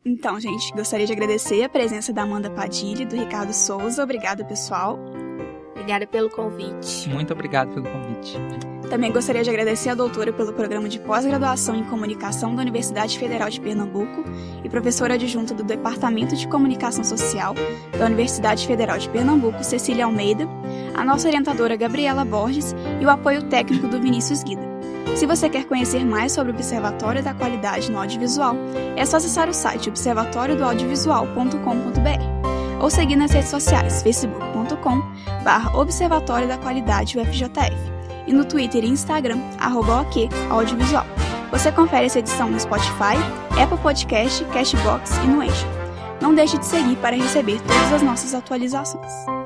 Então, 0.06 0.40
gente, 0.40 0.72
gostaria 0.74 1.06
de 1.06 1.14
agradecer 1.14 1.64
a 1.64 1.70
presença 1.70 2.12
da 2.12 2.24
Amanda 2.24 2.50
Padilha 2.50 3.04
e 3.04 3.06
do 3.06 3.16
Ricardo 3.16 3.54
Souza. 3.54 4.04
Obrigada, 4.04 4.44
pessoal. 4.44 4.98
Obrigada 5.82 6.06
pelo 6.06 6.30
convite. 6.30 7.10
Muito 7.10 7.34
obrigado 7.34 7.74
pelo 7.74 7.90
convite. 7.90 8.38
Também 8.88 9.12
gostaria 9.12 9.44
de 9.44 9.50
agradecer 9.50 9.90
a 9.90 9.96
doutora 9.96 10.32
pelo 10.32 10.54
programa 10.54 10.88
de 10.88 11.00
pós-graduação 11.00 11.76
em 11.76 11.84
comunicação 11.84 12.54
da 12.54 12.62
Universidade 12.62 13.18
Federal 13.18 13.50
de 13.50 13.60
Pernambuco 13.60 14.24
e 14.64 14.70
professora 14.70 15.16
adjunta 15.16 15.56
do 15.56 15.64
Departamento 15.64 16.36
de 16.36 16.48
Comunicação 16.48 17.04
Social 17.04 17.56
da 17.98 18.06
Universidade 18.06 18.68
Federal 18.68 19.00
de 19.00 19.10
Pernambuco, 19.10 19.64
Cecília 19.64 20.06
Almeida, 20.06 20.48
a 20.94 21.04
nossa 21.04 21.28
orientadora 21.28 21.76
Gabriela 21.76 22.24
Borges 22.24 22.76
e 23.02 23.06
o 23.06 23.10
apoio 23.10 23.42
técnico 23.50 23.88
do 23.88 24.00
Vinícius 24.00 24.44
Guida. 24.44 24.70
Se 25.16 25.26
você 25.26 25.50
quer 25.50 25.66
conhecer 25.66 26.06
mais 26.06 26.32
sobre 26.32 26.52
o 26.52 26.56
Observatório 26.56 27.24
da 27.24 27.34
Qualidade 27.34 27.92
no 27.92 27.98
Audiovisual, 27.98 28.56
é 28.96 29.04
só 29.04 29.18
acessar 29.18 29.50
o 29.50 29.54
site 29.54 29.90
observatoriodoaudiovisual.com.br 29.90 32.41
ou 32.82 32.90
seguir 32.90 33.16
nas 33.16 33.32
redes 33.32 33.50
sociais 33.50 34.02
facebook.com 34.02 35.02
Observatório 35.74 36.48
da 36.48 36.58
Qualidade 36.58 37.18
UFJF 37.18 37.92
e 38.28 38.34
no 38.34 38.46
Twitter 38.46 38.84
e 38.84 38.88
Instagram, 38.88 39.40
arroba 39.60 40.02
OK 40.02 40.30
Audiovisual. 40.50 41.06
Você 41.52 41.72
confere 41.72 42.06
essa 42.06 42.20
edição 42.20 42.50
no 42.50 42.60
Spotify, 42.60 43.18
Apple 43.62 43.78
Podcast, 43.80 44.44
Cashbox 44.46 45.18
e 45.18 45.28
no 45.28 45.42
Anchor. 45.42 45.68
Não 46.22 46.34
deixe 46.34 46.58
de 46.58 46.66
seguir 46.66 46.96
para 46.98 47.16
receber 47.16 47.60
todas 47.62 47.94
as 47.94 48.02
nossas 48.02 48.34
atualizações. 48.34 49.41